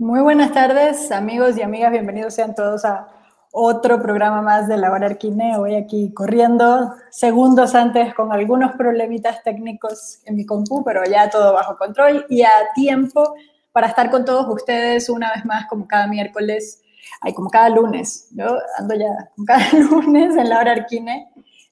Muy 0.00 0.20
buenas 0.20 0.52
tardes, 0.52 1.10
amigos 1.10 1.58
y 1.58 1.62
amigas. 1.62 1.90
Bienvenidos 1.90 2.32
sean 2.32 2.54
todos 2.54 2.84
a 2.84 3.08
otro 3.50 4.00
programa 4.00 4.42
más 4.42 4.68
de 4.68 4.76
la 4.76 4.92
hora 4.92 5.06
Arquine. 5.06 5.56
Hoy 5.56 5.74
aquí 5.74 6.14
corriendo 6.14 6.94
segundos 7.10 7.74
antes 7.74 8.14
con 8.14 8.32
algunos 8.32 8.76
problemitas 8.76 9.42
técnicos 9.42 10.20
en 10.24 10.36
mi 10.36 10.46
compu, 10.46 10.84
pero 10.84 11.02
ya 11.04 11.28
todo 11.28 11.52
bajo 11.52 11.76
control 11.76 12.24
y 12.28 12.42
a 12.42 12.50
tiempo 12.76 13.34
para 13.72 13.88
estar 13.88 14.08
con 14.08 14.24
todos 14.24 14.46
ustedes 14.54 15.10
una 15.10 15.32
vez 15.34 15.44
más 15.44 15.66
como 15.66 15.88
cada 15.88 16.06
miércoles, 16.06 16.80
ay, 17.20 17.34
como 17.34 17.50
cada 17.50 17.68
lunes. 17.68 18.28
Yo 18.36 18.56
ando 18.78 18.94
ya 18.94 19.32
cada 19.48 19.68
lunes 19.90 20.36
en 20.36 20.48
la 20.48 20.60
hora 20.60 20.72
Arquine. 20.74 21.28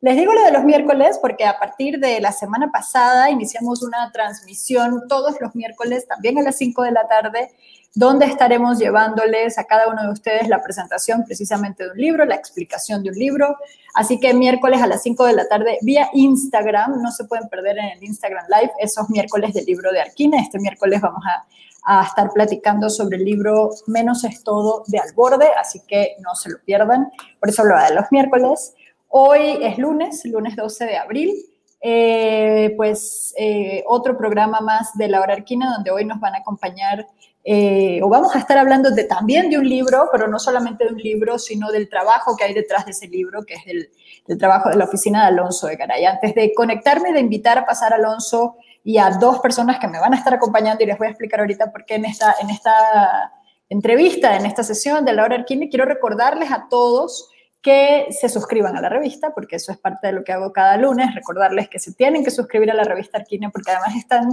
Les 0.06 0.16
digo 0.16 0.32
lo 0.32 0.44
de 0.44 0.52
los 0.52 0.62
miércoles 0.62 1.18
porque 1.20 1.44
a 1.44 1.58
partir 1.58 1.98
de 1.98 2.20
la 2.20 2.30
semana 2.30 2.70
pasada 2.70 3.28
iniciamos 3.28 3.82
una 3.82 4.12
transmisión 4.12 5.08
todos 5.08 5.34
los 5.40 5.56
miércoles, 5.56 6.06
también 6.06 6.38
a 6.38 6.42
las 6.42 6.56
5 6.58 6.84
de 6.84 6.92
la 6.92 7.08
tarde, 7.08 7.50
donde 7.92 8.26
estaremos 8.26 8.78
llevándoles 8.78 9.58
a 9.58 9.64
cada 9.64 9.88
uno 9.88 10.04
de 10.04 10.12
ustedes 10.12 10.46
la 10.46 10.62
presentación 10.62 11.24
precisamente 11.24 11.82
de 11.82 11.90
un 11.90 11.96
libro, 11.96 12.24
la 12.24 12.36
explicación 12.36 13.02
de 13.02 13.10
un 13.10 13.16
libro. 13.16 13.56
Así 13.94 14.20
que 14.20 14.32
miércoles 14.32 14.80
a 14.80 14.86
las 14.86 15.02
5 15.02 15.24
de 15.24 15.32
la 15.32 15.48
tarde 15.48 15.78
vía 15.82 16.08
Instagram, 16.12 17.02
no 17.02 17.10
se 17.10 17.24
pueden 17.24 17.48
perder 17.48 17.76
en 17.76 17.86
el 17.86 18.04
Instagram 18.04 18.46
Live 18.46 18.74
esos 18.78 19.10
miércoles 19.10 19.54
del 19.54 19.64
libro 19.64 19.90
de 19.90 20.02
Arquina. 20.02 20.40
Este 20.40 20.60
miércoles 20.60 21.00
vamos 21.00 21.24
a, 21.26 21.98
a 22.00 22.06
estar 22.06 22.30
platicando 22.30 22.90
sobre 22.90 23.16
el 23.16 23.24
libro 23.24 23.70
Menos 23.88 24.22
es 24.22 24.44
todo 24.44 24.84
de 24.86 25.00
Alborde, 25.00 25.48
así 25.58 25.80
que 25.80 26.14
no 26.20 26.36
se 26.36 26.50
lo 26.50 26.58
pierdan. 26.64 27.10
Por 27.40 27.48
eso 27.48 27.64
lo 27.64 27.76
de 27.76 27.92
los 27.92 28.04
miércoles. 28.12 28.75
Hoy 29.08 29.58
es 29.62 29.78
lunes, 29.78 30.24
lunes 30.24 30.56
12 30.56 30.84
de 30.84 30.96
abril. 30.96 31.34
Eh, 31.80 32.72
pues 32.76 33.34
eh, 33.36 33.84
otro 33.86 34.16
programa 34.16 34.60
más 34.60 34.96
de 34.96 35.08
la 35.08 35.20
hora 35.20 35.34
arquina 35.34 35.72
donde 35.74 35.90
hoy 35.90 36.04
nos 36.04 36.18
van 36.18 36.34
a 36.34 36.38
acompañar 36.38 37.06
eh, 37.48 38.00
o 38.02 38.08
vamos 38.08 38.34
a 38.34 38.40
estar 38.40 38.58
hablando 38.58 38.90
de, 38.90 39.04
también 39.04 39.48
de 39.48 39.56
un 39.56 39.68
libro, 39.68 40.08
pero 40.10 40.26
no 40.26 40.40
solamente 40.40 40.84
de 40.84 40.90
un 40.90 40.98
libro, 40.98 41.38
sino 41.38 41.70
del 41.70 41.88
trabajo 41.88 42.36
que 42.36 42.42
hay 42.42 42.52
detrás 42.52 42.86
de 42.86 42.90
ese 42.90 43.06
libro, 43.06 43.44
que 43.44 43.54
es 43.54 43.62
el, 43.66 44.36
trabajo 44.36 44.68
de 44.68 44.74
la 44.74 44.84
oficina 44.84 45.20
de 45.20 45.26
Alonso 45.28 45.68
de 45.68 45.76
Garay. 45.76 46.04
Antes 46.06 46.34
de 46.34 46.52
conectarme, 46.52 47.12
de 47.12 47.20
invitar 47.20 47.56
a 47.56 47.64
pasar 47.64 47.92
a 47.92 47.96
Alonso 47.96 48.56
y 48.82 48.98
a 48.98 49.10
dos 49.10 49.38
personas 49.38 49.78
que 49.78 49.86
me 49.86 50.00
van 50.00 50.12
a 50.12 50.16
estar 50.16 50.34
acompañando 50.34 50.82
y 50.82 50.88
les 50.88 50.98
voy 50.98 51.06
a 51.06 51.10
explicar 51.10 51.38
ahorita 51.38 51.70
por 51.70 51.84
qué 51.84 51.94
en 51.94 52.06
esta, 52.06 52.34
en 52.40 52.50
esta 52.50 53.32
entrevista, 53.68 54.36
en 54.36 54.44
esta 54.44 54.64
sesión 54.64 55.04
de 55.04 55.12
la 55.12 55.22
hora 55.22 55.36
Arquine, 55.36 55.68
quiero 55.68 55.84
recordarles 55.84 56.50
a 56.50 56.66
todos 56.68 57.30
que 57.66 58.06
se 58.12 58.28
suscriban 58.28 58.76
a 58.76 58.80
la 58.80 58.88
revista, 58.88 59.34
porque 59.34 59.56
eso 59.56 59.72
es 59.72 59.78
parte 59.78 60.06
de 60.06 60.12
lo 60.12 60.22
que 60.22 60.30
hago 60.30 60.52
cada 60.52 60.76
lunes, 60.76 61.12
recordarles 61.16 61.68
que 61.68 61.80
se 61.80 61.92
tienen 61.92 62.22
que 62.22 62.30
suscribir 62.30 62.70
a 62.70 62.74
la 62.74 62.84
revista 62.84 63.18
Arquine, 63.18 63.50
porque 63.50 63.72
además 63.72 63.96
están 63.96 64.28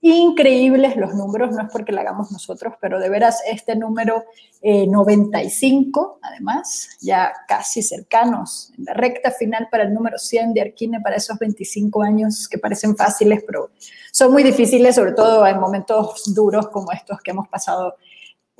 increíbles 0.00 0.94
los 0.94 1.12
números, 1.12 1.50
no 1.50 1.62
es 1.62 1.72
porque 1.72 1.90
lo 1.90 2.00
hagamos 2.00 2.30
nosotros, 2.30 2.74
pero 2.80 3.00
de 3.00 3.10
veras 3.10 3.42
este 3.50 3.74
número 3.74 4.22
95, 4.62 6.20
eh, 6.20 6.20
además, 6.22 6.90
ya 7.00 7.32
casi 7.48 7.82
cercanos, 7.82 8.72
en 8.78 8.84
la 8.84 8.94
recta 8.94 9.32
final 9.32 9.66
para 9.72 9.82
el 9.82 9.92
número 9.92 10.16
100 10.16 10.54
de 10.54 10.60
Arquine, 10.60 11.00
para 11.00 11.16
esos 11.16 11.36
25 11.36 12.00
años 12.00 12.46
que 12.48 12.58
parecen 12.58 12.96
fáciles, 12.96 13.42
pero 13.44 13.70
son 14.12 14.30
muy 14.30 14.44
difíciles, 14.44 14.94
sobre 14.94 15.14
todo 15.14 15.44
en 15.48 15.58
momentos 15.58 16.32
duros 16.32 16.68
como 16.68 16.92
estos 16.92 17.18
que 17.22 17.32
hemos 17.32 17.48
pasado 17.48 17.96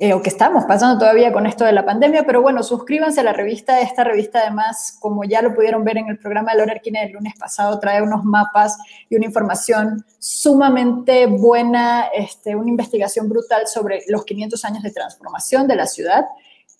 eh, 0.01 0.13
o 0.13 0.21
que 0.21 0.29
estamos 0.29 0.63
pasando 0.63 0.97
todavía 0.97 1.33
con 1.33 1.45
esto 1.45 1.65
de 1.65 1.73
la 1.73 1.83
pandemia, 1.83 2.23
pero 2.25 2.41
bueno, 2.41 2.63
suscríbanse 2.63 3.19
a 3.19 3.23
la 3.23 3.33
revista. 3.33 3.81
Esta 3.81 4.05
revista, 4.05 4.39
además, 4.39 4.95
como 4.97 5.25
ya 5.25 5.41
lo 5.41 5.53
pudieron 5.53 5.83
ver 5.83 5.97
en 5.97 6.07
el 6.07 6.17
programa 6.17 6.53
de 6.53 6.59
Lora 6.59 6.71
Arquina 6.71 7.01
del 7.01 7.11
lunes 7.11 7.33
pasado, 7.37 7.77
trae 7.81 8.01
unos 8.01 8.23
mapas 8.23 8.77
y 9.09 9.17
una 9.17 9.25
información 9.25 10.05
sumamente 10.17 11.25
buena, 11.25 12.05
este, 12.15 12.55
una 12.55 12.69
investigación 12.69 13.27
brutal 13.27 13.67
sobre 13.67 14.03
los 14.07 14.23
500 14.23 14.63
años 14.63 14.83
de 14.83 14.91
transformación 14.91 15.67
de 15.67 15.75
la 15.75 15.85
ciudad. 15.85 16.25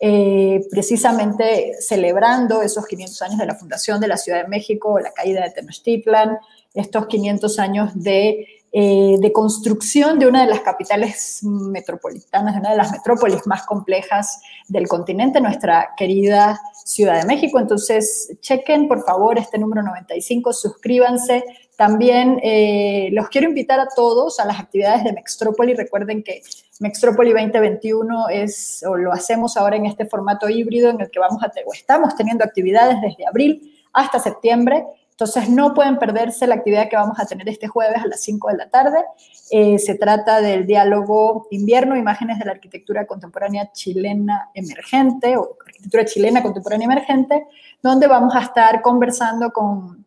Eh, 0.01 0.65
precisamente 0.71 1.73
celebrando 1.81 2.61
esos 2.61 2.87
500 2.87 3.21
años 3.21 3.37
de 3.37 3.45
la 3.45 3.55
fundación 3.55 3.99
de 3.99 4.07
la 4.07 4.15
Ciudad 4.15 4.43
de 4.43 4.47
México, 4.47 4.97
la 4.97 5.11
caída 5.11 5.43
de 5.43 5.49
Tenochtitlan, 5.49 6.37
estos 6.73 7.07
500 7.07 7.59
años 7.59 7.91
de 7.95 8.47
eh, 8.71 9.15
de 9.19 9.31
construcción 9.31 10.19
de 10.19 10.27
una 10.27 10.41
de 10.41 10.47
las 10.47 10.59
capitales 10.59 11.39
metropolitanas, 11.43 12.53
de 12.53 12.59
una 12.59 12.69
de 12.69 12.77
las 12.77 12.91
metrópolis 12.91 13.47
más 13.47 13.63
complejas 13.63 14.41
del 14.67 14.87
continente, 14.87 15.41
nuestra 15.41 15.95
querida 15.97 16.59
Ciudad 16.85 17.19
de 17.19 17.25
México. 17.25 17.59
Entonces, 17.59 18.37
chequen 18.41 18.87
por 18.87 19.03
favor 19.03 19.39
este 19.39 19.57
número 19.57 19.81
95, 19.81 20.53
suscríbanse. 20.53 21.43
También 21.75 22.39
eh, 22.43 23.09
los 23.11 23.29
quiero 23.29 23.47
invitar 23.47 23.79
a 23.79 23.87
todos 23.87 24.39
a 24.39 24.45
las 24.45 24.59
actividades 24.59 25.03
de 25.03 25.13
Mextrópoli. 25.13 25.73
Recuerden 25.73 26.21
que 26.21 26.43
Mextrópoli 26.79 27.31
2021 27.31 28.29
es, 28.29 28.83
o 28.87 28.95
lo 28.95 29.11
hacemos 29.11 29.57
ahora 29.57 29.77
en 29.77 29.87
este 29.87 30.05
formato 30.05 30.47
híbrido 30.47 30.91
en 30.91 31.01
el 31.01 31.09
que 31.09 31.19
vamos 31.19 31.41
a, 31.41 31.51
o 31.65 31.73
estamos 31.73 32.15
teniendo 32.15 32.43
actividades 32.43 33.01
desde 33.01 33.25
abril 33.25 33.75
hasta 33.93 34.19
septiembre 34.19 34.85
entonces, 35.19 35.49
no 35.49 35.73
pueden 35.73 35.99
perderse 35.99 36.47
la 36.47 36.55
actividad 36.55 36.87
que 36.87 36.95
vamos 36.95 37.19
a 37.19 37.25
tener 37.25 37.49
este 37.49 37.67
jueves 37.67 38.01
a 38.01 38.07
las 38.07 38.21
5 38.21 38.51
de 38.51 38.55
la 38.55 38.69
tarde. 38.69 39.03
Eh, 39.51 39.77
se 39.77 39.95
trata 39.95 40.39
del 40.39 40.65
diálogo 40.65 41.45
invierno, 41.51 41.97
imágenes 41.97 42.39
de 42.39 42.45
la 42.45 42.51
arquitectura 42.51 43.05
contemporánea 43.05 43.69
chilena 43.73 44.49
emergente 44.53 45.35
o 45.35 45.57
arquitectura 45.67 46.05
chilena 46.05 46.41
contemporánea 46.41 46.85
emergente, 46.85 47.47
donde 47.83 48.07
vamos 48.07 48.33
a 48.33 48.43
estar 48.43 48.81
conversando 48.81 49.51
con 49.51 50.05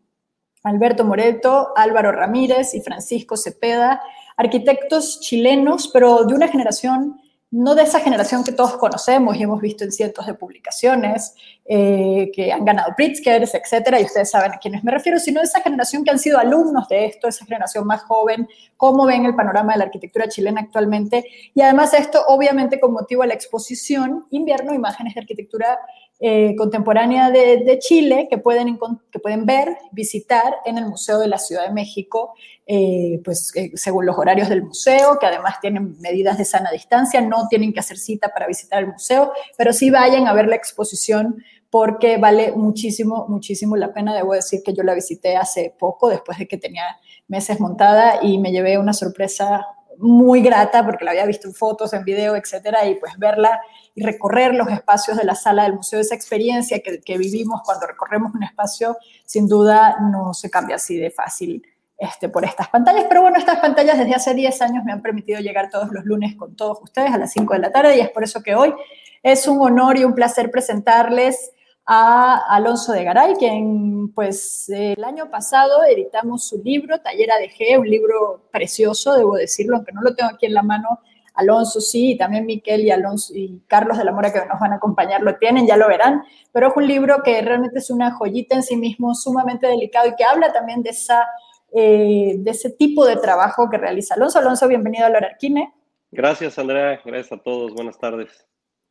Alberto 0.63 1.05
Moreto, 1.05 1.73
Álvaro 1.75 2.11
Ramírez 2.11 2.73
y 2.73 2.81
Francisco 2.81 3.37
Cepeda, 3.37 4.01
arquitectos 4.35 5.19
chilenos, 5.19 5.89
pero 5.89 6.23
de 6.23 6.33
una 6.33 6.47
generación 6.47 7.21
no 7.51 7.75
de 7.75 7.83
esa 7.83 7.99
generación 7.99 8.43
que 8.43 8.51
todos 8.51 8.77
conocemos 8.77 9.35
y 9.35 9.43
hemos 9.43 9.61
visto 9.61 9.83
en 9.83 9.91
cientos 9.91 10.25
de 10.25 10.33
publicaciones 10.33 11.35
eh, 11.65 12.29
que 12.33 12.51
han 12.51 12.65
ganado 12.65 12.93
Pritzkers, 12.95 13.55
etcétera, 13.55 13.99
y 14.01 14.03
ustedes 14.03 14.29
saben 14.29 14.51
a 14.51 14.57
quiénes 14.57 14.83
me 14.83 14.91
refiero, 14.91 15.17
sino 15.17 15.39
de 15.39 15.45
esa 15.45 15.61
generación 15.61 16.03
que 16.03 16.11
han 16.11 16.19
sido 16.19 16.37
alumnos 16.37 16.89
de 16.89 17.05
esto, 17.05 17.27
esa 17.27 17.45
generación 17.45 17.87
más 17.87 18.03
joven, 18.03 18.49
cómo 18.75 19.05
ven 19.05 19.23
el 19.25 19.33
panorama 19.33 19.71
de 19.71 19.79
la 19.79 19.85
arquitectura 19.85 20.27
chilena 20.27 20.59
actualmente. 20.59 21.23
Y 21.53 21.61
además 21.61 21.93
esto, 21.93 22.21
obviamente, 22.27 22.81
con 22.81 22.91
motivo 22.91 23.21
de 23.21 23.29
la 23.29 23.33
exposición 23.33 24.25
Invierno, 24.31 24.73
Imágenes 24.73 25.13
de 25.13 25.21
Arquitectura 25.21 25.79
eh, 26.19 26.55
contemporánea 26.55 27.31
de, 27.31 27.77
Chile 27.79 28.27
que 28.29 28.37
pueden, 28.37 28.79
que 29.11 29.19
pueden 29.19 29.45
ver, 29.45 29.77
visitar 29.91 30.55
en 30.65 30.77
el 30.77 30.85
Museo 30.85 31.19
de 31.19 31.27
la 31.27 31.37
Ciudad 31.37 31.67
de 31.67 31.73
México, 31.73 32.33
eh, 32.65 33.19
pues 33.25 33.51
eh, 33.55 33.71
según 33.75 34.05
los 34.05 34.17
horarios 34.17 34.47
del 34.47 34.63
museo, 34.63 35.17
que 35.19 35.25
además 35.25 35.59
tienen 35.59 35.99
medidas 35.99 36.37
de 36.37 36.45
sana 36.45 36.71
distancia, 36.71 37.19
no 37.19 37.47
tienen 37.49 37.73
que 37.73 37.81
hacer 37.81 37.97
cita 37.97 38.29
para 38.29 38.47
visitar 38.47 38.79
el 38.79 38.91
museo, 38.91 39.33
pero 39.57 39.73
sí 39.73 39.89
vayan 39.89 40.27
a 40.27 40.33
ver 40.33 40.47
la 40.47 40.55
exposición 40.55 41.43
porque 41.69 42.17
vale 42.17 42.51
muchísimo, 42.51 43.25
muchísimo 43.27 43.75
la 43.75 43.91
pena. 43.91 44.15
Debo 44.15 44.33
decir 44.33 44.61
que 44.63 44.73
yo 44.73 44.83
la 44.83 44.93
visité 44.93 45.35
hace 45.35 45.75
poco, 45.77 46.07
después 46.07 46.37
de 46.37 46.47
que 46.47 46.57
tenía 46.57 46.85
meses 47.27 47.59
montada, 47.59 48.19
y 48.21 48.37
me 48.37 48.51
llevé 48.51 48.77
una 48.77 48.93
sorpresa 48.93 49.65
muy 49.97 50.41
grata 50.41 50.85
porque 50.85 51.05
la 51.05 51.11
había 51.11 51.25
visto 51.25 51.47
en 51.47 51.53
fotos, 51.53 51.93
en 51.93 52.03
video, 52.03 52.35
etcétera, 52.35 52.85
y 52.85 52.95
pues 52.95 53.17
verla 53.17 53.61
y 53.95 54.03
recorrer 54.03 54.55
los 54.55 54.67
espacios 54.69 55.17
de 55.17 55.23
la 55.23 55.35
sala 55.35 55.63
del 55.63 55.75
museo, 55.75 55.99
esa 55.99 56.15
experiencia 56.15 56.81
que, 56.81 57.17
vivimos 57.17 57.61
cuando 57.63 57.87
recorremos 57.87 58.33
un 58.33 58.43
espacio, 58.43 58.97
sin 59.25 59.47
duda 59.47 59.97
no 60.11 60.33
se 60.33 60.49
cambia 60.49 60.75
así 60.77 60.97
de 60.97 61.11
fácil 61.11 61.65
este, 61.97 62.27
por 62.27 62.43
estas 62.43 62.69
pantallas. 62.69 63.05
Pero 63.07 63.21
bueno, 63.21 63.37
estas 63.37 63.59
pantallas 63.59 63.97
desde 63.97 64.15
hace 64.15 64.33
10 64.33 64.61
años 64.61 64.83
me 64.83 64.91
han 64.91 65.01
permitido 65.01 65.39
llegar 65.39 65.69
todos 65.69 65.89
los 65.91 66.03
lunes 66.05 66.35
con 66.35 66.55
todos 66.55 66.79
ustedes 66.81 67.11
a 67.11 67.17
las 67.17 67.31
5 67.31 67.53
de 67.53 67.59
la 67.59 67.71
tarde 67.71 67.97
y 67.97 68.01
es 68.01 68.09
por 68.09 68.23
eso 68.23 68.41
que 68.41 68.55
hoy 68.55 68.73
es 69.21 69.47
un 69.47 69.61
honor 69.61 69.97
y 69.97 70.03
un 70.03 70.13
placer 70.13 70.51
presentarles 70.51 71.52
a 71.85 72.55
Alonso 72.55 72.93
de 72.93 73.03
Garay, 73.03 73.35
quien 73.35 74.13
pues 74.13 74.69
el 74.69 75.03
año 75.03 75.29
pasado 75.29 75.83
editamos 75.83 76.47
su 76.47 76.61
libro, 76.63 76.99
Taller 76.99 77.29
ADG, 77.31 77.79
un 77.79 77.89
libro 77.89 78.47
precioso, 78.51 79.15
debo 79.15 79.35
decirlo, 79.35 79.77
aunque 79.77 79.91
no 79.91 80.01
lo 80.01 80.15
tengo 80.15 80.31
aquí 80.31 80.45
en 80.45 80.53
la 80.53 80.63
mano, 80.63 80.99
Alonso 81.35 81.81
sí, 81.81 82.11
y 82.11 82.17
también 82.17 82.45
Miquel 82.45 82.81
y 82.81 82.91
Alonso 82.91 83.33
y 83.35 83.61
Carlos 83.67 83.97
de 83.97 84.05
la 84.05 84.11
Mora 84.11 84.31
que 84.31 84.45
nos 84.45 84.59
van 84.59 84.73
a 84.73 84.75
acompañar 84.75 85.21
lo 85.21 85.37
tienen, 85.37 85.67
ya 85.67 85.77
lo 85.77 85.87
verán, 85.87 86.23
pero 86.51 86.67
es 86.67 86.73
un 86.75 86.87
libro 86.87 87.21
que 87.23 87.41
realmente 87.41 87.79
es 87.79 87.89
una 87.89 88.11
joyita 88.11 88.55
en 88.55 88.63
sí 88.63 88.77
mismo, 88.77 89.15
sumamente 89.15 89.67
delicado 89.67 90.07
y 90.07 90.15
que 90.15 90.23
habla 90.23 90.53
también 90.53 90.83
de, 90.83 90.91
esa, 90.91 91.27
eh, 91.73 92.35
de 92.37 92.51
ese 92.51 92.69
tipo 92.69 93.05
de 93.05 93.17
trabajo 93.17 93.69
que 93.69 93.77
realiza 93.77 94.13
Alonso. 94.13 94.39
Alonso, 94.39 94.67
bienvenido 94.67 95.05
a 95.05 95.09
Lorarquine. 95.09 95.73
Gracias, 96.11 96.59
Andrea, 96.59 97.01
gracias 97.03 97.39
a 97.39 97.41
todos, 97.41 97.73
buenas 97.73 97.97
tardes. 97.97 98.45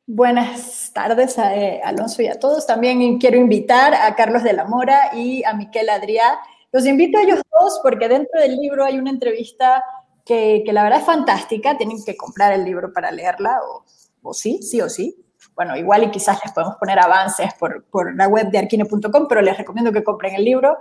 Buenas 0.07 0.91
tardes, 0.93 1.39
a, 1.39 1.57
eh, 1.57 1.81
Alonso, 1.85 2.23
y 2.23 2.27
a 2.27 2.39
todos. 2.39 2.67
También 2.67 3.19
quiero 3.19 3.37
invitar 3.37 3.95
a 3.95 4.17
Carlos 4.17 4.43
de 4.43 4.53
la 4.53 4.65
Mora 4.65 5.15
y 5.15 5.45
a 5.45 5.55
Miquel 5.55 5.89
Adrià. 5.89 6.41
Los 6.73 6.87
invito 6.87 7.19
a 7.19 7.23
ellos 7.23 7.41
dos 7.53 7.79
porque 7.85 8.09
dentro 8.09 8.41
del 8.41 8.57
libro 8.57 8.85
hay 8.85 8.99
una 8.99 9.11
entrevista 9.11 9.85
que, 10.25 10.65
la 10.67 10.83
verdad 10.83 11.01
es 11.01 11.07
fantástica. 11.07 11.77
Tienen 11.77 12.03
que 12.05 12.17
comprar 12.17 12.53
el 12.53 12.65
libro 12.65 12.93
para 12.93 13.13
leerla, 13.13 13.61
o, 14.23 14.35
sí, 14.35 14.61
sí 14.63 14.81
o 14.81 14.89
sí. 14.89 15.17
Bueno, 15.55 15.77
igual 15.77 16.03
y 16.03 16.11
quizás 16.11 16.41
les 16.43 16.53
podemos 16.53 16.77
poner 16.77 16.99
avances 16.99 17.55
por, 17.55 18.17
la 18.17 18.27
web 18.27 18.51
de 18.51 18.59
arquine.com, 18.59 19.29
pero 19.29 19.41
les 19.41 19.57
recomiendo 19.57 19.93
que 19.93 20.03
compren 20.03 20.35
el 20.35 20.45
libro, 20.45 20.79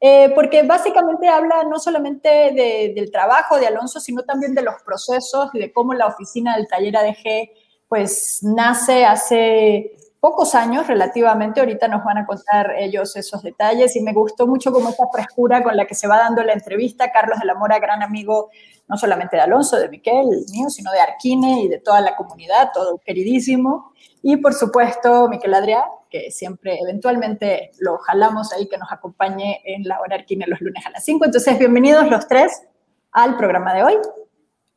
eh, 0.00 0.32
porque 0.34 0.62
básicamente 0.62 1.28
habla 1.28 1.64
no 1.64 1.78
solamente 1.78 2.92
del 2.94 3.10
trabajo 3.10 3.58
de 3.58 3.66
Alonso, 3.66 4.00
sino 4.00 4.22
también 4.22 4.54
de 4.54 4.62
los 4.62 4.76
procesos 4.82 5.50
y 5.52 5.58
de 5.58 5.72
cómo 5.72 5.92
la 5.92 6.06
oficina 6.06 6.56
del 6.56 6.68
taller 6.68 6.96
ADG 6.96 7.50
pues 7.92 8.38
nace 8.40 9.04
hace 9.04 9.92
pocos 10.18 10.54
años 10.54 10.86
relativamente, 10.86 11.60
ahorita 11.60 11.88
nos 11.88 12.02
van 12.02 12.16
a 12.16 12.26
contar 12.26 12.72
ellos 12.78 13.14
esos 13.16 13.42
detalles 13.42 13.94
y 13.96 14.00
me 14.00 14.14
gustó 14.14 14.46
mucho 14.46 14.72
como 14.72 14.88
esta 14.88 15.04
frescura 15.12 15.62
con 15.62 15.76
la 15.76 15.84
que 15.84 15.94
se 15.94 16.08
va 16.08 16.16
dando 16.16 16.42
la 16.42 16.54
entrevista. 16.54 17.12
Carlos 17.12 17.38
de 17.38 17.44
la 17.44 17.54
Mora, 17.54 17.78
gran 17.80 18.02
amigo 18.02 18.48
no 18.88 18.96
solamente 18.96 19.36
de 19.36 19.42
Alonso, 19.42 19.76
de 19.76 19.90
Miquel, 19.90 20.24
mío, 20.50 20.70
sino 20.70 20.90
de 20.90 21.00
Arquine 21.00 21.64
y 21.64 21.68
de 21.68 21.80
toda 21.80 22.00
la 22.00 22.16
comunidad, 22.16 22.70
todo 22.72 22.96
queridísimo. 22.96 23.92
Y 24.22 24.38
por 24.38 24.54
supuesto, 24.54 25.28
Miquel 25.28 25.52
Adrián, 25.52 25.84
que 26.08 26.30
siempre 26.30 26.78
eventualmente 26.80 27.72
lo 27.80 27.98
jalamos 27.98 28.54
ahí 28.54 28.70
que 28.70 28.78
nos 28.78 28.90
acompañe 28.90 29.60
en 29.66 29.86
la 29.86 30.00
hora 30.00 30.16
Arquine 30.16 30.46
los 30.46 30.62
lunes 30.62 30.86
a 30.86 30.90
las 30.92 31.04
5. 31.04 31.26
Entonces, 31.26 31.58
bienvenidos 31.58 32.08
los 32.08 32.26
tres 32.26 32.62
al 33.10 33.36
programa 33.36 33.74
de 33.74 33.82
hoy. 33.82 33.98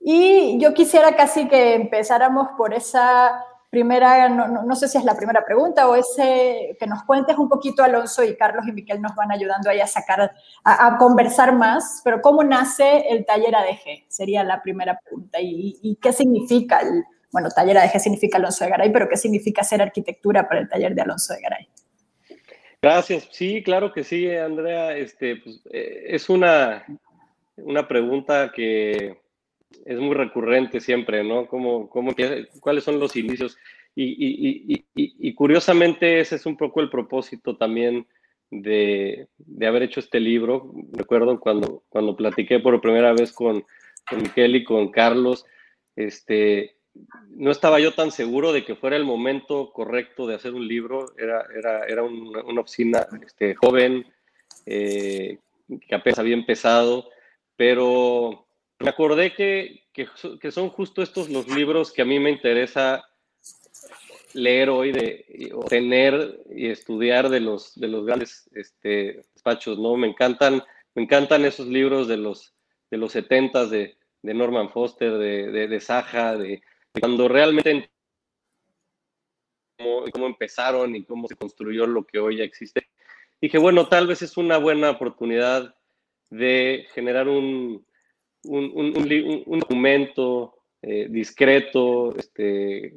Y 0.07 0.59
yo 0.59 0.75
quisiera 0.75 1.15
casi 1.15 1.47
que 1.47 1.73
empezáramos 1.73 2.49
por 2.55 2.75
esa 2.75 3.43
primera, 3.71 4.29
no, 4.29 4.75
sé 4.75 4.87
si 4.87 4.99
es 4.99 5.03
la 5.03 5.17
primera 5.17 5.43
pregunta 5.43 5.89
o 5.89 5.95
ese, 5.95 6.77
que 6.79 6.85
nos 6.85 7.01
cuentes 7.05 7.35
un 7.39 7.49
poquito, 7.49 7.83
Alonso 7.83 8.23
y 8.23 8.37
Carlos 8.37 8.67
y 8.67 8.71
Miquel 8.71 9.01
nos 9.01 9.15
van 9.15 9.31
ayudando 9.31 9.67
ahí 9.67 9.81
a 9.81 9.87
sacar, 9.87 10.31
a, 10.63 10.97
conversar 10.99 11.55
más, 11.55 12.01
pero 12.03 12.21
¿cómo 12.21 12.43
nace 12.43 13.09
el 13.09 13.25
taller 13.25 13.55
ADG? 13.55 14.05
Sería 14.07 14.43
la 14.43 14.61
primera 14.61 14.99
pregunta. 15.03 15.39
¿Y, 15.41 15.97
qué 15.99 16.13
significa 16.13 16.81
el, 16.81 17.03
bueno, 17.31 17.49
taller 17.49 17.79
ADG 17.79 17.99
significa 17.99 18.37
Alonso 18.37 18.63
de 18.63 18.69
Garay, 18.69 18.93
pero 18.93 19.09
qué 19.09 19.17
significa 19.17 19.61
hacer 19.61 19.81
arquitectura 19.81 20.47
para 20.47 20.61
el 20.61 20.69
taller 20.69 20.93
de 20.93 21.01
Alonso 21.01 21.33
de 21.33 21.41
Garay? 21.41 21.67
Gracias. 22.79 23.27
Sí, 23.31 23.63
claro 23.63 23.91
que 23.91 24.03
sí, 24.03 24.29
Andrea. 24.35 24.95
Este, 24.95 25.37
pues, 25.37 25.61
eh, 25.71 26.03
es 26.09 26.29
una, 26.29 26.85
una 27.57 27.87
pregunta 27.87 28.51
que 28.55 29.24
es 29.85 29.99
muy 29.99 30.15
recurrente 30.15 30.79
siempre, 30.79 31.23
¿no? 31.23 31.47
¿Cómo, 31.47 31.89
cómo, 31.89 32.13
¿Cuáles 32.59 32.83
son 32.83 32.99
los 32.99 33.15
inicios? 33.15 33.57
Y, 33.95 35.33
curiosamente 35.33 36.19
ese 36.19 36.35
es 36.35 36.45
un 36.45 36.57
poco 36.57 36.81
el 36.81 36.89
propósito 36.89 37.55
también 37.55 38.07
de, 38.51 39.27
haber 39.61 39.83
hecho 39.83 39.99
este 39.99 40.19
libro. 40.19 40.73
Recuerdo 40.91 41.39
cuando, 41.39 41.83
cuando 41.89 42.15
platiqué 42.15 42.59
por 42.59 42.81
primera 42.81 43.13
vez 43.13 43.31
con, 43.31 43.65
con 44.09 44.21
Miquel 44.21 44.57
y 44.57 44.63
con 44.63 44.91
Carlos, 44.91 45.45
este, 45.95 46.75
no 47.29 47.51
estaba 47.51 47.79
yo 47.79 47.93
tan 47.93 48.11
seguro 48.11 48.53
de 48.53 48.63
que 48.63 48.75
fuera 48.75 48.95
el 48.95 49.05
momento 49.05 49.71
correcto 49.71 50.27
de 50.27 50.35
hacer 50.35 50.53
un 50.53 50.67
libro. 50.67 51.13
Era, 51.17 51.45
era, 51.55 51.85
era 51.85 52.03
una, 52.03 52.61
oficina 52.61 53.07
este, 53.25 53.55
joven, 53.55 54.05
eh, 54.65 55.39
que 55.87 55.95
apenas 55.95 56.19
había 56.19 56.35
empezado, 56.35 57.09
pero 57.55 58.44
me 58.79 58.89
acordé 58.89 59.33
que, 59.33 59.83
que, 59.93 60.51
son 60.51 60.69
justo 60.69 61.01
estos 61.01 61.29
los 61.29 61.47
libros 61.47 61.91
que 61.91 62.01
a 62.01 62.05
mí 62.05 62.19
me 62.19 62.29
interesa 62.29 63.05
leer 64.33 64.69
hoy, 64.69 64.91
de, 64.91 65.53
tener 65.69 66.41
y 66.53 66.67
estudiar 66.67 67.29
de 67.29 67.39
los, 67.39 67.73
de 67.75 67.87
los 67.87 68.05
grandes 68.05 68.49
este, 68.53 69.23
despachos, 69.33 69.79
¿no? 69.79 69.95
Me 69.95 70.07
encantan, 70.07 70.61
me 70.93 71.03
encantan 71.03 71.45
esos 71.45 71.67
libros 71.67 72.07
de 72.07 72.17
los, 72.17 72.53
de 72.91 72.97
los 72.97 73.13
70 73.13 73.67
de, 73.67 73.97
de 74.21 74.33
Norman 74.33 74.69
Foster, 74.69 75.17
de, 75.17 75.51
de, 75.51 75.67
de 75.69 75.79
Saja, 75.79 76.35
de, 76.35 76.61
cuando 76.99 77.29
realmente 77.29 77.89
cómo, 79.77 80.03
cómo, 80.11 80.27
empezaron 80.27 80.95
y 80.95 81.05
cómo 81.05 81.29
se 81.29 81.35
construyó 81.35 81.87
lo 81.87 82.03
que 82.05 82.19
hoy 82.19 82.37
ya 82.37 82.43
existe. 82.43 82.89
Dije, 83.39 83.57
bueno, 83.57 83.87
tal 83.87 84.07
vez 84.07 84.21
es 84.21 84.35
una 84.35 84.57
buena 84.57 84.89
oportunidad 84.89 85.75
de 86.29 86.87
generar 86.93 87.29
un, 87.29 87.85
un, 88.47 89.59
documento 89.59 90.55
eh, 90.81 91.07
discreto, 91.09 92.15
este, 92.15 92.93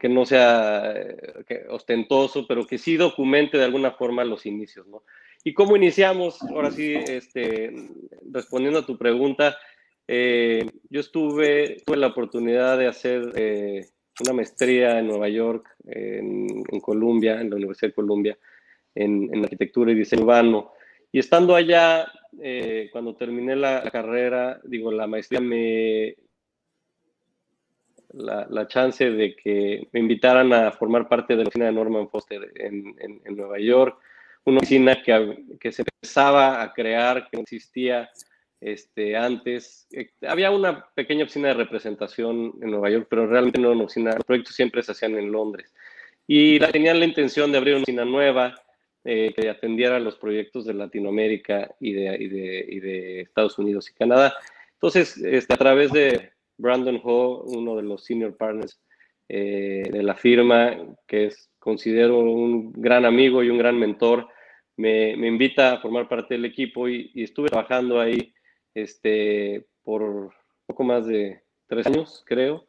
que 0.00 0.08
no 0.08 0.24
sea 0.24 0.92
eh, 0.96 1.66
ostentoso, 1.68 2.46
pero 2.46 2.66
que 2.66 2.78
sí 2.78 2.96
documente 2.96 3.58
de 3.58 3.64
alguna 3.64 3.92
forma 3.92 4.24
los 4.24 4.46
inicios. 4.46 4.86
¿Y 5.42 5.52
cómo 5.52 5.76
iniciamos? 5.76 6.40
Ahora 6.42 6.70
sí, 6.70 6.94
este, 6.94 7.72
respondiendo 8.30 8.80
a 8.80 8.86
tu 8.86 8.96
pregunta, 8.96 9.56
eh, 10.06 10.66
yo 10.90 11.00
estuve, 11.00 11.78
tuve 11.84 11.96
la 11.96 12.08
oportunidad 12.08 12.78
de 12.78 12.86
hacer 12.86 13.22
una 14.20 14.32
maestría 14.32 14.98
en 14.98 15.08
Nueva 15.08 15.28
York, 15.28 15.68
en, 15.86 16.62
Columbia, 16.80 17.40
en 17.40 17.50
la 17.50 17.56
Universidad 17.56 17.88
de 17.88 17.94
Columbia, 17.94 18.38
en, 18.94 19.28
en 19.34 19.44
arquitectura 19.44 19.92
y 19.92 19.96
diseño 19.96 20.22
urbano. 20.22 20.72
Y 21.10 21.18
estando 21.18 21.54
allá, 21.54 22.06
eh, 22.42 22.88
cuando 22.92 23.14
terminé 23.14 23.56
la, 23.56 23.82
carrera, 23.90 24.60
digo, 24.64 24.92
la 24.92 25.06
maestría 25.06 25.40
me... 25.40 26.16
La, 28.12 28.46
la, 28.48 28.68
chance 28.68 29.10
de 29.10 29.34
que 29.34 29.88
me 29.90 29.98
invitaran 29.98 30.52
a 30.52 30.70
formar 30.70 31.08
parte 31.08 31.34
de 31.34 31.42
la 31.42 31.48
oficina 31.48 31.66
de 31.66 31.72
Norman 31.72 32.08
Foster 32.08 32.48
en, 32.54 32.94
en, 33.00 33.36
Nueva 33.36 33.58
York, 33.58 33.98
una 34.44 34.58
oficina 34.58 35.02
que, 35.02 35.44
que, 35.58 35.72
se 35.72 35.82
empezaba 35.82 36.62
a 36.62 36.72
crear, 36.72 37.28
que 37.28 37.36
no 37.36 37.42
existía 37.42 38.08
este, 38.60 39.16
antes. 39.16 39.86
Eh, 39.92 40.10
había 40.26 40.50
una 40.50 40.86
pequeña 40.94 41.24
oficina 41.24 41.48
de 41.48 41.54
representación 41.54 42.54
en 42.62 42.70
Nueva 42.70 42.88
York, 42.88 43.08
pero 43.10 43.26
realmente 43.26 43.60
no 43.60 43.72
una 43.72 43.84
oficina, 43.84 44.12
los 44.14 44.24
proyectos 44.24 44.54
siempre 44.54 44.82
se 44.82 44.92
hacían 44.92 45.18
en 45.18 45.32
Londres. 45.32 45.74
Y 46.26 46.58
tenían 46.58 46.98
la 46.98 47.04
intención 47.04 47.52
de 47.52 47.58
abrir 47.58 47.74
una 47.74 47.82
oficina 47.82 48.04
nueva, 48.04 48.54
eh, 49.06 49.34
que 49.36 49.50
atendiera 49.50 50.00
los 50.00 50.16
proyectos 50.16 50.64
de 50.64 50.72
Latinoamérica 50.72 51.74
y 51.78 51.92
de, 51.92 52.16
y 52.18 52.28
de, 52.28 52.66
y 52.66 52.80
de 52.80 53.20
Estados 53.20 53.58
Unidos 53.58 53.90
y 53.90 53.94
Canadá. 53.94 54.34
Entonces, 54.72 55.18
este, 55.18 55.52
a 55.52 55.58
través 55.58 55.92
de 55.92 56.30
Brandon 56.56 56.98
Ho, 57.04 57.44
uno 57.44 57.76
de 57.76 57.82
los 57.82 58.02
senior 58.02 58.34
partners 58.34 58.80
eh, 59.28 59.82
de 59.90 60.02
la 60.02 60.14
firma, 60.14 60.78
que 61.06 61.26
es, 61.26 61.50
considero 61.58 62.18
un 62.18 62.72
gran 62.72 63.04
amigo 63.04 63.42
y 63.42 63.50
un 63.50 63.58
gran 63.58 63.78
mentor, 63.78 64.26
me, 64.78 65.16
me 65.18 65.28
invita 65.28 65.74
a 65.74 65.80
formar 65.80 66.08
parte 66.08 66.32
del 66.34 66.46
equipo 66.46 66.88
y, 66.88 67.10
y, 67.12 67.24
estuve 67.24 67.50
trabajando 67.50 68.00
ahí 68.00 68.32
este, 68.72 69.66
por 69.82 70.32
poco 70.64 70.82
más 70.82 71.06
de 71.06 71.42
tres 71.66 71.86
años, 71.86 72.24
creo. 72.26 72.66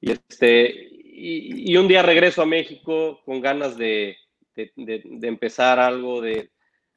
Y, 0.00 0.10
este, 0.10 0.88
y, 0.92 1.72
y 1.72 1.76
un 1.76 1.86
día 1.86 2.02
regreso 2.02 2.42
a 2.42 2.46
México 2.46 3.20
con 3.24 3.40
ganas 3.40 3.78
de, 3.78 4.16
de, 4.56 5.02
empezar 5.22 5.78
algo, 5.78 6.20
de, 6.20 6.50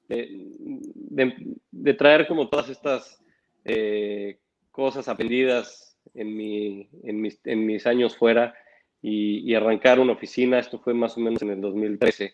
de, 0.08 1.94
traer 1.94 2.28
como 2.28 2.50
todas 2.50 2.70
estas 2.70 3.22
eh, 3.66 4.39
cosas 4.72 5.08
aprendidas 5.08 5.98
en, 6.13 6.36
mi, 6.36 6.89
en, 7.04 7.22
mis, 7.22 7.39
en, 7.46 7.66
mis, 7.66 7.86
años 7.86 8.18
fuera 8.18 8.56
y, 9.01 9.54
arrancar 9.54 10.00
una 10.00 10.13
oficina. 10.13 10.60
Esto 10.60 10.80
fue 10.80 10.94
más 10.94 11.18
o 11.18 11.20
menos 11.20 11.42
en 11.42 11.51
el 11.51 11.62
2013. 11.62 12.34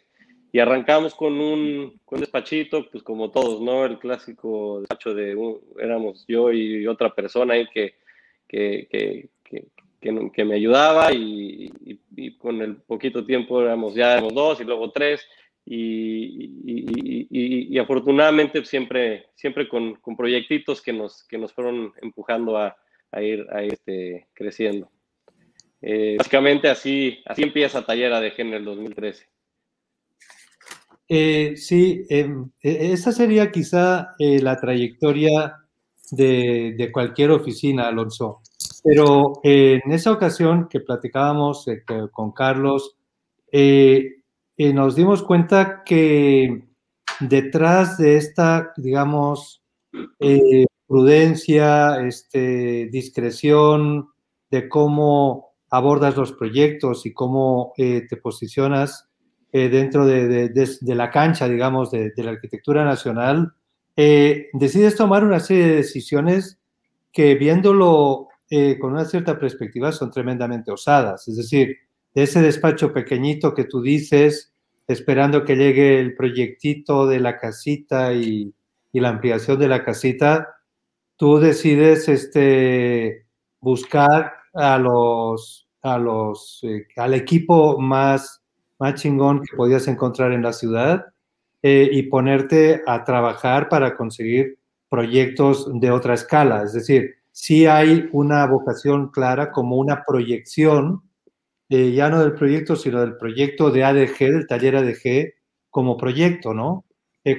Y 0.51 0.60
arrancamos 0.60 1.15
con 1.15 1.34
un, 1.41 2.00
con 2.05 2.22
despachito, 2.22 2.89
pues 2.89 3.03
como 3.03 3.29
todos, 3.29 3.62
¿no? 3.62 3.86
El 3.86 4.00
clásico 4.00 4.79
despacho 4.79 5.13
de 5.13 5.36
éramos 5.79 6.24
yo 6.27 6.53
y 6.53 6.88
otra 6.88 7.13
persona 7.13 7.55
ahí 7.55 7.67
que, 7.74 7.96
que, 10.33 10.45
me 10.45 10.55
ayudaba 10.55 11.12
y, 11.13 11.71
con 12.38 12.62
el 12.62 12.77
poquito 12.77 13.25
tiempo 13.25 13.62
éramos 13.62 13.95
ya 13.95 14.21
dos 14.21 14.62
y 14.62 14.63
luego 14.63 14.91
tres 14.91 15.25
y, 15.65 16.57
afortunadamente 17.79 18.63
siempre, 18.65 19.27
siempre 19.35 19.67
con, 19.67 19.95
con, 19.95 20.15
proyectitos 20.15 20.81
que 20.81 20.93
nos, 20.93 21.24
que 21.24 21.38
nos 21.38 21.51
fueron 21.53 21.91
empujando 22.01 22.57
a, 22.57 22.75
a 23.12 23.21
ir, 23.21 23.45
a 23.51 23.63
este, 23.63 24.27
creciendo. 24.33 24.89
Eh, 25.81 26.15
básicamente 26.17 26.69
así, 26.69 27.19
así 27.25 27.43
empieza 27.43 27.85
Taller 27.85 28.13
ADG 28.13 28.39
en 28.41 28.53
el 28.53 28.65
2013. 28.65 29.27
Eh, 31.07 31.53
sí, 31.55 32.05
em, 32.09 32.50
e, 32.62 32.93
esa 32.93 33.12
sería 33.12 33.51
quizá 33.51 34.15
eh, 34.17 34.39
la 34.41 34.59
trayectoria 34.59 35.55
de, 36.12 36.74
de, 36.77 36.91
cualquier 36.91 37.31
oficina, 37.31 37.88
Alonso. 37.88 38.41
Pero 38.86 39.39
eh, 39.44 39.82
en 39.84 39.92
esa 39.92 40.12
ocasión 40.12 40.68
que 40.70 40.80
platicábamos 40.80 41.68
eh, 41.68 41.84
con 42.12 42.32
Carlos, 42.34 42.96
eh, 43.51 44.18
nos 44.60 44.96
dimos 44.96 45.24
cuenta 45.24 45.82
que 45.84 46.68
detrás 47.20 47.98
de 47.98 48.18
esta, 48.18 48.74
digamos, 48.77 49.63
prudencia, 50.88 52.00
este, 52.06 52.88
discreción 52.92 54.10
de 54.51 54.70
cómo 54.70 55.56
abordas 55.72 56.15
los 56.15 56.34
proyectos 56.34 57.08
y 57.08 57.13
cómo 57.13 57.74
te 57.75 58.18
posicionas 58.22 59.10
dentro 59.51 60.06
de, 60.06 60.50
de, 60.50 60.96
la 60.96 61.10
cancha, 61.10 61.50
digamos, 61.50 61.92
de, 61.92 62.13
la 62.18 62.32
arquitectura 62.32 62.86
nacional, 62.86 63.54
decides 63.96 64.96
tomar 64.96 65.24
una 65.24 65.39
serie 65.39 65.68
de 65.68 65.75
decisiones 65.77 66.60
que 67.12 67.36
viéndolo 67.36 68.30
eh, 68.49 68.77
con 68.79 68.93
una 68.93 69.05
cierta 69.05 69.39
perspectiva 69.39 69.91
son 69.91 70.11
tremendamente 70.11 70.71
osadas. 70.71 71.27
Es 71.27 71.37
decir, 71.37 71.77
de 72.13 72.23
ese 72.23 72.41
despacho 72.41 72.93
pequeñito 72.93 73.53
que 73.53 73.65
tú 73.65 73.81
dices, 73.81 74.53
esperando 74.87 75.43
que 75.43 75.55
llegue 75.55 75.99
el 75.99 76.15
proyectito 76.15 77.07
de 77.07 77.19
la 77.19 77.37
casita 77.37 78.13
y, 78.13 78.53
la 78.93 79.09
ampliación 79.09 79.59
de 79.59 79.67
la 79.67 79.83
casita, 79.83 80.55
tú 81.17 81.37
decides 81.37 82.07
este, 82.07 83.25
buscar 83.59 84.31
a 84.53 84.77
los, 84.77 85.67
a 85.81 85.97
los, 85.97 86.61
eh, 86.63 86.87
al 86.95 87.13
equipo 87.13 87.77
más, 87.77 88.41
más 88.79 88.95
chingón 88.95 89.41
que 89.41 89.57
podías 89.57 89.89
encontrar 89.89 90.31
en 90.31 90.43
la 90.43 90.53
ciudad 90.53 91.07
eh, 91.61 91.89
y 91.91 92.03
ponerte 92.03 92.83
a 92.87 93.03
trabajar 93.03 93.67
para 93.67 93.97
conseguir 93.97 94.59
proyectos 94.87 95.67
de 95.79 95.91
otra 95.91 96.13
escala. 96.13 96.63
Es 96.63 96.71
decir, 96.71 97.15
sí 97.36 97.65
hay 97.65 98.08
una 98.13 98.48
vocación 98.48 99.12
clara 99.12 99.51
como 99.51 99.75
una 99.75 100.06
proyección, 100.08 101.01
eh, 101.68 101.92
ya 101.92 102.10
no 102.10 102.22
del 102.22 102.34
proyecto, 102.34 102.77
sino 102.77 103.01
del 103.01 103.18
proyecto 103.18 103.72
de 103.72 103.84
ADG, 103.84 104.18
del 104.20 104.48
taller 104.48 104.77
ADG, 104.77 105.34
como 105.70 105.98
proyecto, 105.98 106.54
¿no? 106.54 106.86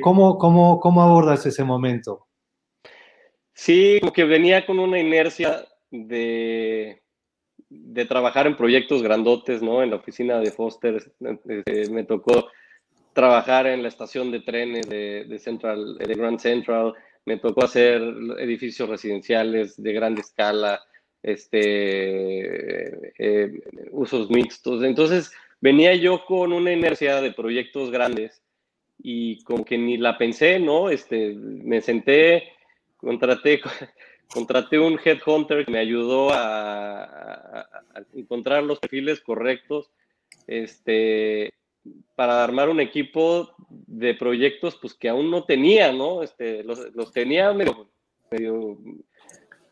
¿cómo, 0.03 0.37
cómo, 0.37 0.81
cómo 0.81 1.03
abordas 1.03 1.47
ese 1.47 1.65
momento? 1.65 2.27
Sí, 3.55 3.99
como 4.01 4.13
que 4.13 4.25
venía 4.25 4.67
con 4.67 4.79
una 4.81 4.99
inercia 4.99 5.65
de, 5.91 7.03
de 7.71 8.05
trabajar 8.05 8.47
en 8.47 8.57
proyectos 8.57 9.03
grandotes, 9.03 9.63
¿no? 9.63 9.83
En 9.83 9.91
la 9.91 9.97
oficina 9.97 10.41
de 10.41 10.51
Foster 10.51 10.97
este, 10.97 11.91
me 11.91 12.05
tocó 12.05 12.49
trabajar 13.15 13.67
en 13.67 13.83
la 13.83 13.89
estación 13.89 14.31
de 14.31 14.41
trenes 14.41 14.87
de, 14.91 15.39
Central, 15.39 15.97
de 15.97 16.15
Grand 16.15 16.39
Central, 16.39 16.93
me 17.27 17.37
tocó 17.37 17.65
hacer 17.65 18.01
edificios 18.39 18.89
residenciales 18.89 19.81
de 19.83 19.93
gran 19.93 20.17
escala, 20.17 20.81
este, 21.23 23.13
eh, 23.19 23.61
usos 23.91 24.31
mixtos. 24.31 24.85
Entonces, 24.85 25.33
venía 25.61 25.95
yo 25.97 26.25
con 26.25 26.53
una 26.53 26.73
inercia 26.73 27.21
de 27.21 27.33
proyectos 27.33 27.91
grandes 27.91 28.43
y 28.99 29.43
como 29.43 29.65
que 29.65 29.77
ni 29.77 29.97
la 29.97 30.17
pensé, 30.17 30.61
¿no? 30.61 30.89
Este, 30.89 31.35
me 31.35 31.81
senté, 31.81 32.45
contraté, 32.97 33.61
contraté 34.33 34.79
un 34.79 34.99
headhunter 35.05 35.67
que 35.67 35.73
me 35.73 35.81
ayudó 35.81 36.31
a, 36.33 37.69
encontrar 38.15 38.63
los 38.63 38.79
perfiles 38.79 39.21
correctos 39.21 39.91
este, 40.47 41.53
para 42.15 42.43
armar 42.43 42.69
un 42.69 42.81
equipo 42.81 43.55
de 43.69 44.15
proyectos 44.15 44.77
pues, 44.81 44.95
que 44.95 45.09
aún 45.09 45.31
no 45.31 45.45
tenía, 45.45 45.93
¿no? 45.93 46.23
Este, 46.23 46.65
los, 46.65 46.95
los 46.95 47.13
tenía 47.13 47.53
medio, 47.53 47.91
medio, 48.31 48.79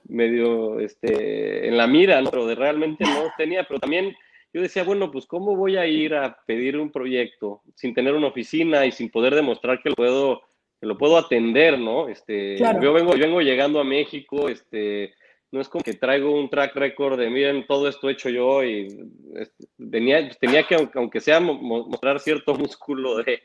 medio 0.06 0.80
este, 0.80 1.68
en 1.68 1.76
la 1.76 1.86
mira, 1.86 2.20
¿no? 2.20 2.30
pero 2.30 2.46
de 2.46 2.54
realmente 2.54 3.04
no 3.04 3.30
tenía, 3.36 3.64
pero 3.64 3.80
también 3.80 4.14
yo 4.52 4.62
decía, 4.62 4.84
bueno, 4.84 5.10
pues 5.10 5.26
¿cómo 5.26 5.56
voy 5.56 5.76
a 5.76 5.86
ir 5.86 6.14
a 6.14 6.38
pedir 6.46 6.78
un 6.78 6.92
proyecto 6.92 7.62
sin 7.74 7.94
tener 7.94 8.14
una 8.14 8.28
oficina 8.28 8.86
y 8.86 8.92
sin 8.92 9.10
poder 9.10 9.34
demostrar 9.34 9.80
que 9.82 9.88
lo 9.88 9.96
puedo 9.96 10.42
lo 10.84 10.98
puedo 10.98 11.16
atender, 11.16 11.78
¿no? 11.78 12.08
Este, 12.08 12.58
yo, 12.58 12.92
vengo, 12.92 13.12
vengo 13.12 13.40
llegando 13.40 13.80
a 13.80 13.84
México, 13.84 14.48
este, 14.48 15.14
no 15.54 15.60
es 15.60 15.68
como 15.68 15.84
que 15.84 15.94
traigo 15.94 16.34
un 16.34 16.50
track 16.50 16.74
record 16.74 17.16
de, 17.16 17.30
miren, 17.30 17.64
todo 17.64 17.88
esto 17.88 18.10
hecho 18.10 18.28
yo 18.28 18.64
y 18.64 18.88
tenía, 19.90 20.28
tenía 20.30 20.64
que, 20.64 20.88
aunque 20.94 21.20
sea, 21.20 21.38
mostrar 21.38 22.18
cierto 22.18 22.56
músculo 22.56 23.22
de, 23.22 23.40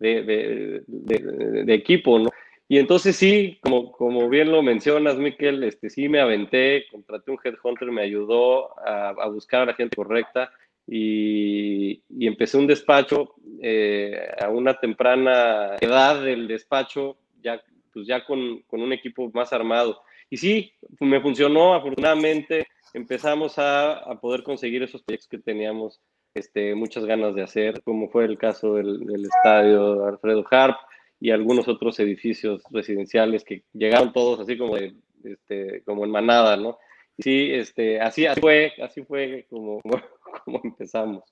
de, 0.00 1.74
equipo, 1.74 2.18
¿no? 2.18 2.30
Y 2.66 2.78
entonces 2.78 3.14
sí, 3.14 3.58
como, 3.62 3.92
como 3.92 4.28
bien 4.28 4.50
lo 4.50 4.64
mencionas, 4.64 5.16
Miquel, 5.16 5.62
este, 5.62 5.90
sí 5.90 6.08
me 6.08 6.18
aventé, 6.18 6.86
contraté 6.90 7.30
un 7.30 7.38
headhunter, 7.44 7.92
me 7.92 8.02
ayudó 8.02 8.76
a, 8.84 9.10
a 9.10 9.28
buscar 9.28 9.62
a 9.62 9.66
la 9.66 9.74
gente 9.74 9.94
correcta 9.94 10.50
y, 10.88 12.02
empecé 12.26 12.58
un 12.58 12.66
despacho 12.66 13.36
eh, 13.62 14.28
a 14.40 14.48
una 14.48 14.74
temprana 14.74 15.76
edad 15.80 16.20
del 16.20 16.48
despacho, 16.48 17.16
ya, 17.40 17.62
pues 17.92 18.08
ya 18.08 18.24
con, 18.24 18.62
con, 18.62 18.82
un 18.82 18.92
equipo 18.92 19.30
más 19.32 19.52
armado. 19.52 20.02
Y 20.34 20.36
sí, 20.36 20.72
me 20.98 21.20
funcionó, 21.20 21.74
afortunadamente 21.74 22.66
empezamos 22.92 23.54
a, 23.56 24.18
poder 24.20 24.42
conseguir 24.42 24.82
esos 24.82 25.00
proyectos 25.04 25.28
que 25.28 25.38
teníamos 25.38 26.00
este, 26.34 26.74
muchas 26.74 27.04
ganas 27.04 27.36
de 27.36 27.44
hacer, 27.44 27.80
como 27.84 28.10
fue 28.10 28.24
el 28.24 28.36
caso 28.36 28.74
del, 28.74 29.24
estadio 29.24 30.04
Alfredo 30.04 30.44
Harp 30.50 30.76
y 31.20 31.30
algunos 31.30 31.68
otros 31.68 32.00
edificios 32.00 32.64
residenciales 32.72 33.44
que 33.44 33.62
llegaron 33.72 34.12
todos 34.12 34.40
así 34.40 34.58
como, 34.58 34.76
este, 34.76 35.84
como 35.84 36.04
en 36.04 36.10
manada, 36.10 36.56
¿no? 36.56 36.78
sí, 37.16 37.52
este, 37.52 38.00
así, 38.00 38.26
fue, 38.40 38.72
así 38.82 39.04
fue 39.04 39.46
como, 39.48 39.80
como 40.44 40.60
empezamos. 40.64 41.22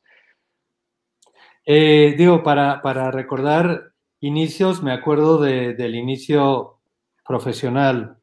Eh, 1.66 2.14
digo, 2.16 2.44
para, 2.44 2.80
para, 2.82 3.10
recordar 3.10 3.94
inicios, 4.20 4.80
me 4.80 4.92
acuerdo 4.92 5.40
de, 5.40 5.74
del 5.74 5.96
inicio 5.96 6.78
profesional 7.24 8.21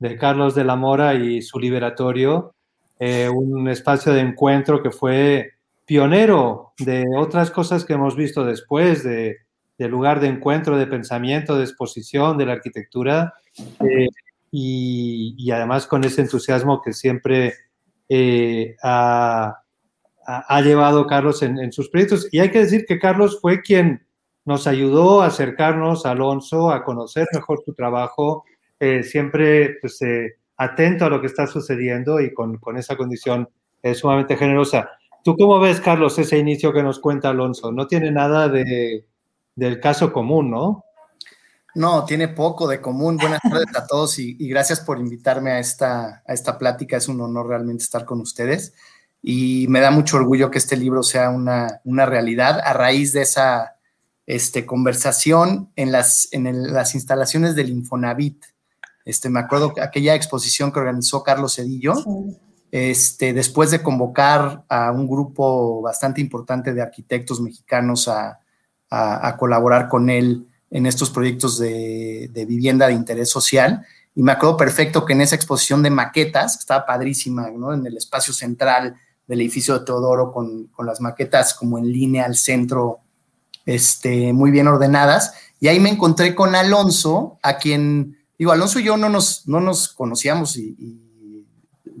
de 0.00 0.16
Carlos 0.16 0.54
de 0.54 0.64
la 0.64 0.76
Mora 0.76 1.14
y 1.14 1.42
su 1.42 1.60
liberatorio, 1.60 2.54
eh, 2.98 3.28
un 3.28 3.68
espacio 3.68 4.12
de 4.12 4.20
encuentro 4.20 4.82
que 4.82 4.90
fue 4.90 5.52
pionero 5.86 6.72
de 6.78 7.04
otras 7.16 7.50
cosas 7.50 7.84
que 7.84 7.92
hemos 7.92 8.16
visto 8.16 8.44
después, 8.44 9.04
de, 9.04 9.36
lugar 9.78 10.20
de 10.20 10.28
encuentro, 10.28 10.76
de 10.76 10.86
pensamiento, 10.86 11.56
de 11.56 11.64
exposición, 11.64 12.38
de 12.38 12.46
la 12.46 12.52
arquitectura. 12.54 13.34
Eh, 13.80 14.08
y, 14.50 15.50
además 15.50 15.86
con 15.86 16.02
ese 16.04 16.22
entusiasmo 16.22 16.82
que 16.82 16.92
siempre 16.92 17.54
eh, 18.08 18.76
ha, 18.82 19.62
llevado 20.62 21.06
Carlos 21.06 21.42
en, 21.42 21.72
sus 21.72 21.88
proyectos. 21.90 22.28
Y 22.32 22.40
hay 22.40 22.50
que 22.50 22.60
decir 22.60 22.84
que 22.86 22.98
Carlos 22.98 23.38
fue 23.40 23.60
quien 23.62 24.06
nos 24.44 24.66
ayudó 24.66 25.22
a 25.22 25.26
acercarnos 25.26 26.06
a 26.06 26.12
Alonso, 26.12 26.70
a 26.70 26.84
conocer 26.84 27.26
mejor 27.32 27.62
su 27.64 27.74
trabajo, 27.74 28.44
eh, 28.80 29.02
siempre 29.04 29.78
pues, 29.80 30.02
eh, 30.02 30.38
atento 30.56 31.04
a 31.04 31.10
lo 31.10 31.20
que 31.20 31.28
está 31.28 31.46
sucediendo 31.46 32.20
y 32.20 32.34
con, 32.34 32.58
esa 32.76 32.96
condición 32.96 33.48
sumamente 33.94 34.36
generosa. 34.36 34.90
¿Tú 35.22 35.36
cómo 35.36 35.58
ves, 35.58 35.80
Carlos, 35.80 36.18
ese 36.18 36.38
inicio 36.38 36.72
que 36.72 36.82
nos 36.82 36.98
cuenta 36.98 37.30
Alonso? 37.30 37.72
No 37.72 37.86
tiene 37.86 38.10
nada 38.10 38.48
de, 38.48 39.06
del 39.54 39.80
caso 39.80 40.12
común, 40.12 40.50
¿no? 40.50 40.84
No, 41.74 42.04
tiene 42.04 42.28
poco 42.28 42.66
de 42.66 42.80
común. 42.80 43.16
Buenas 43.16 43.40
tardes 43.40 43.76
a 43.76 43.86
todos 43.86 44.18
y, 44.18 44.34
gracias 44.48 44.80
por 44.80 44.98
invitarme 44.98 45.52
a 45.52 45.58
esta, 45.60 46.22
a 46.26 46.32
esta 46.32 46.58
plática. 46.58 46.96
Es 46.96 47.08
un 47.08 47.20
honor 47.20 47.48
realmente 47.48 47.84
estar 47.84 48.04
con 48.04 48.20
ustedes 48.20 48.74
y 49.22 49.66
me 49.68 49.80
da 49.80 49.90
mucho 49.90 50.16
orgullo 50.16 50.50
que 50.50 50.58
este 50.58 50.76
libro 50.76 51.02
sea 51.02 51.30
una, 51.30 51.80
realidad 52.06 52.60
a 52.64 52.72
raíz 52.72 53.12
de 53.12 53.22
esa 53.22 53.76
este, 54.26 54.66
conversación 54.66 55.70
en 55.76 55.92
las, 55.92 56.28
en 56.32 56.72
las 56.72 56.94
instalaciones 56.94 57.54
del 57.54 57.68
Infonavit. 57.68 58.44
Este, 59.10 59.28
me 59.28 59.40
acuerdo 59.40 59.74
que 59.74 59.80
aquella 59.80 60.14
exposición 60.14 60.72
que 60.72 60.78
organizó 60.78 61.22
Carlos 61.22 61.56
Cedillo, 61.56 61.94
este, 62.70 63.32
después 63.32 63.70
de 63.70 63.82
convocar 63.82 64.64
a 64.68 64.92
un 64.92 65.06
grupo 65.08 65.82
bastante 65.82 66.20
importante 66.20 66.72
de 66.72 66.82
arquitectos 66.82 67.40
mexicanos 67.40 68.08
a, 68.08 68.40
a 68.90 69.36
colaborar 69.36 69.88
con 69.88 70.10
él 70.10 70.46
en 70.70 70.86
estos 70.86 71.10
proyectos 71.10 71.58
de, 71.58 72.30
vivienda 72.46 72.86
de 72.86 72.94
interés 72.94 73.28
social. 73.28 73.84
Y 74.14 74.22
me 74.22 74.32
acuerdo 74.32 74.56
perfecto 74.56 75.04
que 75.04 75.12
en 75.12 75.20
esa 75.20 75.34
exposición 75.34 75.82
de 75.82 75.90
maquetas, 75.90 76.56
que 76.56 76.60
estaba 76.60 76.86
padrísima, 76.86 77.50
¿no? 77.50 77.72
En 77.74 77.86
el 77.86 77.96
espacio 77.96 78.32
central 78.32 78.94
del 79.26 79.40
edificio 79.40 79.78
de 79.78 79.84
Teodoro, 79.84 80.32
con, 80.32 80.70
las 80.84 81.00
maquetas 81.00 81.54
como 81.54 81.78
en 81.78 81.90
línea 81.90 82.24
al 82.24 82.36
centro, 82.36 83.00
este, 83.66 84.32
muy 84.32 84.50
bien 84.50 84.68
ordenadas. 84.68 85.34
Y 85.60 85.68
ahí 85.68 85.80
me 85.80 85.90
encontré 85.90 86.34
con 86.34 86.54
Alonso, 86.54 87.38
a 87.42 87.58
quien, 87.58 88.18
digo, 88.40 88.52
Alonso 88.52 88.78
y 88.78 88.84
yo 88.84 88.96
no 88.96 89.10
nos, 89.10 89.46
no 89.46 89.60
nos 89.60 89.92
conocíamos 89.92 90.56
y, 90.56 91.04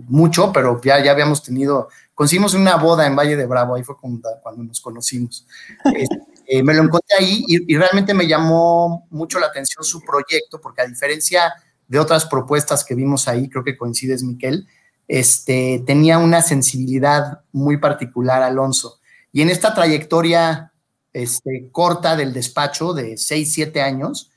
mucho, 0.08 0.50
pero 0.54 0.80
ya, 0.82 1.04
ya 1.04 1.12
habíamos 1.12 1.42
tenido, 1.42 1.88
conseguimos 2.14 2.54
una 2.54 2.76
boda 2.76 3.06
en 3.06 3.14
Valle 3.14 3.36
de 3.36 3.44
Bravo, 3.46 3.74
ahí 3.74 3.84
fue 3.84 3.98
cuando, 3.98 4.26
cuando 4.42 4.64
nos 4.64 4.80
conocimos. 4.80 5.46
Este, 5.94 6.16
eh, 6.46 6.62
me 6.62 6.72
lo 6.72 6.82
encontré 6.82 7.18
ahí 7.18 7.44
y, 7.46 7.76
realmente 7.76 8.14
me 8.14 8.26
llamó 8.26 9.06
mucho 9.10 9.38
la 9.38 9.48
atención 9.48 9.84
su 9.84 10.00
proyecto, 10.00 10.62
porque 10.62 10.80
a 10.80 10.86
diferencia 10.86 11.52
de 11.86 11.98
otras 11.98 12.24
propuestas 12.24 12.84
que 12.84 12.94
vimos 12.94 13.28
ahí, 13.28 13.50
creo 13.50 13.62
que 13.62 13.76
coincides, 13.76 14.22
Miquel, 14.22 14.66
este, 15.06 15.84
tenía 15.86 16.16
una 16.16 16.40
sensibilidad 16.40 17.42
muy 17.52 17.76
particular, 17.76 18.42
Alonso. 18.42 18.98
Y 19.30 19.42
en 19.42 19.50
esta 19.50 19.74
trayectoria 19.74 20.72
este, 21.12 21.68
corta 21.70 22.16
del 22.16 22.32
despacho 22.32 22.94
de 22.94 23.18
6, 23.18 23.52
7 23.52 23.82
años, 23.82 24.30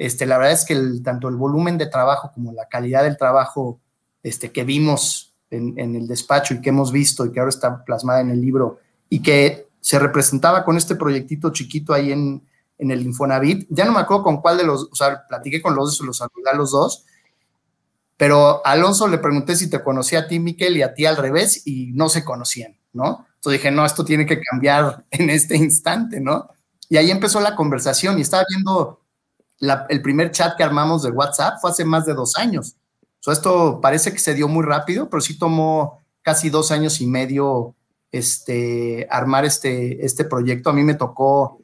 este, 0.00 0.24
la 0.24 0.38
verdad 0.38 0.54
es 0.54 0.64
que 0.64 0.74
tanto 1.04 1.28
el 1.28 1.36
volumen 1.36 1.76
de 1.76 1.84
trabajo 1.84 2.32
como 2.32 2.54
la 2.54 2.66
calidad 2.68 3.02
del 3.02 3.18
trabajo 3.18 3.80
este, 4.22 4.50
que 4.50 4.64
vimos 4.64 5.34
en, 5.50 5.78
el 5.78 6.08
despacho 6.08 6.54
y 6.54 6.62
que 6.62 6.70
hemos 6.70 6.90
visto 6.90 7.26
y 7.26 7.32
que 7.32 7.38
ahora 7.38 7.50
está 7.50 7.84
plasmada 7.84 8.22
en 8.22 8.30
el 8.30 8.40
libro 8.40 8.80
y 9.10 9.20
que 9.20 9.68
se 9.78 9.98
representaba 9.98 10.64
con 10.64 10.78
este 10.78 10.94
proyectito 10.96 11.50
chiquito 11.52 11.92
ahí 11.92 12.12
en, 12.12 12.42
en 12.78 12.90
el 12.90 13.02
Infonavit. 13.02 13.66
Ya 13.68 13.84
no 13.84 13.92
me 13.92 14.00
acuerdo 14.00 14.22
con 14.22 14.40
cuál 14.40 14.56
de 14.56 14.64
los, 14.64 14.84
o 14.90 14.94
sea, 14.94 15.26
platiqué 15.28 15.60
con 15.60 15.74
los 15.76 15.98
dos, 15.98 16.06
los 16.06 16.16
saludé 16.16 16.48
a 16.50 16.56
los 16.56 16.70
dos, 16.70 17.04
pero 18.16 18.66
a 18.66 18.70
Alonso 18.70 19.06
le 19.06 19.18
pregunté 19.18 19.54
si 19.54 19.68
te 19.68 19.82
conocía 19.82 20.20
a 20.20 20.28
ti, 20.28 20.38
Miquel, 20.38 20.78
y 20.78 20.82
a 20.82 20.94
ti 20.94 21.04
al 21.04 21.18
revés, 21.18 21.66
y 21.66 21.92
no 21.92 22.08
se 22.08 22.24
conocían, 22.24 22.74
¿no? 22.94 23.26
Entonces 23.34 23.60
dije, 23.60 23.70
no, 23.70 23.84
esto 23.84 24.02
tiene 24.02 24.24
que 24.24 24.40
cambiar 24.40 25.04
en 25.10 25.28
este 25.28 25.58
instante, 25.58 26.20
¿no? 26.20 26.48
Y 26.88 26.96
ahí 26.96 27.10
empezó 27.10 27.38
la 27.38 27.54
conversación 27.54 28.16
y 28.16 28.22
estaba 28.22 28.46
viendo 28.48 28.99
el 29.60 30.02
primer 30.02 30.30
chat 30.30 30.56
que 30.56 30.64
armamos 30.64 31.02
de 31.02 31.10
WhatsApp, 31.10 31.58
fue 31.60 31.70
hace 31.70 31.84
más 31.84 32.06
de 32.06 32.14
dos 32.14 32.36
años. 32.36 32.76
O 33.20 33.22
sea, 33.22 33.34
esto 33.34 33.80
parece 33.80 34.12
que 34.12 34.18
se 34.18 34.34
dio 34.34 34.48
muy 34.48 34.64
rápido, 34.64 35.10
pero 35.10 35.20
sí 35.20 35.38
tomó 35.38 36.00
casi 36.22 36.48
dos 36.48 36.70
años 36.70 37.00
y 37.00 37.06
medio 37.06 37.74
este, 38.12 39.06
armar 39.10 39.44
este, 39.44 40.04
este 40.04 40.24
proyecto. 40.24 40.70
A 40.70 40.72
mí 40.72 40.82
me 40.82 40.94
tocó, 40.94 41.60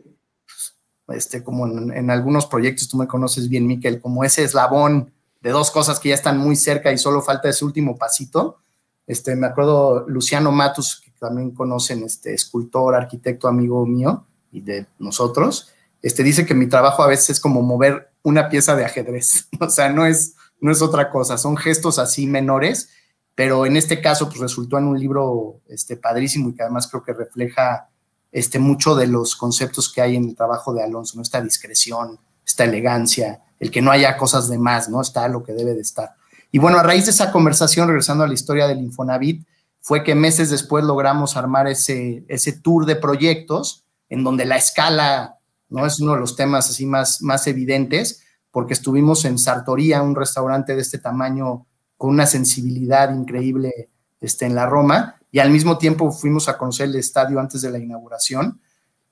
este, 1.09 1.43
como 1.43 1.67
en, 1.67 2.11
algunos 2.11 2.47
proyectos, 2.47 2.89
tú 2.89 2.97
me 2.97 3.07
conoces 3.07 3.49
bien, 3.49 3.67
Miquel, 3.67 4.01
como 4.01 4.25
ese 4.25 4.45
eslabón 4.45 5.13
de 5.41 5.51
dos 5.51 5.71
cosas 5.71 5.99
que 5.99 6.11
ya 6.11 6.15
están 6.15 6.39
muy 6.39 6.57
cerca 6.57 6.93
y 6.93 6.99
solo 6.99 7.23
falta 7.23 7.49
ese 7.49 7.65
último 7.65 7.97
pasito. 7.97 8.59
Este, 9.07 9.37
me 9.37 9.47
acuerdo 9.47 10.05
Luciano 10.09 10.51
Matus, 10.51 11.01
que 11.01 11.13
también 11.19 11.53
conocen, 11.53 12.03
este, 12.05 12.35
escultor, 12.35 12.95
arquitecto, 12.95 13.49
amigo 13.49 13.87
mío 13.87 14.27
y 14.51 14.61
de 14.61 14.87
nosotros, 14.99 15.73
este, 16.07 16.23
dice 16.23 16.47
que 16.47 16.55
mi 16.55 16.69
trabajo 16.69 17.03
a 17.03 17.09
veces 17.09 17.31
es 17.31 17.41
como 17.41 17.63
mover 17.63 18.11
una 18.23 18.49
pieza 18.49 18.77
de 18.77 18.85
ajedrez, 18.85 19.49
o 19.61 19.69
sea, 19.69 19.91
no 19.91 20.07
es, 20.07 20.35
no 20.61 20.71
es 20.71 20.83
otra 20.83 21.11
cosa, 21.11 21.39
son 21.39 21.57
gestos 21.57 21.99
así 21.99 22.27
menores 22.27 22.91
pero 23.37 23.67
en 23.67 23.77
este 23.77 24.01
caso 24.01 24.29
pues 24.29 24.41
resultó 24.41 24.79
en 24.79 24.87
un 24.87 24.99
libro 24.99 25.61
este, 25.69 25.97
padrísimo 25.97 26.49
y 26.49 26.55
que 26.55 26.63
además 26.63 26.89
creo 26.89 27.05
que 27.05 27.13
refleja 27.13 27.91
este, 28.33 28.59
mucho 28.59 28.97
de 28.97 29.07
los 29.07 29.37
conceptos 29.37 29.93
que 29.93 30.01
hay 30.01 30.17
en 30.17 30.25
el 30.25 30.35
trabajo 30.35 30.73
de 30.73 30.83
Alonso, 30.83 31.17
¿no? 31.17 31.23
esta 31.23 31.43
discreción, 31.43 32.19
esta 32.45 32.65
elegancia, 32.65 33.43
el 33.61 33.71
que 33.71 33.83
no 33.83 33.91
haya 33.91 34.17
cosas 34.17 34.49
de 34.49 34.59
más, 34.59 34.89
¿no? 34.89 35.03
Está 35.03 35.29
lo 35.29 35.45
que 35.45 35.53
debe 35.53 35.75
de 35.75 35.83
estar. 35.83 36.15
Y 36.51 36.59
bueno, 36.59 36.79
a 36.79 36.83
raíz 36.83 37.05
de 37.05 37.11
esa 37.11 37.31
conversación, 37.31 37.89
regresando 37.89 38.25
a 38.25 38.27
la 38.27 38.35
historia 38.35 38.67
del 38.67 38.81
Infonavit, 38.81 39.47
fue 39.83 40.03
que 40.03 40.15
meses 40.15 40.51
después 40.51 40.85
logramos 40.85 41.37
armar 41.37 41.69
ese, 41.69 42.25
ese 42.29 42.53
tour 42.53 42.87
de 42.87 42.97
proyectos 42.97 43.85
en 44.09 44.25
donde 44.25 44.47
la 44.47 44.57
escala 44.57 45.36
no 45.69 45.85
es 45.87 46.01
uno 46.01 46.15
de 46.15 46.21
los 46.21 46.37
temas 46.37 46.71
así 46.71 46.87
más, 46.87 47.23
más 47.23 47.47
evidentes, 47.47 48.23
porque 48.51 48.75
estuvimos 48.75 49.25
en 49.25 49.39
Sartoría, 49.39 50.03
un 50.03 50.15
restaurante 50.15 50.75
de 50.75 50.83
este 50.83 50.99
tamaño 50.99 51.67
con 51.97 52.11
una 52.11 52.27
sensibilidad 52.27 53.15
increíble 53.15 53.91
este, 54.21 54.47
en 54.47 54.55
la 54.55 54.67
Roma, 54.67 55.17
y 55.31 55.39
al 55.39 55.51
mismo 55.51 55.77
tiempo 55.77 56.11
fuimos 56.13 56.49
a 56.49 56.57
conocer 56.57 56.89
el 56.89 56.97
estadio 56.97 57.39
antes 57.39 57.61
de 57.61 57.71
la 57.71 57.79
inauguración, 57.79 58.61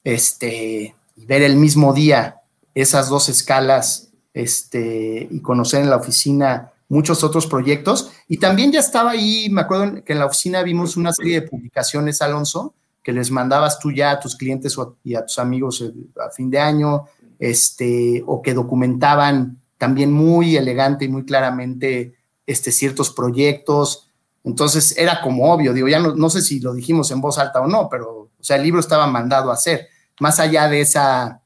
este, 0.02 0.94
y 1.16 1.26
ver 1.26 1.42
el 1.42 1.56
mismo 1.56 1.92
día 1.92 2.40
esas 2.74 3.08
dos 3.08 3.28
escalas 3.28 4.10
este, 4.32 5.28
y 5.30 5.40
conocer 5.40 5.82
en 5.82 5.90
la 5.90 5.96
oficina 5.96 6.72
muchos 6.88 7.24
otros 7.24 7.46
proyectos. 7.46 8.10
Y 8.28 8.38
también 8.38 8.72
ya 8.72 8.80
estaba 8.80 9.10
ahí, 9.10 9.48
me 9.50 9.62
acuerdo 9.62 10.02
que 10.04 10.12
en 10.12 10.18
la 10.18 10.26
oficina 10.26 10.62
vimos 10.62 10.96
una 10.96 11.12
serie 11.12 11.40
de 11.40 11.48
publicaciones, 11.48 12.20
Alonso, 12.20 12.74
que 13.04 13.12
les 13.12 13.30
mandabas 13.30 13.78
tú 13.78 13.92
ya 13.92 14.12
a 14.12 14.18
tus 14.18 14.34
clientes 14.34 14.76
y 15.04 15.14
a 15.14 15.24
tus 15.24 15.38
amigos 15.38 15.82
eh, 15.82 15.92
a 16.20 16.30
fin 16.30 16.50
de 16.50 16.58
año, 16.58 17.04
este, 17.38 18.24
o 18.26 18.40
que 18.40 18.54
documentaban 18.54 19.60
también 19.76 20.10
muy 20.10 20.56
elegante 20.56 21.04
y 21.04 21.08
muy 21.08 21.24
claramente 21.24 22.14
este, 22.46 22.72
ciertos 22.72 23.10
proyectos. 23.10 24.10
Entonces 24.42 24.96
era 24.96 25.20
como 25.20 25.52
obvio, 25.52 25.74
digo, 25.74 25.86
ya 25.86 26.00
no, 26.00 26.30
sé 26.30 26.40
si 26.40 26.60
lo 26.60 26.72
dijimos 26.72 27.10
en 27.10 27.20
voz 27.20 27.38
alta 27.38 27.60
o 27.60 27.66
no, 27.66 27.88
pero, 27.90 28.30
o 28.38 28.42
sea, 28.42 28.56
el 28.56 28.62
libro 28.62 28.80
estaba 28.80 29.06
mandado 29.06 29.50
a 29.50 29.54
hacer. 29.54 29.88
Más 30.20 30.40
allá 30.40 30.68
de 30.68 30.80
esa 30.80 31.42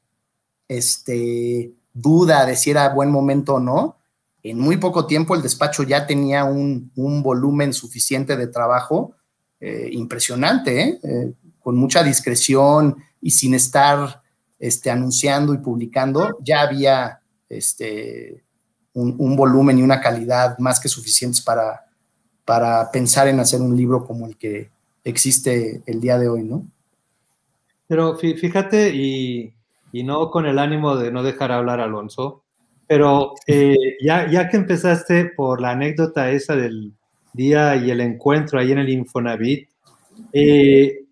este, 0.69 1.73
duda 1.93 2.45
de 2.45 2.55
si 2.55 2.71
era 2.71 2.89
buen 2.89 3.11
momento 3.11 3.55
o 3.55 3.59
no, 3.59 3.97
en 4.43 4.57
muy 4.57 4.77
poco 4.77 5.05
tiempo 5.05 5.35
el 5.35 5.41
despacho 5.41 5.83
ya 5.83 6.07
tenía 6.07 6.45
un, 6.45 6.91
volumen 6.95 7.73
suficiente 7.73 8.37
de 8.37 8.47
trabajo 8.47 9.13
eh, 9.59 9.89
impresionante, 9.91 10.81
¿eh? 10.81 10.99
Eh, 11.03 11.33
con 11.69 11.77
mucha 11.77 12.01
discreción 12.01 12.95
y 13.21 13.29
sin 13.29 13.53
estar 13.53 14.23
este, 14.57 14.89
anunciando 14.89 15.53
y 15.53 15.59
publicando, 15.59 16.39
ya 16.41 16.61
había 16.61 17.19
este, 17.47 18.43
un, 18.93 19.35
volumen 19.35 19.77
y 19.77 19.83
una 19.83 20.01
calidad 20.01 20.57
más 20.57 20.79
que 20.79 20.89
suficientes 20.89 21.41
para, 21.41 21.85
para 22.43 22.89
pensar 22.89 23.27
en 23.27 23.39
hacer 23.39 23.61
un 23.61 23.77
libro 23.77 24.03
como 24.03 24.25
el 24.25 24.35
que 24.35 24.71
existe 25.03 25.83
el 25.85 26.01
día 26.01 26.17
de 26.17 26.27
hoy, 26.27 26.43
¿no? 26.43 26.65
Pero 27.85 28.17
fíjate, 28.17 28.89
y, 28.95 29.53
y 29.91 30.01
no 30.01 30.31
con 30.31 30.47
el 30.47 30.57
ánimo 30.57 30.95
de 30.95 31.11
no 31.11 31.21
dejar 31.21 31.51
hablar 31.51 31.81
a 31.81 31.83
Alonso, 31.83 32.41
pero 32.87 33.35
eh, 33.45 33.95
ya, 34.01 34.27
ya 34.27 34.49
que 34.49 34.57
empezaste 34.57 35.25
por 35.25 35.61
la 35.61 35.69
anécdota 35.69 36.31
esa 36.31 36.55
del 36.55 36.93
día 37.33 37.75
y 37.75 37.91
el 37.91 38.01
encuentro 38.01 38.59
ahí 38.59 38.71
en 38.71 38.79
el 38.79 38.89
Infonavit, 38.89 39.69
eh, 40.33 41.03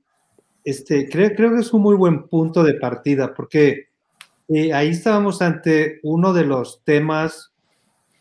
este, 0.68 1.08
creo, 1.08 1.34
creo 1.34 1.54
que 1.54 1.62
es 1.62 1.72
un 1.72 1.82
muy 1.82 1.96
buen 1.96 2.28
punto 2.28 2.62
de 2.62 2.74
partida, 2.74 3.34
porque 3.34 3.88
eh, 4.50 4.74
ahí 4.74 4.90
estábamos 4.90 5.42
ante 5.42 6.02
uno 6.04 6.34
de 6.34 6.44
los 6.44 6.84
temas 6.84 7.54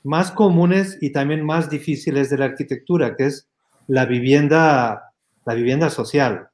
más 0.04 0.30
comunes 0.30 0.96
y 1.00 1.11
también 1.11 1.44
más 1.44 1.68
difíciles 1.68 2.30
de 2.30 2.38
la 2.38 2.44
arquitectura, 2.44 3.16
que 3.16 3.26
es 3.26 3.48
la 3.88 4.06
vivienda, 4.06 5.12
la 5.44 5.54
vivienda 5.54 5.90
social. 5.90 6.50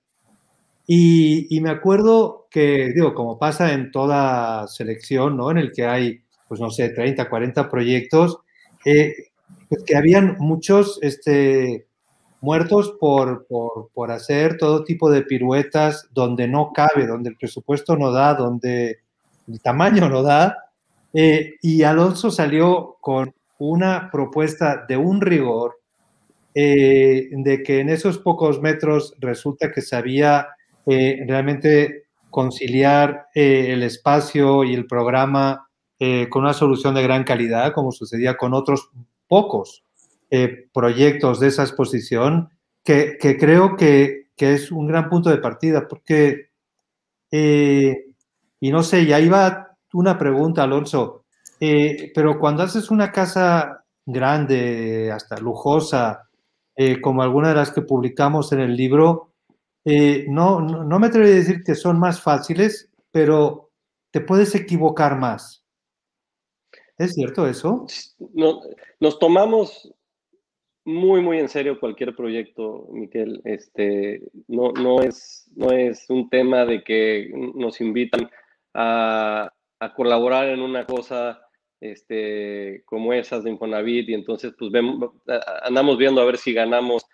Y, 0.86 1.60
me 1.60 1.68
acuerdo 1.68 2.48
que, 2.50 2.90
digo, 2.94 3.12
como 3.12 3.38
pasa 3.38 3.74
en 3.74 3.90
toda 3.90 4.66
selección, 4.68 5.36
¿no? 5.36 5.50
En 5.50 5.58
el 5.58 5.72
que 5.72 5.84
hay, 5.84 6.22
pues 6.48 6.58
no 6.58 6.70
sé, 6.70 6.88
30, 6.88 7.28
40 7.28 7.68
proyectos, 7.68 8.38
eh, 8.86 9.14
pues 9.68 9.82
que 9.84 9.94
habían 9.94 10.36
muchos 10.38 10.98
este, 11.02 11.86
muertos 12.42 12.94
por, 13.00 13.46
por, 13.46 13.88
por, 13.94 14.10
hacer 14.10 14.58
todo 14.58 14.84
tipo 14.84 15.10
de 15.10 15.22
piruetas 15.22 16.08
donde 16.12 16.46
no 16.46 16.72
cabe, 16.74 17.06
donde 17.06 17.30
el 17.30 17.36
presupuesto 17.36 17.96
no 17.96 18.12
da, 18.12 18.34
donde 18.34 18.98
el 19.48 19.60
tamaño 19.62 20.10
no 20.10 20.22
da. 20.22 20.58
Eh, 21.14 21.54
y 21.62 21.82
Alonso 21.82 22.30
salió 22.30 22.96
con 23.00 23.34
una 23.58 24.10
propuesta 24.10 24.84
de 24.88 24.96
un 24.96 25.20
rigor, 25.20 25.78
eh, 26.54 27.28
de 27.30 27.62
que 27.62 27.80
en 27.80 27.88
esos 27.88 28.18
pocos 28.18 28.60
metros 28.60 29.14
resulta 29.20 29.70
que 29.70 29.80
sabía 29.80 30.48
eh, 30.84 31.24
realmente 31.26 32.04
conciliar 32.28 33.28
eh, 33.34 33.68
el 33.72 33.82
espacio 33.84 34.64
y 34.64 34.74
el 34.74 34.86
programa 34.86 35.68
con 36.30 36.42
una 36.42 36.52
solución 36.52 36.96
de 36.96 37.02
gran 37.04 37.22
calidad, 37.22 37.72
como 37.72 37.92
sucedía 37.92 38.36
con 38.36 38.54
otros 38.54 38.90
pocos 39.28 39.84
proyectos 40.72 41.40
de 41.40 41.48
esa 41.48 41.62
exposición, 41.62 42.50
que, 42.84 43.18
creo 43.38 43.76
que, 43.76 44.28
es 44.36 44.72
un 44.72 44.88
gran 44.88 45.08
punto 45.08 45.30
de 45.30 45.38
partida, 45.38 45.86
porque, 45.86 46.50
y 47.30 48.70
no 48.70 48.82
sé, 48.82 49.06
ya 49.06 49.20
iba 49.20 49.76
una 49.92 50.18
pregunta, 50.18 50.62
Alonso, 50.62 51.22
eh, 51.60 52.10
pero 52.14 52.38
cuando 52.38 52.62
haces 52.62 52.90
una 52.90 53.12
casa 53.12 53.84
grande, 54.04 55.12
hasta 55.12 55.38
lujosa, 55.38 56.28
eh, 56.74 57.00
como 57.00 57.22
alguna 57.22 57.50
de 57.50 57.54
las 57.54 57.70
que 57.70 57.82
publicamos 57.82 58.52
en 58.52 58.60
el 58.60 58.74
libro, 58.74 59.34
eh, 59.84 60.26
no, 60.28 60.60
no, 60.60 60.98
me 60.98 61.06
atrevo 61.06 61.26
a 61.26 61.30
decir 61.30 61.62
que 61.62 61.74
son 61.74 61.98
más 61.98 62.20
fáciles, 62.20 62.90
pero 63.10 63.70
te 64.10 64.20
puedes 64.20 64.54
equivocar 64.54 65.18
más. 65.18 65.64
¿Es 66.98 67.14
cierto 67.14 67.46
eso? 67.46 67.86
No, 68.34 68.60
nos 69.00 69.18
tomamos 69.18 69.92
muy, 70.84 71.20
muy 71.20 71.38
en 71.38 71.48
serio 71.48 71.78
cualquier 71.78 72.14
proyecto, 72.14 72.88
Miquel. 72.92 73.40
Este, 73.44 74.22
no, 74.48 74.72
no, 74.72 75.02
es, 75.02 75.50
no 75.54 75.70
es 75.70 76.08
un 76.08 76.28
tema 76.28 76.64
de 76.64 76.82
que 76.82 77.30
nos 77.54 77.80
invitan 77.80 78.30
a, 78.74 79.52
a 79.80 79.94
colaborar 79.94 80.48
en 80.48 80.60
una 80.60 80.86
cosa 80.86 81.40
este, 81.82 82.84
como 82.86 83.12
esas 83.12 83.42
de 83.42 83.50
Infonavit 83.50 84.08
y 84.08 84.14
entonces 84.14 84.54
pues 84.56 84.70
vemos, 84.70 85.10
andamos 85.64 85.98
viendo 85.98 86.20
a 86.20 86.24
ver 86.24 86.38
si 86.38 86.52
ganamos 86.52 87.04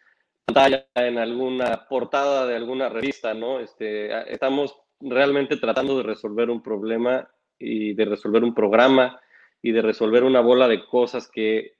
pantalla 0.44 0.87
en 0.94 1.16
alguna 1.16 1.87
portada 1.88 2.46
de 2.46 2.54
alguna 2.54 2.90
revista, 2.90 3.33
¿no? 3.33 3.61
Este, 3.61 4.33
estamos 4.33 4.78
realmente 5.00 5.57
tratando 5.57 5.96
de 5.96 6.02
resolver 6.02 6.50
un 6.50 6.62
problema 6.62 7.28
y 7.59 7.94
de 7.94 8.04
resolver 8.04 8.44
un 8.44 8.54
programa 8.54 9.18
y 9.62 9.72
de 9.72 9.83
resolver 9.83 10.22
una 10.22 10.40
bola 10.40 10.68
de 10.68 10.85
cosas 10.85 11.31
que, 11.31 11.72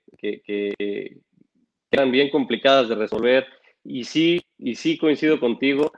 eran 1.91 2.11
bien 2.11 2.29
complicadas 2.29 2.89
de 2.89 2.95
resolver 2.95 3.47
y 3.83 4.03
sí, 4.03 4.41
y 4.57 4.75
sí 4.75 4.97
coincido 4.97 5.39
contigo, 5.39 5.91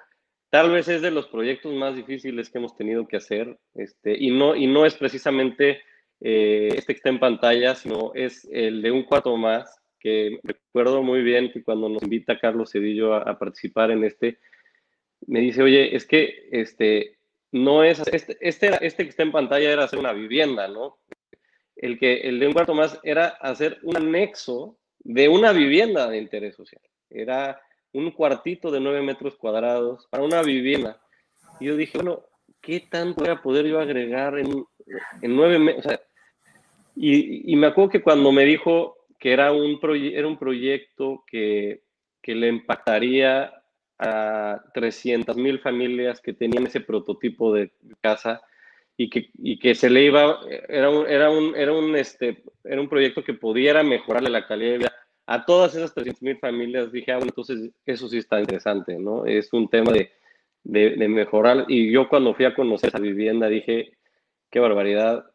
tal 0.50 0.72
vez 0.72 0.88
es 0.88 1.02
de 1.02 1.12
los 1.12 1.28
proyectos 1.28 1.74
más 1.74 1.96
difíciles 1.96 2.50
que 2.50 2.58
hemos 2.58 2.76
tenido 2.76 3.08
que 3.08 3.18
hacer, 3.18 3.58
este, 3.74 4.16
y, 4.18 4.32
no, 4.32 4.56
y 4.56 4.68
no 4.68 4.86
es 4.86 4.96
precisamente 4.96 5.82
eh, 6.20 6.70
este 6.76 6.94
que 6.94 6.98
está 6.98 7.10
en 7.10 7.20
pantalla, 7.20 7.76
sino 7.76 8.12
es 8.14 8.48
el 8.52 8.82
de 8.82 8.92
un 8.92 9.04
cuarto 9.04 9.36
más, 9.38 9.82
que 10.00 10.40
recuerdo 10.44 11.04
muy 11.04 11.22
bien 11.22 11.52
que 11.52 11.64
cuando 11.64 11.88
nos 11.88 12.02
invita 12.04 12.40
Carlos 12.40 12.72
Cedillo 12.72 13.14
a, 13.14 13.38
participar 13.38 13.92
en 13.92 14.04
este, 14.04 14.40
me 15.28 15.40
dice, 15.40 15.62
oye, 15.62 15.96
es 15.96 16.06
que 16.06 16.48
este, 16.52 17.18
no 17.52 17.84
es, 17.84 18.00
este, 18.12 18.38
este, 18.42 18.86
este 18.86 19.04
que 19.04 19.10
está 19.10 19.24
en 19.24 19.32
pantalla 19.32 19.72
era 19.72 19.84
hacer 19.84 20.00
una 20.00 20.14
vivienda, 20.14 20.68
¿no? 20.68 21.00
El, 21.76 22.00
que, 22.00 22.22
el 22.22 22.40
de 22.40 22.48
un 22.48 22.54
cuarto 22.54 22.74
más 22.74 23.00
era 23.04 23.28
hacer 23.28 23.80
un 23.84 23.98
anexo 23.98 24.80
de 25.04 25.30
una 25.30 25.52
vivienda 25.52 26.08
de 26.08 26.18
interés 26.18 26.56
social. 26.56 26.82
Era 27.10 27.62
un 27.94 28.12
cuartito 28.12 28.72
de 28.72 28.80
nueve 28.80 29.02
metros 29.02 29.36
cuadrados 29.36 30.08
para 30.10 30.24
una 30.24 30.42
vivienda. 30.42 31.02
Y 31.60 31.66
yo 31.66 31.76
dije, 31.76 31.98
bueno, 31.98 32.24
¿qué 32.62 32.82
tanto 32.90 33.22
voy 33.22 33.30
a 33.30 33.42
poder 33.42 33.66
yo 33.66 33.80
agregar 33.80 34.40
en, 34.40 34.66
en 35.22 35.36
nueve 35.36 35.60
metros? 35.60 35.86
O 35.86 35.90
sea, 35.90 36.02
y, 36.96 37.56
me 37.56 37.68
acuerdo 37.68 37.90
que 37.90 38.02
cuando 38.02 38.32
me 38.32 38.46
dijo 38.46 38.98
que 39.20 39.34
era 39.34 39.52
un, 39.52 39.80
era 40.14 40.28
un 40.28 40.38
proyecto 40.38 41.24
que, 41.28 41.84
que 42.22 42.36
le 42.36 42.48
impactaría 42.50 43.54
a 43.98 44.64
300 44.74 45.38
mil 45.38 45.60
familias 45.60 46.22
que 46.22 46.34
tenían 46.34 46.66
ese 46.66 46.82
prototipo 46.82 47.54
de 47.54 47.72
casa 48.02 48.42
y 49.04 49.10
que, 49.10 49.30
y 49.40 49.58
que 49.58 49.74
se 49.74 49.90
le 49.90 50.04
iba, 50.04 50.40
era 50.70 50.90
un, 50.90 51.08
era 51.08 51.30
un, 51.32 51.56
era 51.56 51.74
un, 51.74 51.96
este, 51.96 52.44
era 52.64 52.80
un 52.80 52.88
proyecto 52.88 53.24
que 53.24 53.34
pudiera 53.34 53.82
mejorarle 53.82 54.30
la 54.30 54.46
calidad 54.46 54.72
de 54.74 54.78
vida 54.78 54.94
a 55.26 55.44
todas 55.44 55.74
esas 55.74 55.94
300 55.96 56.22
mil 56.22 56.38
familias. 56.38 56.92
Dije, 56.92 57.12
ah, 57.12 57.16
bueno, 57.16 57.32
entonces 57.32 57.72
eso 57.86 58.08
sí 58.08 58.20
está 58.20 58.40
interesante, 58.40 59.00
¿no? 59.00 59.26
Es 59.26 59.52
un 59.54 59.70
tema 59.70 59.92
de, 59.92 60.12
de, 60.64 60.92
de 60.92 61.08
mejorar. 61.08 61.66
Y 61.68 61.92
yo 61.92 62.08
cuando 62.10 62.36
fui 62.36 62.46
a 62.46 62.54
conocer 62.54 62.90
esa 62.90 63.00
vivienda 63.00 63.48
dije, 63.48 63.94
qué 64.52 64.60
barbaridad, 64.60 65.26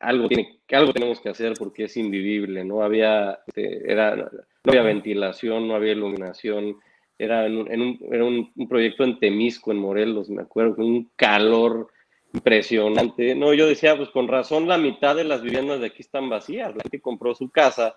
algo, 0.00 0.26
tiene, 0.26 0.58
algo 0.72 0.92
tenemos 0.92 1.20
que 1.20 1.28
hacer 1.28 1.52
porque 1.56 1.84
es 1.84 1.96
invivible, 1.96 2.64
no 2.64 2.82
había, 2.82 3.38
este, 3.46 3.88
era, 3.90 4.16
no 4.16 4.30
había 4.64 4.82
ventilación, 4.82 5.68
no 5.68 5.76
había 5.76 5.92
iluminación, 5.92 6.76
era, 7.18 7.46
en 7.46 7.56
un, 7.56 7.98
era 8.10 8.24
un, 8.24 8.52
proyecto 8.68 9.04
en 9.04 9.20
Temisco, 9.20 9.70
en 9.70 9.78
Morelos, 9.78 10.28
me 10.28 10.42
acuerdo, 10.42 10.74
con 10.74 10.86
un 10.86 11.10
calor 11.14 11.88
impresionante. 12.32 13.34
No, 13.34 13.52
yo 13.54 13.66
decía, 13.66 13.96
pues 13.96 14.08
con 14.10 14.28
razón 14.28 14.68
la 14.68 14.78
mitad 14.78 15.16
de 15.16 15.24
las 15.24 15.42
viviendas 15.42 15.80
de 15.80 15.86
aquí 15.86 16.02
están 16.02 16.28
vacías, 16.28 16.74
la 16.74 16.82
gente 16.82 17.00
compró 17.00 17.34
su 17.34 17.50
casa 17.50 17.96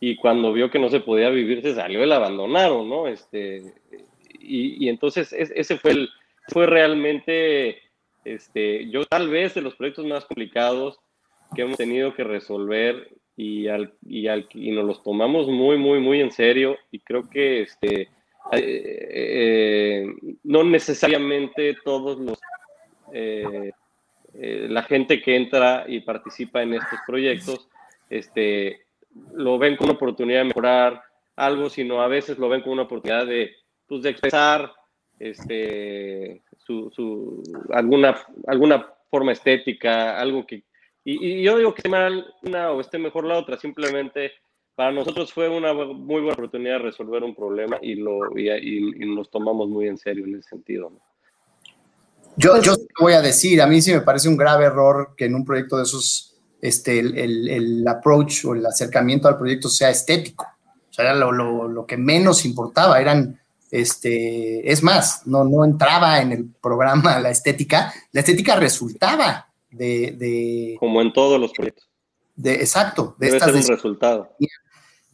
y 0.00 0.16
cuando 0.16 0.52
vio 0.52 0.70
que 0.70 0.78
no 0.78 0.88
se 0.88 1.00
podía 1.00 1.30
vivir 1.30 1.62
se 1.62 1.74
salió 1.74 2.02
y 2.02 2.06
la 2.06 2.16
abandonaron, 2.16 2.88
¿no? 2.88 3.06
Este, 3.06 3.62
y, 4.40 4.84
y 4.84 4.88
entonces 4.88 5.32
ese 5.32 5.78
fue, 5.78 5.92
el, 5.92 6.10
fue 6.48 6.66
realmente, 6.66 7.78
este, 8.24 8.88
yo 8.90 9.04
tal 9.06 9.28
vez 9.28 9.54
de 9.54 9.62
los 9.62 9.74
proyectos 9.74 10.06
más 10.06 10.24
complicados, 10.24 10.98
que 11.54 11.62
hemos 11.62 11.76
tenido 11.76 12.14
que 12.14 12.24
resolver 12.24 13.08
y, 13.36 13.68
al, 13.68 13.92
y, 14.06 14.26
al, 14.28 14.48
y 14.52 14.72
nos 14.72 14.84
los 14.84 15.02
tomamos 15.02 15.46
muy, 15.48 15.76
muy, 15.76 16.00
muy 16.00 16.20
en 16.20 16.30
serio 16.30 16.76
y 16.90 17.00
creo 17.00 17.28
que 17.28 17.62
este, 17.62 18.02
eh, 18.02 18.08
eh, 18.52 20.06
no 20.42 20.64
necesariamente 20.64 21.76
todos 21.84 22.18
los... 22.18 22.38
Eh, 23.16 23.72
la 24.68 24.82
gente 24.82 25.22
que 25.22 25.36
entra 25.36 25.84
y 25.86 26.00
participa 26.00 26.62
en 26.62 26.74
estos 26.74 26.98
proyectos 27.06 27.68
este, 28.10 28.86
lo 29.32 29.58
ven 29.58 29.76
como 29.76 29.90
una 29.90 29.96
oportunidad 29.96 30.40
de 30.40 30.46
mejorar 30.46 31.02
algo, 31.36 31.70
sino 31.70 32.02
a 32.02 32.08
veces 32.08 32.38
lo 32.38 32.48
ven 32.48 32.60
como 32.60 32.72
una 32.72 32.82
oportunidad 32.82 33.26
de, 33.26 33.52
pues, 33.86 34.02
de 34.02 34.10
expresar 34.10 34.72
este, 35.18 36.42
su, 36.58 36.90
su, 36.90 37.42
alguna, 37.72 38.16
alguna 38.48 38.86
forma 39.08 39.32
estética, 39.32 40.18
algo 40.18 40.44
que, 40.44 40.64
y, 41.04 41.42
yo 41.42 41.58
digo 41.58 41.74
que 41.74 41.80
esté 41.80 41.88
mal 41.88 42.26
una 42.42 42.72
o 42.72 42.80
esté 42.80 42.98
mejor 42.98 43.24
la 43.24 43.38
otra, 43.38 43.56
simplemente 43.56 44.32
para 44.74 44.90
nosotros 44.90 45.32
fue 45.32 45.48
una 45.48 45.72
muy 45.72 46.20
buena 46.20 46.32
oportunidad 46.32 46.78
de 46.78 46.84
resolver 46.86 47.22
un 47.22 47.34
problema 47.34 47.78
y, 47.80 47.94
lo, 47.94 48.36
y, 48.36 48.80
nos 49.06 49.30
tomamos 49.30 49.68
muy 49.68 49.86
en 49.86 49.98
serio 49.98 50.24
en 50.24 50.36
ese 50.36 50.48
sentido. 50.48 50.92
Yo, 52.36 52.52
pues 52.52 52.64
yo 52.64 52.76
voy 53.00 53.12
a 53.12 53.22
decir, 53.22 53.62
a 53.62 53.66
mí 53.66 53.80
sí 53.80 53.92
me 53.92 54.00
parece 54.00 54.28
un 54.28 54.36
grave 54.36 54.64
error 54.64 55.14
que 55.16 55.26
en 55.26 55.34
un 55.34 55.44
proyecto 55.44 55.76
de 55.76 55.84
esos 55.84 56.34
este, 56.60 56.98
el, 56.98 57.48
el, 57.48 57.86
approach 57.86 58.44
o 58.46 58.54
el 58.54 58.64
acercamiento 58.64 59.28
al 59.28 59.36
proyecto 59.36 59.68
sea 59.68 59.90
estético. 59.90 60.46
O 60.90 60.92
sea, 60.92 61.04
era 61.04 61.14
lo, 61.14 61.30
lo, 61.30 61.68
lo, 61.68 61.86
que 61.86 61.98
menos 61.98 62.46
importaba, 62.46 63.00
eran, 63.00 63.38
este, 63.70 64.70
es 64.70 64.82
más, 64.82 65.26
no, 65.26 65.44
no 65.44 65.64
entraba 65.64 66.22
en 66.22 66.32
el 66.32 66.46
programa 66.62 67.18
la 67.18 67.30
estética, 67.30 67.92
la 68.12 68.20
estética 68.20 68.56
resultaba 68.56 69.52
de, 69.70 70.76
Como 70.78 71.02
en 71.02 71.12
todos 71.12 71.40
los 71.40 71.52
proyectos. 71.52 71.88
De, 72.34 72.54
exacto. 72.54 73.14
De 73.18 73.26
Debe 73.26 73.40
ser 73.40 73.54
un 73.54 73.66
resultado. 73.66 74.30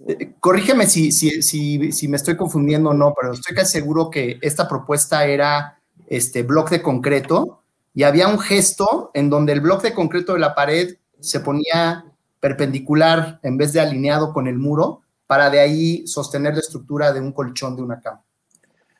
Eh, 0.06 0.34
corrígeme 0.38 0.86
si, 0.86 1.10
si, 1.12 1.42
si, 1.42 1.92
si, 1.92 2.08
me 2.08 2.16
estoy 2.16 2.36
confundiendo 2.36 2.90
o 2.90 2.94
no, 2.94 3.12
pero 3.18 3.32
estoy 3.32 3.56
casi 3.56 3.72
seguro 3.72 4.08
que 4.08 4.38
esta 4.40 4.68
propuesta 4.68 5.26
era 5.26 5.79
este 6.10 6.42
bloque 6.42 6.76
de 6.76 6.82
concreto 6.82 7.62
y 7.94 8.02
había 8.02 8.28
un 8.28 8.38
gesto 8.38 9.10
en 9.14 9.30
donde 9.30 9.52
el 9.52 9.60
bloque 9.60 9.88
de 9.88 9.94
concreto 9.94 10.34
de 10.34 10.40
la 10.40 10.54
pared 10.54 10.96
se 11.20 11.40
ponía 11.40 12.04
perpendicular 12.40 13.38
en 13.42 13.56
vez 13.56 13.72
de 13.72 13.80
alineado 13.80 14.32
con 14.32 14.46
el 14.46 14.58
muro 14.58 15.02
para 15.26 15.48
de 15.48 15.60
ahí 15.60 16.06
sostener 16.06 16.54
la 16.54 16.60
estructura 16.60 17.12
de 17.12 17.20
un 17.20 17.32
colchón 17.32 17.76
de 17.76 17.82
una 17.82 18.00
cama. 18.00 18.22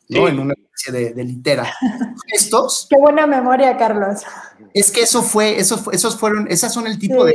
¿no? 0.09 0.29
En 0.29 0.39
una 0.39 0.55
especie 0.55 1.13
de, 1.13 1.25
litera. 1.25 1.73
Estos. 2.33 2.87
Qué 2.89 2.97
buena 2.97 3.27
memoria, 3.27 3.77
Carlos. 3.77 4.23
Es 4.73 4.91
que 4.91 5.03
eso 5.03 5.23
fue, 5.23 5.59
eso 5.59 5.91
esos 5.93 6.19
fueron, 6.19 6.47
esas 6.49 6.73
son 6.73 6.87
el 6.87 6.99
tipo 6.99 7.25
de 7.25 7.35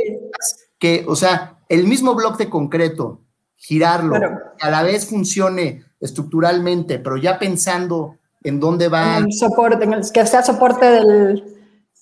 que, 0.78 1.04
o 1.08 1.16
sea, 1.16 1.58
el 1.68 1.86
mismo 1.86 2.14
bloque 2.14 2.44
de 2.44 2.50
concreto, 2.50 3.20
girarlo, 3.56 4.14
que 4.58 4.66
a 4.66 4.70
la 4.70 4.82
vez 4.82 5.06
funcione 5.06 5.84
estructuralmente, 6.00 6.98
pero 6.98 7.16
ya 7.16 7.38
pensando 7.38 8.18
en 8.48 8.60
dónde 8.60 8.88
va. 8.88 9.18
el 9.18 9.32
soporte, 9.32 9.84
en 9.84 9.92
el, 9.94 10.02
que 10.12 10.26
sea 10.26 10.42
soporte 10.42 10.86
del, 10.86 11.44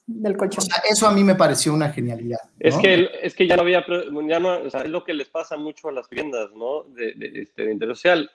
del 0.07 0.37
colchón. 0.37 0.65
eso 0.89 1.07
a 1.07 1.13
mí 1.13 1.25
me 1.25 1.35
pareció 1.35 1.73
una 1.73 1.91
genialidad. 1.91 2.41
Es, 2.59 2.77
que, 2.77 3.09
es 3.23 3.35
que 3.35 3.47
ya 3.47 3.57
no 3.57 3.63
había, 3.63 3.85
ya 4.29 4.41
no, 4.41 4.59
o 4.59 4.71
sea, 4.71 4.83
es 4.83 4.91
lo 4.91 5.05
que 5.05 5.15
les 5.15 5.29
pasa 5.29 5.57
mucho 5.57 5.89
a 5.89 5.93
las 5.93 6.09
tiendas, 6.09 6.51
¿no? 6.55 6.85
De, 6.85 7.15
de, 7.15 7.43
este, 7.43 7.65
de 7.65 7.73
interés 7.73 7.99
social. 7.99 8.31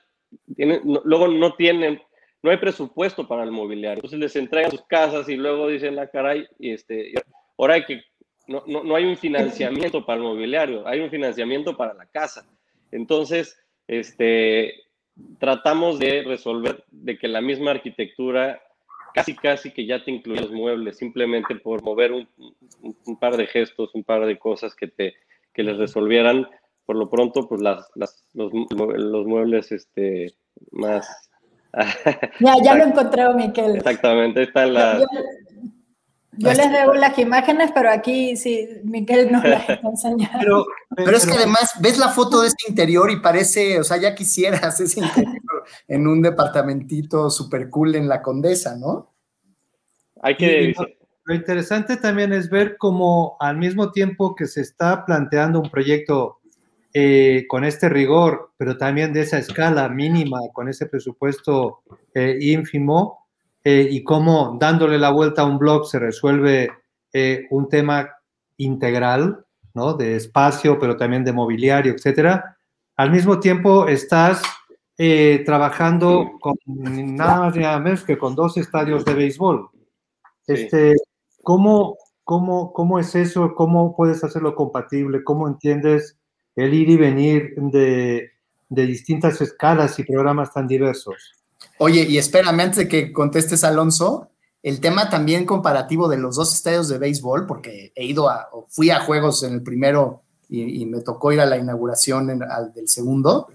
Tienen, 0.55 0.81
luego 0.83 1.27
no 1.27 1.55
tienen 1.55 1.99
no 2.41 2.51
hay 2.51 2.57
presupuesto 2.57 3.27
para 3.27 3.43
el 3.43 3.51
mobiliario. 3.51 3.95
Entonces 3.95 4.19
les 4.19 4.35
entregan 4.35 4.71
sus 4.71 4.85
casas 4.85 5.27
y 5.29 5.35
luego 5.35 5.67
dicen, 5.67 5.95
la 5.95 6.03
ah, 6.03 6.07
caray, 6.07 6.47
y 6.57 6.71
este, 6.71 7.13
ahora 7.57 7.75
hay 7.75 7.85
que, 7.85 8.01
no, 8.47 8.63
no, 8.65 8.83
no, 8.83 8.95
hay 8.95 9.05
un 9.05 9.17
financiamiento 9.17 10.05
para 10.05 10.17
el 10.17 10.23
mobiliario, 10.23 10.87
hay 10.87 11.01
un 11.01 11.09
financiamiento 11.09 11.75
para 11.75 11.93
la 11.93 12.05
casa. 12.05 12.45
Entonces, 12.91 13.57
este, 13.87 14.73
tratamos 15.39 15.99
de 15.99 16.23
resolver 16.23 16.83
de 16.91 17.17
que 17.17 17.27
la 17.27 17.41
misma 17.41 17.71
arquitectura 17.71 18.61
casi 19.13 19.35
casi 19.35 19.71
que 19.71 19.85
ya 19.85 20.03
te 20.03 20.11
incluye 20.11 20.41
los 20.41 20.51
muebles, 20.51 20.97
simplemente 20.97 21.55
por 21.55 21.81
mover 21.81 22.11
un, 22.11 22.27
un, 23.05 23.19
par 23.19 23.37
de 23.37 23.47
gestos, 23.47 23.93
un 23.95 24.03
par 24.03 24.25
de 24.25 24.37
cosas 24.37 24.75
que 24.75 24.87
te 24.87 25.15
que 25.53 25.63
les 25.63 25.77
resolvieran. 25.77 26.47
Por 26.85 26.95
lo 26.95 27.09
pronto 27.09 27.47
pues 27.47 27.61
las, 27.61 27.89
las 27.95 28.23
los, 28.33 28.51
los, 28.71 29.25
muebles 29.25 29.71
este 29.71 30.33
más. 30.71 31.29
Ya, 32.39 32.55
ya 32.63 32.75
lo 32.75 32.85
encontré, 32.85 33.31
Miquel. 33.35 33.75
Exactamente, 33.75 34.41
está 34.41 34.63
en 34.63 34.73
la... 34.73 35.07
Yo, 36.33 36.53
les 36.53 36.71
debo 36.71 36.93
las 36.93 37.17
imágenes, 37.17 37.71
pero 37.73 37.89
aquí 37.89 38.37
sí, 38.37 38.67
Miquel 38.83 39.31
no 39.31 39.41
las 39.43 39.61
está 39.69 39.87
enseñando. 39.87 40.65
Pero, 40.95 41.17
es 41.17 41.25
que 41.25 41.33
además 41.33 41.73
ves 41.81 41.97
la 41.97 42.09
foto 42.09 42.41
de 42.41 42.47
este 42.47 42.69
interior 42.69 43.09
y 43.11 43.19
parece, 43.19 43.79
o 43.79 43.83
sea, 43.83 43.97
ya 43.97 44.15
quisieras 44.15 44.79
ese 44.79 44.99
interior 45.03 45.63
en 45.87 46.07
un 46.07 46.21
departamentito 46.21 47.29
súper 47.29 47.69
cool 47.69 47.95
en 47.95 48.07
la 48.07 48.21
Condesa, 48.21 48.75
¿no? 48.77 49.13
Hay 50.21 50.35
que... 50.35 50.73
lo 51.23 51.35
interesante 51.35 51.97
también 51.97 52.33
es 52.33 52.49
ver 52.49 52.77
cómo 52.77 53.37
al 53.39 53.57
mismo 53.57 53.91
tiempo 53.91 54.35
que 54.35 54.47
se 54.47 54.61
está 54.61 55.05
planteando 55.05 55.59
un 55.59 55.69
proyecto 55.69 56.39
eh, 56.93 57.45
con 57.47 57.63
este 57.65 57.87
rigor, 57.87 58.51
pero 58.57 58.77
también 58.77 59.13
de 59.13 59.21
esa 59.21 59.37
escala 59.37 59.87
mínima, 59.89 60.39
con 60.53 60.67
ese 60.69 60.87
presupuesto 60.87 61.83
eh, 62.15 62.37
ínfimo, 62.41 63.28
eh, 63.63 63.87
y 63.89 64.03
cómo 64.03 64.57
dándole 64.59 64.97
la 64.97 65.11
vuelta 65.11 65.41
a 65.41 65.45
un 65.45 65.57
blog 65.57 65.87
se 65.87 65.99
resuelve 65.99 66.69
un 67.49 67.67
tema 67.67 68.07
integral, 68.57 69.43
¿no? 69.73 69.93
De 69.95 70.15
espacio, 70.15 70.77
pero 70.77 70.95
también 70.95 71.23
de 71.23 71.33
mobiliario, 71.33 71.93
etcétera. 71.93 72.55
Al 72.97 73.09
mismo 73.09 73.39
tiempo 73.39 73.87
estás 73.87 74.43
trabajando 75.43 76.33
con 76.39 76.55
nada 76.67 77.39
más 77.39 77.55
ni 77.55 77.63
nada 77.63 77.79
menos 77.79 78.03
que 78.03 78.15
con 78.15 78.35
dos 78.35 78.57
estadios 78.57 79.03
de 79.05 79.15
béisbol. 79.15 79.69
Este, 80.45 80.93
¿cómo, 81.41 81.97
cómo, 82.23 82.71
¿Cómo 82.73 82.99
es 82.99 83.15
eso? 83.15 83.55
¿Cómo 83.55 83.95
puedes 83.95 84.23
hacerlo 84.23 84.53
compatible? 84.53 85.23
¿Cómo 85.23 85.47
entiendes 85.47 86.19
el 86.59 86.73
ir 86.73 86.89
y 86.89 86.97
venir 86.97 87.53
de, 87.55 88.31
distintas 88.69 89.41
escalas 89.41 89.97
y 89.99 90.03
programas 90.03 90.53
tan 90.53 90.67
diversos. 90.67 91.33
Oye, 91.81 92.05
y 92.09 92.17
espérame, 92.17 92.59
antes 92.59 92.75
de 92.75 92.87
que 92.89 93.13
contestes, 93.13 93.63
Alonso, 93.63 94.27
el 94.63 94.81
tema 94.81 95.09
también 95.09 95.45
comparativo 95.45 96.09
de 96.09 96.17
los 96.17 96.35
dos 96.35 96.53
estadios 96.53 96.89
de 96.89 96.97
béisbol, 96.97 97.47
porque 97.47 97.93
he 97.95 98.05
ido 98.05 98.29
a, 98.29 98.49
fui 98.67 98.89
a 98.89 98.99
juegos 98.99 99.43
en 99.43 99.53
el 99.53 99.63
primero 99.63 100.23
y, 100.49 100.85
me 100.87 100.99
tocó 100.99 101.31
ir 101.31 101.39
a 101.39 101.45
la 101.45 101.57
inauguración 101.57 102.43
al 102.43 102.73
del 102.73 102.89
segundo, 102.89 103.47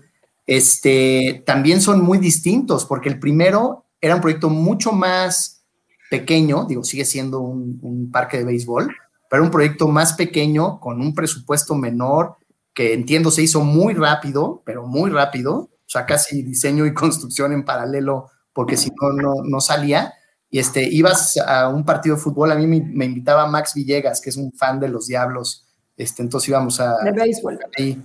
este, 0.47 1.43
también 1.45 1.83
son 1.83 2.03
muy 2.03 2.17
distintos, 2.17 2.87
porque 2.87 3.11
el 3.11 3.19
primero 3.19 3.85
era 4.01 4.15
un 4.15 4.23
proyecto 4.23 4.49
mucho 4.49 4.93
más 4.93 5.63
pequeño, 6.09 6.65
digo, 6.65 6.83
sigue 6.83 7.05
siendo 7.05 7.41
un, 7.41 7.79
un 7.83 8.11
parque 8.11 8.39
de 8.39 8.45
béisbol, 8.45 8.91
pero 9.29 9.43
un 9.43 9.51
proyecto 9.51 9.87
más 9.89 10.15
pequeño, 10.15 10.81
con 10.81 10.99
un 11.03 11.15
presupuesto 11.15 11.75
menor, 11.75 12.37
que 12.73 12.95
entiendo 12.95 13.31
se 13.31 13.43
hizo 13.43 13.61
muy 13.61 13.93
rápido, 13.93 14.63
pero 14.65 14.87
muy 14.87 15.11
rápido, 15.11 15.69
o 15.87 15.91
sea, 15.91 16.07
casi 16.07 16.43
diseño 16.43 16.87
y 16.87 16.95
construcción 16.95 17.53
en 17.53 17.65
paralelo, 17.65 18.31
porque 18.53 18.77
si 18.77 18.91
no, 18.91 19.13
no, 19.13 19.35
no 19.45 19.61
salía. 19.61 20.15
Y 20.51 20.61
este, 20.61 20.85
ibas 20.85 21.37
a 21.37 21.69
un 21.69 21.85
partido 21.85 22.15
de 22.15 22.23
fútbol, 22.23 22.53
a 22.53 22.55
mí 22.55 22.67
me, 22.67 23.05
invitaba 23.05 23.49
Max 23.49 23.73
Villegas, 23.75 24.21
que 24.21 24.31
es 24.31 24.37
un 24.37 24.53
fan 24.53 24.79
de 24.79 24.89
los 24.89 25.09
Diablos, 25.09 25.67
este, 25.97 26.23
entonces 26.23 26.49
íbamos 26.49 26.79
a... 26.81 26.99
De 27.03 27.11
béisbol. 27.11 27.59
Ahí, 27.77 28.01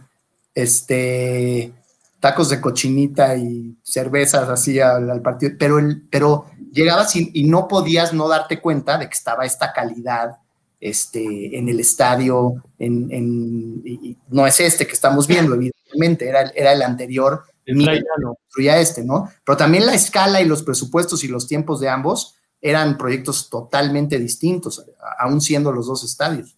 este, 0.56 1.72
tacos 2.20 2.50
de 2.50 2.60
cochinita 2.60 3.36
y 3.36 3.78
cervezas 3.84 4.50
así 4.50 4.80
al, 4.80 5.22
partido, 5.22 5.54
pero, 5.58 5.80
el, 5.80 6.08
pero 6.10 6.46
llegabas 6.72 7.16
y, 7.16 7.44
no 7.44 7.68
podías 7.68 8.14
no 8.14 8.28
darte 8.28 8.60
cuenta 8.60 8.98
de 8.98 9.08
que 9.08 9.14
estaba 9.14 9.46
esta 9.46 9.72
calidad 9.72 10.38
este, 10.80 11.58
en 11.58 11.70
el 11.70 11.80
estadio, 11.80 12.64
en, 12.78 13.84
no 14.30 14.48
es 14.48 14.60
este 14.60 14.86
que 14.86 14.94
estamos 14.94 15.28
viendo, 15.28 15.56
evidentemente, 15.56 16.28
era, 16.28 16.42
era 16.56 16.74
el 16.74 16.82
anterior, 16.82 17.44
el 17.70 18.04
construía 18.22 18.80
este, 18.80 19.04
¿no? 19.04 19.30
Pero 19.46 19.58
también 19.58 19.86
la 19.86 19.94
escala 19.94 20.42
y 20.42 20.46
los 20.46 20.64
presupuestos 20.64 21.24
y 21.24 21.28
los 21.28 21.48
tiempos 21.48 21.80
de 21.80 21.90
ambos 21.90 22.36
eran 22.62 22.98
proyectos 22.98 23.50
totalmente 23.50 24.20
distintos, 24.20 24.86
aún 25.18 25.42
siendo 25.42 25.72
los 25.72 25.88
dos 25.88 26.04
estadios. 26.04 26.58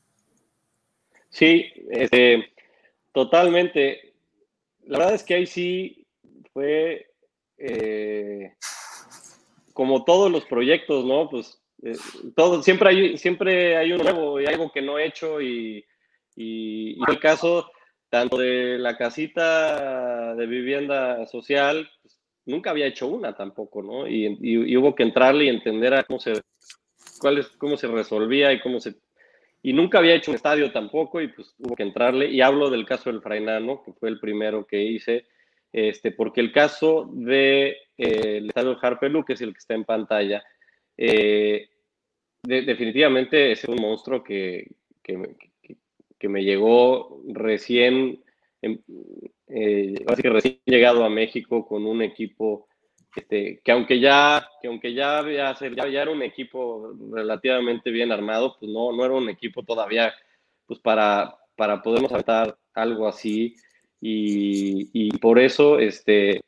Sí, 1.30 1.66
este, 1.90 2.52
totalmente. 3.12 4.14
La 4.86 5.00
verdad 5.00 5.16
es 5.16 5.24
que 5.24 5.36
ahí 5.36 5.46
sí 5.46 6.06
fue 6.54 7.12
eh, 7.58 8.54
como 9.74 10.04
todos 10.04 10.32
los 10.32 10.46
proyectos, 10.46 11.06
¿no? 11.06 11.30
Pues 11.30 11.62
eh, 11.84 11.96
todo, 12.36 12.62
siempre 12.62 12.90
hay, 12.90 13.18
siempre 13.18 13.78
hay 13.78 13.92
un 13.94 14.02
nuevo 14.02 14.40
y 14.42 14.46
algo 14.46 14.72
que 14.72 14.82
no 14.82 14.98
he 14.98 15.06
hecho 15.06 15.42
y, 15.42 15.86
y, 16.36 16.98
el 17.08 17.20
caso 17.20 17.72
tanto 18.12 18.38
de 18.38 18.78
la 18.78 18.98
casita 18.98 20.36
de 20.36 20.46
vivienda 20.46 21.26
social, 21.28 21.90
pues, 22.02 22.20
nunca 22.46 22.72
había 22.72 22.86
hecho 22.86 23.08
una 23.08 23.34
tampoco, 23.34 23.82
¿no? 23.82 24.06
Y, 24.06 24.38
y, 24.42 24.76
hubo 24.76 24.94
que 24.94 25.04
entrarle 25.04 25.46
y 25.46 25.50
entender 25.50 25.94
a 25.94 26.04
cómo 26.04 26.20
se, 26.20 26.34
cuál 27.22 27.38
es, 27.38 27.48
cómo 27.58 27.78
se 27.78 27.88
resolvía 27.88 28.52
y 28.52 28.60
cómo 28.60 28.82
se... 28.82 28.96
Y 29.64 29.72
nunca 29.72 30.00
había 30.00 30.16
hecho 30.16 30.32
un 30.32 30.36
estadio 30.36 30.74
tampoco 30.74 31.22
y 31.22 31.30
pues 31.30 31.56
hubo 31.60 31.74
que 31.74 31.84
entrarle. 31.84 32.30
Y 32.30 32.42
hablo 32.42 32.70
del 32.70 32.86
caso 32.86 33.10
del 33.10 33.22
Frainano, 33.22 33.82
que 33.86 33.94
fue 33.94 34.10
el 34.10 34.20
primero 34.20 34.68
que 34.68 34.82
hice, 34.82 35.28
este, 35.72 36.12
porque 36.12 36.42
el 36.42 36.52
caso 36.52 37.10
del 37.14 37.26
de, 37.26 37.68
eh, 37.98 38.38
el 38.40 38.48
estadio 38.48 38.78
Harpelu, 38.82 39.24
que 39.24 39.34
es 39.34 39.42
el 39.42 39.54
que 39.54 39.60
está 39.60 39.74
en 39.74 39.86
pantalla, 39.86 40.44
eh, 40.98 41.70
definitivamente 42.44 43.54
es 43.54 43.64
un 43.64 43.78
monstruo 43.78 44.22
que, 44.22 44.68
que, 45.02 45.16
que 46.22 46.30
me 46.30 46.44
llegó 46.44 47.20
recién, 47.28 48.24
eh, 48.62 50.06
recién 50.06 50.60
llegado 50.66 51.04
a 51.04 51.10
México 51.10 51.68
con 51.68 51.88
un 51.88 52.04
equipo 52.04 52.68
este, 53.16 53.60
que 53.64 53.72
aunque 53.72 54.00
ya, 54.00 54.48
que 54.62 54.68
aunque 54.68 54.94
ya, 54.94 55.24
ya, 55.28 55.58
ya, 55.60 56.02
era 56.02 56.12
un 56.12 56.22
equipo 56.22 56.94
relativamente 57.12 57.90
bien 57.90 58.12
armado, 58.12 58.56
pues 58.60 58.72
no, 58.72 58.92
no 58.94 59.04
era 59.04 59.16
un 59.16 59.30
equipo 59.30 59.64
todavía 59.64 60.14
pues 60.68 60.80
para, 60.80 61.36
para 61.56 61.82
podernos 61.82 62.12
saltar 62.12 62.56
algo 62.76 63.08
así. 63.08 63.56
Y, 64.00 65.12
por 65.18 65.40
eso, 65.40 65.80
este, 65.80 66.42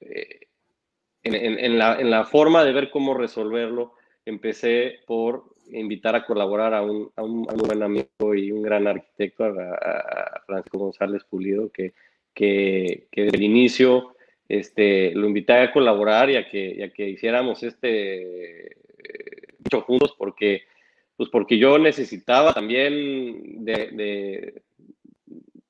en, 1.24 1.36
en, 1.36 1.78
la, 1.78 2.00
en 2.00 2.10
la 2.10 2.26
forma 2.26 2.64
de 2.64 2.74
ver 2.74 2.90
cómo 2.92 3.14
resolverlo, 3.14 3.94
empecé 4.26 5.00
por 5.06 5.53
invitar 5.74 6.16
a 6.16 6.26
colaborar 6.26 6.74
a 6.74 6.82
un, 6.82 7.12
a 7.16 7.24
un, 7.24 7.44
buen 7.44 7.84
amigo 7.84 8.36
y 8.36 8.52
un 8.52 8.62
gran 8.62 8.88
arquitecto, 8.88 9.46
a, 9.46 10.42
Francisco 10.46 10.78
González 10.78 11.24
Pulido, 11.24 11.70
que, 11.72 11.94
que, 12.34 13.08
desde 13.12 13.38
el 13.38 13.44
inicio 13.44 14.16
este, 14.48 15.12
lo 15.16 15.28
invité 15.28 15.54
a 15.54 15.72
colaborar 15.72 16.30
y 16.30 16.36
a 16.36 16.50
que, 16.50 16.92
que 16.96 17.10
hiciéramos 17.10 17.64
este 17.64 18.78
juntos, 19.82 20.16
porque, 20.18 20.64
pues 21.16 21.30
porque 21.30 21.58
yo 21.58 21.78
necesitaba 21.78 22.54
también 22.54 23.66
de, 23.66 24.62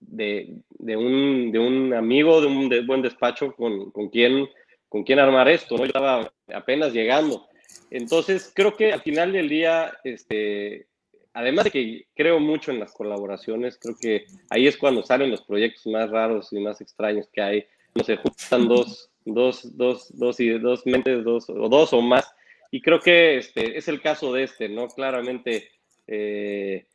de, 0.01 0.53
de, 0.79 0.97
un, 0.97 1.51
de 1.51 1.59
un 1.59 1.93
amigo, 1.93 2.41
de 2.41 2.47
un 2.47 2.87
buen 2.87 3.01
despacho 3.01 3.55
con, 3.55 3.91
con, 3.91 4.09
quien, 4.09 4.47
con 4.89 5.03
quien 5.03 5.19
armar 5.19 5.47
esto. 5.49 5.75
¿no? 5.75 5.81
Yo 5.81 5.87
estaba 5.87 6.31
apenas 6.53 6.93
llegando 6.93 7.47
entonces, 7.93 8.51
creo 8.55 8.75
que 8.75 8.91
al 8.91 9.01
final 9.03 9.31
del 9.31 9.47
día, 9.47 9.95
este, 10.03 10.87
además 11.31 11.65
de 11.65 11.71
que 11.71 12.07
creo 12.15 12.39
mucho 12.39 12.71
en 12.71 12.79
las 12.79 12.91
colaboraciones, 12.91 13.77
creo 13.77 13.95
que 13.95 14.25
ahí 14.49 14.65
es 14.65 14.77
cuando 14.77 15.03
salen 15.03 15.29
los 15.29 15.43
proyectos 15.43 15.85
más 15.85 16.09
raros 16.09 16.51
y 16.51 16.59
más 16.59 16.81
extraños 16.81 17.29
que 17.31 17.41
hay. 17.43 17.65
No 17.93 18.03
se 18.03 18.17
juntan 18.17 18.67
dos, 18.67 19.11
dos, 19.25 19.77
dos, 19.77 20.09
dos, 20.17 20.39
y 20.39 20.49
dos 20.57 20.87
mentes, 20.87 21.23
dos 21.23 21.47
o 21.51 21.69
dos 21.69 21.93
o 21.93 22.01
más. 22.01 22.33
Y 22.71 22.81
creo 22.81 22.99
que 22.99 23.37
este, 23.37 23.77
es 23.77 23.87
el 23.87 24.01
caso 24.01 24.33
de 24.33 24.41
este, 24.41 24.69
¿no? 24.69 24.87
Claramente 24.87 25.69
eh, 26.07 26.87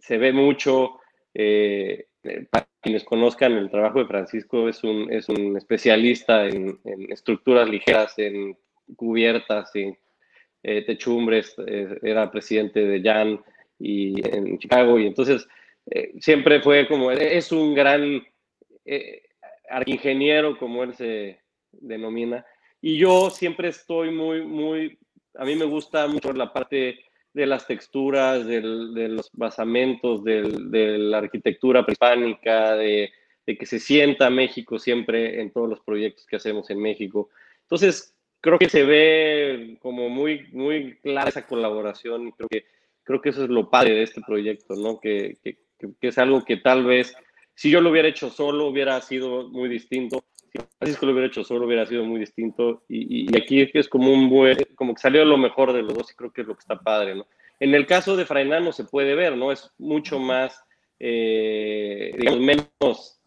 se 0.00 0.18
ve 0.18 0.32
mucho. 0.32 0.98
Eh, 1.34 2.08
para 2.50 2.66
quienes 2.80 3.04
conozcan 3.04 3.52
el 3.52 3.70
trabajo 3.70 4.00
de 4.00 4.06
Francisco, 4.06 4.68
es 4.68 4.82
un, 4.82 5.12
es 5.12 5.28
un 5.28 5.56
especialista 5.56 6.46
en, 6.46 6.80
en 6.82 7.12
estructuras 7.12 7.68
ligeras, 7.68 8.18
en 8.18 8.58
cubiertas, 8.96 9.70
en 9.76 9.96
eh, 10.68 10.82
Techumbres, 10.82 11.54
eh, 11.64 11.96
era 12.02 12.28
presidente 12.28 12.84
de 12.84 13.00
Jan 13.00 13.40
y 13.78 14.20
en 14.28 14.58
Chicago, 14.58 14.98
y 14.98 15.06
entonces 15.06 15.46
eh, 15.88 16.12
siempre 16.18 16.60
fue 16.60 16.88
como, 16.88 17.12
es 17.12 17.52
un 17.52 17.72
gran 17.72 18.20
eh, 18.84 19.22
ingeniero, 19.86 20.58
como 20.58 20.82
él 20.82 20.92
se 20.94 21.38
denomina, 21.70 22.44
y 22.80 22.98
yo 22.98 23.30
siempre 23.30 23.68
estoy 23.68 24.10
muy, 24.10 24.42
muy, 24.42 24.98
a 25.36 25.44
mí 25.44 25.54
me 25.54 25.66
gusta 25.66 26.08
mucho 26.08 26.32
la 26.32 26.52
parte 26.52 26.98
de 27.32 27.46
las 27.46 27.68
texturas, 27.68 28.44
de 28.44 28.60
los 28.60 29.30
basamentos, 29.34 30.24
de 30.24 30.98
la 30.98 31.18
arquitectura 31.18 31.84
prehispánica, 31.84 32.74
de, 32.74 33.12
de, 33.46 33.56
que 33.56 33.66
se 33.66 33.78
sienta 33.78 34.30
México 34.30 34.80
siempre 34.80 35.40
en 35.40 35.52
todos 35.52 35.68
los 35.68 35.80
proyectos 35.80 36.26
que 36.26 36.36
hacemos 36.36 36.70
en 36.70 36.80
México. 36.80 37.28
Entonces, 37.62 38.15
creo 38.46 38.60
que 38.60 38.68
se 38.68 38.84
ve 38.84 39.76
como 39.82 40.08
muy, 40.08 40.46
muy 40.52 40.94
clara 41.02 41.30
esa 41.30 41.48
colaboración 41.48 42.28
y 42.28 42.32
creo 42.32 42.48
que, 42.48 42.64
creo 43.02 43.20
que 43.20 43.30
eso 43.30 43.42
es 43.42 43.50
lo 43.50 43.68
padre 43.68 43.94
de 43.94 44.02
este 44.04 44.20
proyecto, 44.24 44.76
¿no? 44.76 45.00
Que, 45.00 45.36
que, 45.42 45.58
que 45.80 46.08
es 46.08 46.16
algo 46.16 46.44
que 46.44 46.56
tal 46.56 46.84
vez, 46.84 47.16
si 47.56 47.70
yo 47.70 47.80
lo 47.80 47.90
hubiera 47.90 48.06
hecho 48.06 48.30
solo, 48.30 48.68
hubiera 48.68 49.00
sido 49.00 49.48
muy 49.48 49.68
distinto. 49.68 50.22
Si 50.52 50.60
Francisco 50.78 51.06
lo 51.06 51.12
hubiera 51.12 51.26
hecho 51.26 51.42
solo, 51.42 51.66
hubiera 51.66 51.86
sido 51.86 52.04
muy 52.04 52.20
distinto. 52.20 52.84
Y, 52.88 53.28
y 53.28 53.36
aquí 53.36 53.68
es 53.74 53.88
como 53.88 54.12
un 54.12 54.30
buen, 54.30 54.58
como 54.76 54.94
que 54.94 55.00
salió 55.00 55.24
lo 55.24 55.38
mejor 55.38 55.72
de 55.72 55.82
los 55.82 55.94
dos 55.94 56.12
y 56.12 56.14
creo 56.14 56.32
que 56.32 56.42
es 56.42 56.46
lo 56.46 56.54
que 56.54 56.60
está 56.60 56.78
padre, 56.78 57.16
¿no? 57.16 57.26
En 57.58 57.74
el 57.74 57.84
caso 57.84 58.16
de 58.16 58.26
Frainano 58.26 58.70
se 58.70 58.84
puede 58.84 59.16
ver, 59.16 59.36
¿no? 59.36 59.50
Es 59.50 59.72
mucho 59.76 60.20
más, 60.20 60.62
eh, 61.00 62.14
digamos, 62.16 62.40
menos 62.40 63.20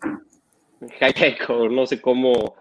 high-tech 0.98 1.48
o 1.48 1.68
no 1.68 1.86
sé 1.86 2.00
cómo 2.00 2.56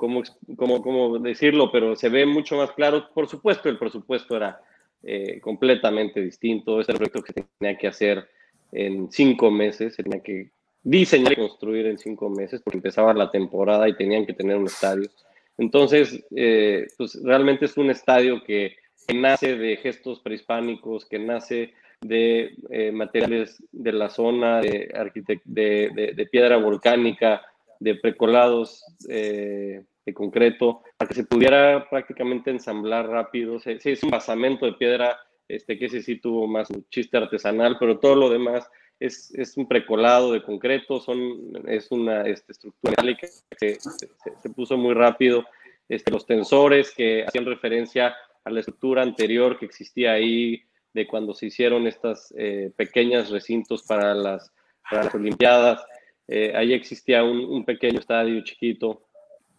cómo, 0.00 0.22
cómo, 0.56 0.82
cómo, 0.82 1.18
decirlo, 1.18 1.70
pero 1.70 1.94
se 1.94 2.08
ve 2.08 2.24
mucho 2.24 2.56
más 2.56 2.72
claro. 2.72 3.10
Por 3.12 3.28
supuesto, 3.28 3.68
el 3.68 3.78
presupuesto 3.78 4.34
era 4.34 4.58
eh, 5.02 5.38
completamente 5.40 6.22
distinto. 6.22 6.80
Este 6.80 6.94
proyecto 6.94 7.22
que 7.22 7.44
tenía 7.58 7.76
que 7.76 7.86
hacer 7.86 8.26
en 8.72 9.12
cinco 9.12 9.50
meses, 9.50 9.94
se 9.94 10.02
tenía 10.02 10.22
que 10.22 10.50
diseñar 10.82 11.32
y 11.32 11.36
construir 11.36 11.86
en 11.86 11.98
cinco 11.98 12.30
meses, 12.30 12.62
porque 12.62 12.78
empezaba 12.78 13.12
la 13.12 13.30
temporada 13.30 13.86
y 13.88 13.96
tenían 13.96 14.24
que 14.24 14.32
tener 14.32 14.56
un 14.56 14.66
estadio. 14.66 15.10
Entonces, 15.58 16.24
eh, 16.34 16.86
pues 16.96 17.20
realmente 17.22 17.66
es 17.66 17.76
un 17.76 17.90
estadio 17.90 18.42
que, 18.42 18.76
nace 19.14 19.56
de 19.56 19.76
gestos 19.76 20.20
prehispánicos, 20.20 21.04
que 21.04 21.18
nace 21.18 21.74
de 22.00 22.54
eh, 22.70 22.92
materiales 22.92 23.60
de 23.72 23.92
la 23.92 24.08
zona, 24.08 24.60
de, 24.60 24.88
de, 25.14 25.40
de, 25.44 26.12
de, 26.14 26.26
piedra 26.26 26.58
volcánica, 26.58 27.42
de 27.80 27.96
precolados 27.96 28.84
eh, 29.08 29.82
de 30.06 30.14
concreto, 30.14 30.82
para 30.96 31.08
que 31.08 31.14
se 31.14 31.24
pudiera 31.24 31.88
prácticamente 31.90 32.50
ensamblar 32.50 33.08
rápido. 33.08 33.58
Sí, 33.58 33.78
es 33.84 34.02
un 34.02 34.10
basamento 34.10 34.66
de 34.66 34.74
piedra, 34.74 35.18
este, 35.48 35.78
que 35.78 35.86
ese 35.86 36.02
sí 36.02 36.20
tuvo 36.20 36.46
más 36.46 36.70
un 36.70 36.86
chiste 36.90 37.16
artesanal, 37.16 37.76
pero 37.80 37.98
todo 37.98 38.14
lo 38.14 38.30
demás 38.30 38.70
es, 39.00 39.34
es 39.34 39.56
un 39.56 39.66
precolado 39.66 40.32
de 40.32 40.42
concreto, 40.42 41.00
son, 41.00 41.52
es 41.66 41.90
una 41.90 42.22
este, 42.22 42.52
estructura 42.52 42.94
que 43.18 43.26
se, 43.56 43.78
se, 43.80 44.50
puso 44.50 44.76
muy 44.76 44.94
rápido. 44.94 45.44
Este, 45.88 46.12
los 46.12 46.26
tensores 46.26 46.92
que 46.94 47.24
hacían 47.26 47.46
referencia 47.46 48.14
a 48.44 48.50
la 48.50 48.60
estructura 48.60 49.02
anterior 49.02 49.58
que 49.58 49.66
existía 49.66 50.12
ahí, 50.12 50.62
de 50.92 51.06
cuando 51.06 51.34
se 51.34 51.46
hicieron 51.46 51.86
estas 51.86 52.34
eh, 52.36 52.72
pequeñas 52.76 53.30
recintos 53.30 53.84
para 53.84 54.14
las, 54.14 54.52
para 54.88 55.04
las 55.04 55.14
Olimpiadas. 55.14 55.84
Eh, 56.32 56.52
ahí 56.54 56.72
existía 56.72 57.24
un, 57.24 57.40
un, 57.40 57.64
pequeño 57.64 57.98
estadio 57.98 58.40
chiquito. 58.44 59.02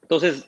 Entonces, 0.01 0.45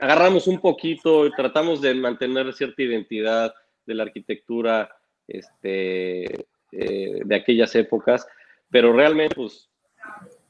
agarramos 0.00 0.46
un 0.46 0.60
poquito 0.60 1.26
y 1.26 1.30
tratamos 1.32 1.82
de 1.82 1.92
mantener 1.94 2.50
cierta 2.54 2.82
identidad 2.82 3.54
de 3.84 3.94
la 3.94 4.04
arquitectura 4.04 4.90
este, 5.26 6.46
eh, 6.72 7.20
de 7.22 7.34
aquellas 7.34 7.74
épocas, 7.74 8.26
pero 8.70 8.94
realmente, 8.94 9.34
pues, 9.34 9.68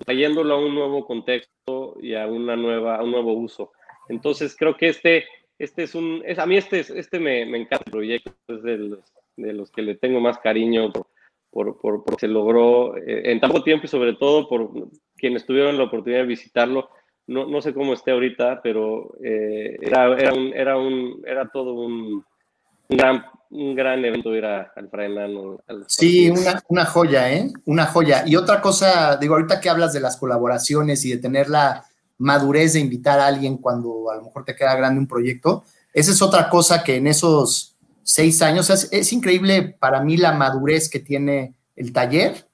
trayéndolo 0.05 0.55
a 0.55 0.65
un 0.65 0.73
nuevo 0.73 1.05
contexto 1.05 1.97
y 2.01 2.15
a, 2.15 2.29
una 2.29 2.55
nueva, 2.55 2.97
a 2.97 3.03
un 3.03 3.11
nuevo 3.11 3.33
uso. 3.33 3.73
Entonces, 4.09 4.57
creo 4.57 4.77
que 4.77 4.91
este, 4.91 5.25
este 5.59 5.83
es 5.83 5.97
un, 5.97 6.23
es, 6.25 6.39
a 6.39 6.47
mí 6.47 6.57
este, 6.57 6.79
este 6.79 7.19
me, 7.19 7.45
me 7.45 7.59
encanta 7.59 7.85
el 7.87 7.93
proyecto, 7.93 8.33
es 8.47 8.63
de 8.63 8.79
los, 8.79 9.01
de 9.37 9.53
los 9.53 9.73
que 9.73 9.83
le 9.83 9.97
tengo 9.97 10.21
más 10.21 10.39
cariño 10.39 10.93
por, 10.93 11.09
por, 11.51 12.05
por, 12.05 12.21
se 12.21 12.29
logró 12.29 12.97
eh, 12.97 13.33
en 13.33 13.41
tan 13.41 13.51
poco 13.51 13.65
tiempo 13.65 13.87
y 13.87 13.89
sobre 13.89 14.15
todo 14.15 14.49
por 14.49 14.71
quienes 15.19 15.45
tuvieron 15.45 15.77
la 15.77 15.85
oportunidad 15.85 16.23
de 16.23 16.27
visitarlo, 16.27 16.91
no, 17.27 17.47
no 17.47 17.61
sé 17.61 17.75
cómo 17.75 17.93
esté 17.93 18.13
ahorita, 18.13 18.61
pero 18.63 19.15
eh, 19.23 19.77
era, 19.83 20.17
era, 20.19 20.33
un, 20.33 20.53
era, 20.55 20.79
un, 20.79 21.23
era 21.27 21.49
todo 21.49 21.75
un, 21.75 22.25
gran, 22.89 23.25
un 23.51 23.75
gran 23.75 24.03
evento 24.03 24.35
ir 24.35 24.47
al 24.47 24.89
Fray 24.91 25.15
sí, 25.87 26.31
una, 26.31 26.63
una, 26.69 26.87
joya, 26.87 27.31
¿eh? 27.31 27.53
Una 27.67 27.87
joya. 27.87 28.25
Y 28.27 28.35
otra 28.37 28.63
cosa, 28.63 29.17
digo, 29.19 29.35
ahorita 29.35 29.61
que 29.61 29.69
hablas 29.69 29.93
de 29.93 30.01
las 30.01 30.17
colaboraciones 30.17 31.05
y 31.05 31.11
de 31.11 31.19
tener 31.19 31.51
la 31.51 31.85
madurez 32.17 32.73
de 32.73 32.81
invitar 32.81 33.21
a 33.21 33.27
alguien 33.27 33.59
cuando 33.59 34.11
a 34.11 34.17
lo 34.17 34.23
mejor 34.23 34.45
te 34.45 34.57
queda 34.57 34.75
grande 34.75 34.99
un 34.99 35.07
proyecto, 35.07 35.65
esa 35.93 36.13
es 36.13 36.23
otra 36.23 36.49
cosa 36.49 36.83
que 36.83 36.97
en 36.97 37.07
esos 37.07 37.77
seis 38.03 38.41
años 38.41 38.71
es, 38.71 38.89
es 38.91 39.13
increíble 39.13 39.77
para 39.79 40.03
mí 40.03 40.17
la 40.17 40.33
madurez 40.33 40.89
que 40.89 40.99
tiene 40.99 41.55
el 41.77 41.93
taller 41.93 42.48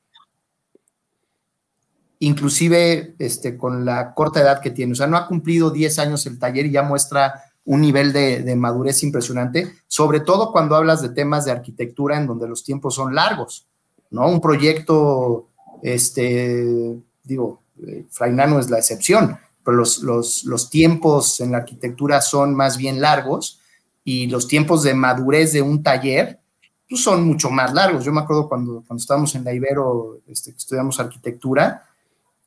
inclusive 2.20 3.14
este, 3.18 3.56
con 3.56 3.84
la 3.84 4.14
corta 4.14 4.40
edad 4.40 4.60
que 4.60 4.70
tiene. 4.70 4.92
O 4.92 4.96
sea, 4.96 5.06
no 5.06 5.16
ha 5.16 5.26
cumplido 5.26 5.70
10 5.70 5.98
años 5.98 6.26
el 6.26 6.38
taller 6.38 6.66
y 6.66 6.72
ya 6.72 6.82
muestra 6.82 7.44
un 7.64 7.80
nivel 7.80 8.12
de, 8.12 8.54
madurez 8.56 9.02
impresionante, 9.02 9.72
sobre 9.86 10.20
todo 10.20 10.52
cuando 10.52 10.76
hablas 10.76 11.00
de 11.00 11.08
temas 11.08 11.44
de 11.44 11.52
arquitectura 11.52 12.18
en 12.18 12.26
donde 12.26 12.46
los 12.46 12.62
tiempos 12.62 12.94
son 12.94 13.14
largos, 13.14 13.66
¿no? 14.10 14.28
Un 14.28 14.40
proyecto, 14.40 15.48
este, 15.82 16.94
digo, 17.22 17.62
eh, 17.86 18.04
Frainano 18.10 18.58
es 18.58 18.68
la 18.68 18.78
excepción, 18.78 19.38
pero 19.64 19.78
los, 19.78 20.02
los, 20.02 20.70
tiempos 20.70 21.40
en 21.40 21.52
la 21.52 21.58
arquitectura 21.58 22.20
son 22.20 22.54
más 22.54 22.76
bien 22.76 23.00
largos 23.00 23.60
y 24.04 24.26
los 24.26 24.46
tiempos 24.46 24.82
de 24.82 24.92
madurez 24.92 25.54
de 25.54 25.62
un 25.62 25.82
taller 25.82 26.38
pues, 26.86 27.02
son 27.02 27.26
mucho 27.26 27.50
más 27.50 27.72
largos. 27.72 28.04
Yo 28.04 28.12
me 28.12 28.20
acuerdo 28.20 28.46
cuando, 28.46 28.84
cuando 28.86 29.00
estábamos 29.00 29.34
en 29.34 29.44
la 29.44 29.54
Ibero, 29.54 30.20
este, 30.28 30.50
estudiamos 30.50 31.00
arquitectura, 31.00 31.82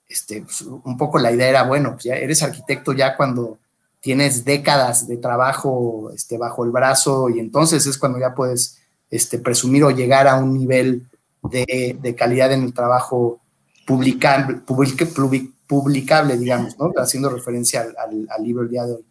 este, 0.10 0.42
pues, 0.42 0.62
un 0.62 0.98
poco 0.98 1.20
la 1.20 1.32
idea 1.32 1.50
era, 1.50 1.64
bueno, 1.64 1.94
pues 1.94 2.06
ya 2.06 2.16
eres 2.16 2.42
arquitecto 2.44 2.94
ya 2.94 3.18
cuando 3.18 3.58
tienes 4.00 4.46
décadas 4.46 5.08
de 5.08 5.18
trabajo 5.18 6.12
este, 6.14 6.38
bajo 6.38 6.64
el 6.64 6.72
brazo 6.72 7.30
y 7.30 7.40
entonces 7.40 7.86
es 7.88 7.98
cuando 7.98 8.20
ya 8.20 8.34
puedes 8.34 8.78
este, 9.10 9.40
presumir 9.40 9.84
o 9.84 9.92
llegar 9.92 10.28
a 10.28 10.36
un 10.36 10.54
nivel 10.54 11.08
de, 11.44 12.16
calidad 12.18 12.52
en 12.52 12.64
el 12.64 12.74
trabajo 12.74 13.40
publicable, 13.86 14.60
publicable, 15.68 16.38
digamos, 16.38 16.78
¿no? 16.78 16.92
haciendo 16.98 17.30
referencia 17.30 17.82
al, 17.82 18.28
al, 18.30 18.44
libro 18.44 18.64
el 18.64 18.70
día 18.70 18.86
de 18.86 18.94
hoy. 18.94 19.06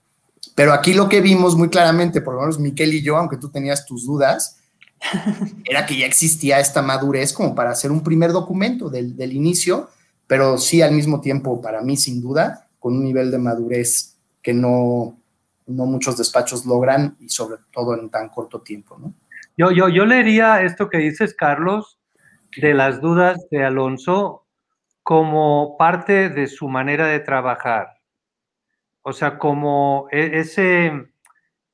Pero 0.55 0.73
aquí 0.73 0.95
lo 0.95 1.09
que 1.09 1.21
vimos 1.21 1.57
muy 1.57 1.69
claramente, 1.69 2.21
por 2.21 2.35
lo 2.35 2.41
menos 2.41 2.59
Miquel 2.59 2.95
y 2.95 3.03
yo, 3.03 3.17
aunque 3.17 3.37
tú 3.37 3.51
tenías 3.51 3.85
tus 3.85 4.07
dudas, 4.07 4.57
era 5.65 5.85
que 5.85 5.99
ya 5.99 6.07
existía 6.07 6.61
esta 6.61 6.83
madurez 6.83 7.33
como 7.33 7.55
para 7.55 7.71
hacer 7.71 7.91
un 7.91 8.03
primer 8.03 8.33
documento 8.33 8.89
del, 8.89 9.17
del 9.17 9.33
inicio 9.33 9.91
pero 10.27 10.59
sí 10.59 10.83
al 10.83 10.93
mismo 10.93 11.21
tiempo, 11.21 11.61
para 11.61 11.83
mí, 11.83 11.97
sin 11.97 12.21
duda, 12.21 12.69
con 12.79 12.97
un 12.97 13.05
nivel 13.05 13.31
de 13.31 13.39
madurez 13.39 14.19
que 14.43 14.53
no, 14.53 15.19
no 15.67 15.87
muchos 15.87 16.17
despachos 16.17 16.67
logran 16.67 17.17
y 17.21 17.29
sobre 17.29 17.59
todo 17.73 17.99
en 17.99 18.11
tan 18.11 18.29
corto 18.29 18.61
tiempo. 18.61 18.99
Yo, 19.57 19.71
yo, 19.71 19.89
yo 19.89 20.05
leería 20.05 20.63
esto 20.63 20.89
que 20.89 20.99
dices, 20.99 21.35
Carlos, 21.35 21.99
de 22.57 22.75
las 22.75 23.01
dudas 23.01 23.39
de 23.51 23.65
Alonso 23.65 24.47
como 25.03 25.77
parte 25.79 26.29
de 26.31 26.47
su 26.47 26.69
manera 26.69 27.07
de 27.07 27.21
trabajar. 27.21 27.99
O 29.03 29.13
sea, 29.13 29.39
como 29.39 30.09
e, 30.11 30.41
ese, 30.41 30.87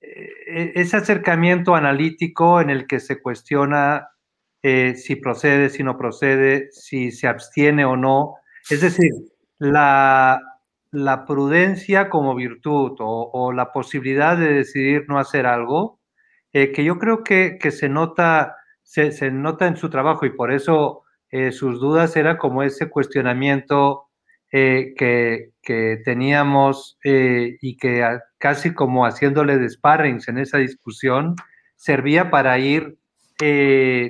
e, 0.01 0.73
ese 0.75 0.97
acercamiento 0.97 1.75
analítico 1.75 2.61
en 2.61 2.71
el 2.71 2.87
que 2.87 3.01
se 3.01 3.23
cuestiona 3.23 4.09
eh, 4.63 4.95
si 4.95 5.17
procede, 5.17 5.71
si 5.71 5.83
no 5.83 5.97
procede, 5.97 6.71
si 6.73 7.11
se 7.11 7.27
abstiene 7.27 7.85
o 7.85 7.97
no, 7.97 8.37
es 8.71 8.81
decir, 8.81 9.11
la, 9.59 10.41
prudencia 11.27 12.09
como 12.11 12.35
virtud 12.35 12.97
o, 12.99 13.53
la 13.53 13.73
posibilidad 13.73 14.37
de 14.37 14.53
decidir 14.53 15.05
no 15.09 15.19
hacer 15.19 15.47
algo, 15.47 16.01
eh, 16.53 16.73
que 16.73 16.85
yo 16.85 16.99
creo 16.99 17.25
que, 17.25 17.59
se, 17.71 17.89
nota, 17.89 18.57
se, 18.83 19.31
nota 19.31 19.67
en 19.67 19.77
su 19.77 19.91
trabajo 19.91 20.27
y 20.27 20.31
por 20.31 20.53
eso 20.53 21.03
eh, 21.31 21.51
sus 21.53 21.81
dudas 21.81 22.17
era 22.17 22.39
como 22.39 22.63
ese 22.63 22.91
cuestionamiento 22.91 24.09
eh, 24.51 24.95
que, 24.97 25.51
teníamos 26.05 26.99
y 27.05 27.77
que 27.77 28.19
casi 28.39 28.75
como 28.75 29.07
haciéndole 29.07 29.57
de 29.59 29.71
sparrings 29.71 30.29
en 30.29 30.39
esa 30.39 30.59
discusión, 30.59 31.37
servía 31.77 32.31
para 32.31 32.59
ir 32.59 32.99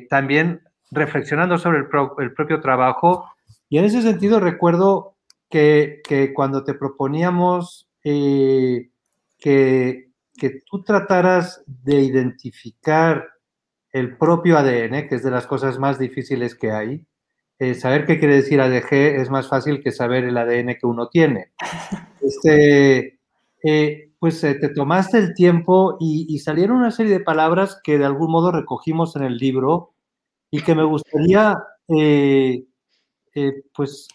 también 0.09 0.63
reflexionando 0.91 1.59
sobre 1.59 1.81
el, 1.81 1.87
el 2.19 2.33
propio 2.33 2.61
trabajo 2.61 3.33
y 3.73 3.79
en 3.79 3.87
ese 3.87 4.03
sentido 4.03 4.39
recuerdo 4.39 5.17
que, 5.49 6.03
cuando 6.35 6.63
te 6.63 6.75
proponíamos 6.75 7.89
eh, 8.05 8.91
que, 9.39 10.11
tú 10.71 10.83
trataras 10.85 11.65
de 11.67 12.03
identificar 12.03 13.31
el 13.91 14.19
propio 14.19 14.59
ADN, 14.59 15.09
que 15.09 15.15
es 15.15 15.23
de 15.23 15.31
las 15.31 15.47
cosas 15.47 15.79
más 15.79 15.99
difíciles 15.99 16.55
que 16.55 16.71
hay, 16.71 17.07
eh, 17.59 17.73
saber 17.73 18.05
qué 18.05 18.19
quiere 18.19 18.37
decir 18.37 18.61
ADG 18.61 18.93
es 18.93 19.31
más 19.31 19.49
fácil 19.49 19.83
que 19.83 19.91
saber 19.91 20.25
el 20.25 20.37
ADN 20.37 20.77
que 20.79 20.87
uno 20.87 21.09
tiene. 21.09 21.53
Este, 22.21 23.19
eh, 23.65 24.11
pues 24.19 24.41
te 24.43 24.69
tomaste 24.69 25.17
el 25.17 25.35
tiempo 25.35 25.97
y, 25.99 26.27
y, 26.29 26.39
salieron 26.41 26.77
una 26.77 26.91
serie 26.91 27.13
de 27.13 27.25
palabras 27.25 27.81
que 27.83 27.99
de 27.99 28.05
algún 28.05 28.31
modo 28.31 28.53
recogimos 28.53 29.17
en 29.17 29.23
el 29.23 29.39
libro 29.39 29.95
y 30.51 30.61
que 30.63 30.77
me 30.77 30.85
gustaría 30.85 31.59
eh, 31.89 32.65
pues 33.75 34.09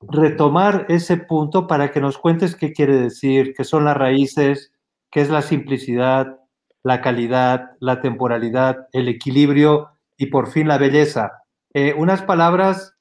retomar 0.00 0.86
ese 0.88 1.16
punto 1.16 1.66
para 1.66 1.90
que 1.90 2.00
nos 2.00 2.18
cuentes 2.18 2.56
qué 2.56 2.72
quiere 2.72 2.96
decir, 2.96 3.54
qué 3.54 3.64
son 3.64 3.84
las 3.84 3.96
raíces, 3.96 4.72
qué 5.10 5.20
es 5.20 5.30
la 5.30 5.42
simplicidad, 5.42 6.38
la 6.82 7.00
calidad, 7.00 7.72
la 7.80 8.00
temporalidad, 8.00 8.88
el 8.92 9.08
equilibrio 9.08 9.90
y 10.16 10.26
por 10.26 10.50
fin 10.50 10.68
la 10.68 10.78
belleza. 10.78 11.44
Eh, 11.72 11.94
unas 11.96 12.22
palabras 12.22 12.94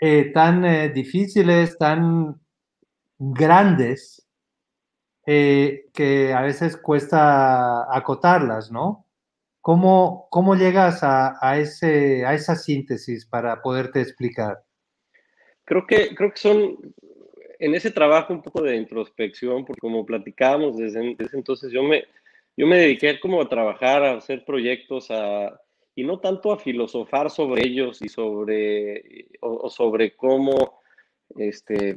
eh, 0.00 0.30
tan 0.32 0.92
difíciles, 0.92 1.78
tan 1.78 2.40
grandes, 3.18 4.22
que 5.24 6.32
a 6.32 6.40
veces 6.42 6.76
cuesta 6.76 7.92
acotarlas, 7.92 8.70
¿no? 8.70 9.06
¿Cómo, 9.66 10.28
cómo 10.30 10.54
llegas 10.54 11.00
a, 11.02 11.58
ese, 11.58 12.24
a 12.24 12.34
esa 12.34 12.54
síntesis 12.54 13.26
para 13.26 13.62
poderte 13.62 14.00
explicar? 14.00 14.62
Creo 15.66 15.86
que, 15.86 16.14
creo 16.14 16.30
que 16.30 16.38
son 16.38 16.78
en 17.58 17.74
ese 17.74 17.90
trabajo 17.90 18.32
un 18.32 18.42
poco 18.42 18.62
de 18.62 18.76
introspección, 18.76 19.64
porque 19.66 19.80
como 19.80 20.06
platicábamos 20.06 20.76
desde, 20.76 21.16
ese 21.18 21.36
entonces, 21.36 21.72
yo 21.72 21.82
me, 21.82 22.04
yo 22.56 22.66
me 22.66 22.78
dediqué 22.78 23.20
como 23.20 23.42
a 23.42 23.48
trabajar, 23.48 24.02
a 24.04 24.16
hacer 24.16 24.44
proyectos, 24.44 25.10
a, 25.10 25.60
y 25.94 26.04
no 26.04 26.20
tanto 26.20 26.52
a 26.52 26.58
filosofar 26.58 27.30
sobre 27.30 27.66
ellos 27.66 28.00
y 28.00 28.08
sobre, 28.08 29.26
o, 29.40 29.68
sobre 29.68 30.14
cómo 30.14 30.80
este, 31.36 31.96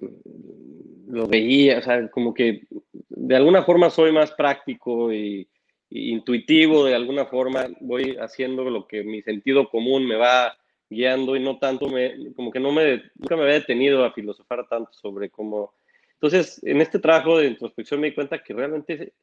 lo 1.07 1.27
veía, 1.27 1.79
o 1.79 1.81
sea, 1.81 2.09
como 2.09 2.33
que 2.33 2.63
de 3.09 3.35
alguna 3.35 3.63
forma 3.63 3.89
soy 3.89 4.11
más 4.11 4.31
práctico 4.31 5.13
y, 5.13 5.47
y 5.89 6.11
intuitivo, 6.11 6.85
de 6.85 6.95
alguna 6.95 7.25
forma 7.25 7.67
voy 7.81 8.17
haciendo 8.19 8.63
lo 8.63 8.87
que 8.87 9.03
mi 9.03 9.21
sentido 9.21 9.69
común 9.69 10.07
me 10.07 10.15
va 10.15 10.57
guiando 10.89 11.35
y 11.35 11.39
no 11.39 11.59
tanto 11.59 11.87
me, 11.87 12.33
como 12.33 12.51
que 12.51 12.59
no 12.59 12.71
me, 12.71 13.03
nunca 13.15 13.35
me 13.35 13.43
había 13.43 13.55
detenido 13.55 14.03
a 14.03 14.13
filosofar 14.13 14.67
tanto 14.67 14.91
sobre 14.93 15.29
cómo. 15.29 15.73
Entonces, 16.13 16.61
en 16.63 16.81
este 16.81 16.99
trabajo 16.99 17.37
de 17.37 17.47
introspección 17.47 18.01
me 18.01 18.07
di 18.07 18.15
cuenta 18.15 18.43
que 18.43 18.53
realmente 18.53 19.13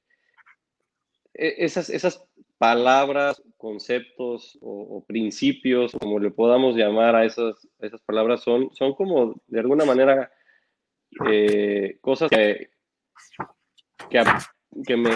e, 1.35 1.65
esas, 1.65 1.91
esas 1.91 2.25
palabras, 2.59 3.43
conceptos 3.57 4.59
o, 4.63 5.05
principios, 5.07 5.93
como 5.93 6.19
le 6.19 6.31
podamos 6.31 6.75
llamar 6.77 7.15
a 7.15 7.25
esas, 7.25 7.69
esas 7.81 8.01
palabras, 8.03 8.43
son, 8.43 8.71
son 8.73 8.95
como 8.95 9.41
de 9.47 9.61
alguna 9.61 9.85
manera 9.85 10.31
eh, 11.31 11.99
cosas 12.01 12.31
que, 12.31 12.71
que, 14.09 14.23
que, 14.87 14.97
me, 14.97 15.11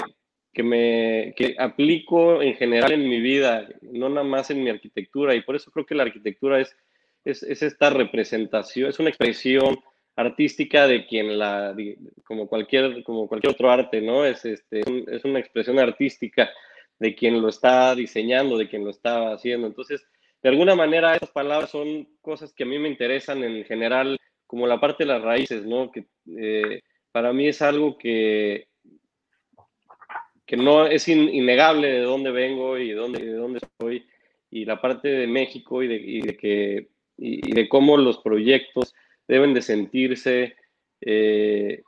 que 0.53 0.62
me 0.62 1.34
que 1.36 1.55
aplico 1.59 2.42
en 2.42 2.55
general 2.55 2.92
en 2.92 3.09
mi 3.09 3.20
vida, 3.20 3.68
no 3.82 4.09
nada 4.09 4.26
más 4.26 4.51
en 4.51 4.62
mi 4.62 4.70
arquitectura, 4.70 5.34
y 5.34 5.42
por 5.42 5.57
eso 5.57 5.70
creo 5.70 5.86
que 5.86 5.94
la 5.94 6.03
arquitectura 6.05 6.61
es, 6.61 6.76
es, 7.24 7.42
esta 7.42 7.90
representación, 7.90 8.88
es 8.88 8.98
una 8.98 9.11
expresión 9.11 9.78
artística 10.16 10.86
de 10.86 11.07
quien 11.07 11.38
la, 11.38 11.74
como 12.24 12.48
cualquier, 12.48 13.03
como 13.05 13.28
cualquier 13.28 13.53
otro 13.53 13.70
arte, 13.70 14.01
¿no? 14.01 14.24
Es, 14.24 14.44
este, 14.44 14.80
es 15.09 15.24
una 15.24 15.38
expresión 15.38 15.78
artística 15.78 16.51
de 16.98 17.14
quien 17.14 17.40
lo 17.40 17.48
está 17.48 17.94
diseñando, 17.94 18.59
de 18.59 18.68
quien 18.68 18.84
lo 18.84 18.90
está 18.90 19.32
haciendo. 19.32 19.66
Entonces, 19.66 20.07
de 20.42 20.48
alguna 20.48 20.74
manera, 20.74 21.14
esas 21.14 21.30
palabras 21.30 21.70
son 21.70 22.09
cosas 22.20 22.53
que 22.53 22.64
a 22.64 22.66
mí 22.66 22.78
me 22.78 22.88
interesan 22.88 23.42
en 23.44 23.64
general, 23.64 24.18
como 24.46 24.66
la 24.66 24.80
parte 24.80 25.05
de 25.05 25.09
las 25.09 25.22
raíces, 25.22 25.64
¿no? 25.64 25.90
Que 25.90 26.07
eh, 26.38 26.82
para 27.12 27.32
mí 27.32 27.48
es 27.48 27.62
algo 27.62 27.96
que 27.96 28.66
que 30.51 30.57
no 30.57 30.84
es 30.84 31.07
innegable 31.07 31.86
de 31.86 32.01
dónde 32.01 32.32
vengo 32.32 32.76
y 32.76 32.88
de 32.88 32.94
dónde, 32.96 33.24
de 33.24 33.34
dónde 33.34 33.61
estoy, 33.62 34.05
y 34.51 34.64
la 34.64 34.80
parte 34.80 35.07
de 35.07 35.28
México 35.28 35.80
y 35.80 35.86
de, 35.86 36.36
que, 36.36 36.88
y, 37.16 37.55
de 37.55 37.68
cómo 37.68 37.96
los 37.96 38.18
proyectos 38.18 38.92
deben 39.28 39.55
de 39.55 39.62
sentirse, 39.62 40.57
eh, 41.03 41.82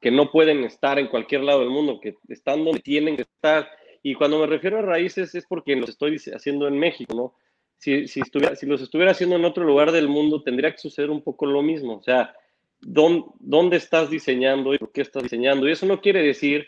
que 0.00 0.10
no 0.10 0.32
pueden 0.32 0.64
estar 0.64 0.98
en 0.98 1.06
cualquier 1.06 1.42
lado 1.42 1.60
del 1.60 1.70
mundo, 1.70 2.00
que 2.00 2.16
están 2.28 2.64
donde 2.64 2.80
tienen 2.80 3.14
que 3.14 3.22
estar. 3.22 3.70
Y 4.02 4.14
cuando 4.14 4.40
me 4.40 4.48
refiero 4.48 4.80
a 4.80 4.82
raíces 4.82 5.32
es 5.36 5.46
porque 5.46 5.76
los 5.76 5.90
estoy 5.90 6.16
haciendo 6.34 6.66
en 6.66 6.80
México, 6.80 7.14
¿no? 7.14 7.34
Si, 7.78 8.08
si 8.08 8.22
los 8.66 8.82
estuviera 8.82 9.12
haciendo 9.12 9.36
en 9.36 9.44
otro 9.44 9.62
lugar 9.62 9.92
del 9.92 10.08
mundo, 10.08 10.42
tendría 10.42 10.72
que 10.72 10.78
suceder 10.78 11.10
un 11.10 11.22
poco 11.22 11.46
lo 11.46 11.62
mismo. 11.62 11.98
O 11.98 12.02
sea, 12.02 12.34
¿dónde, 12.80 13.26
dónde 13.38 13.76
estás 13.76 14.10
diseñando 14.10 14.74
y 14.74 14.78
por 14.78 14.90
qué 14.90 15.02
estás 15.02 15.22
diseñando? 15.22 15.68
Y 15.68 15.72
eso 15.72 15.86
no 15.86 16.00
quiere 16.00 16.24
decir 16.24 16.66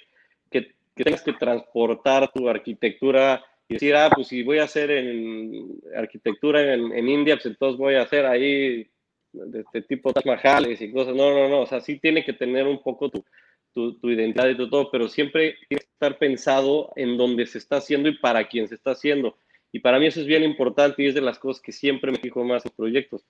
que, 0.94 1.04
tengas 1.04 1.22
que 1.22 1.32
transportar 1.32 2.30
tu 2.32 2.48
arquitectura 2.48 3.44
y 3.68 3.74
decir, 3.74 3.94
ah, 3.94 4.10
pues 4.14 4.28
si 4.28 4.42
voy 4.42 4.58
a 4.58 4.64
hacer 4.64 4.90
en 4.90 5.80
arquitectura 5.96 6.74
en, 6.74 6.92
en 6.92 7.08
India, 7.08 7.36
pues 7.36 7.46
entonces 7.46 7.78
voy 7.78 7.94
a 7.94 8.02
hacer 8.02 8.26
ahí 8.26 8.90
de 9.32 9.60
este 9.60 9.82
tipo 9.82 10.12
de 10.12 10.20
majales 10.24 10.80
y 10.80 10.92
cosas. 10.92 11.14
No, 11.14 11.32
no, 11.32 11.48
no. 11.48 11.60
O 11.60 11.66
sea, 11.66 11.80
sí 11.80 11.98
tiene 11.98 12.24
que 12.24 12.32
tener 12.32 12.66
un 12.66 12.82
poco 12.82 13.10
tu, 13.10 13.24
tu, 13.72 13.98
tu, 13.98 14.10
identidad 14.10 14.48
y 14.48 14.56
todo, 14.56 14.90
pero 14.90 15.08
siempre 15.08 15.56
tiene 15.68 15.80
que 15.80 15.90
estar 15.92 16.18
pensado 16.18 16.92
en 16.96 17.16
dónde 17.16 17.46
se 17.46 17.58
está 17.58 17.76
haciendo 17.76 18.08
y 18.08 18.18
para 18.18 18.48
quién 18.48 18.68
se 18.68 18.74
está 18.74 18.92
haciendo. 18.92 19.36
Y 19.72 19.80
para 19.80 19.98
mí 19.98 20.06
eso 20.06 20.20
es 20.20 20.26
bien 20.26 20.42
importante 20.42 21.02
y 21.02 21.06
es 21.06 21.14
de 21.14 21.22
las 21.22 21.38
cosas 21.38 21.62
que 21.62 21.72
siempre 21.72 22.12
me 22.12 22.18
fijo 22.18 22.44
más 22.44 22.66
en 22.66 22.72
proyectos. 22.76 23.24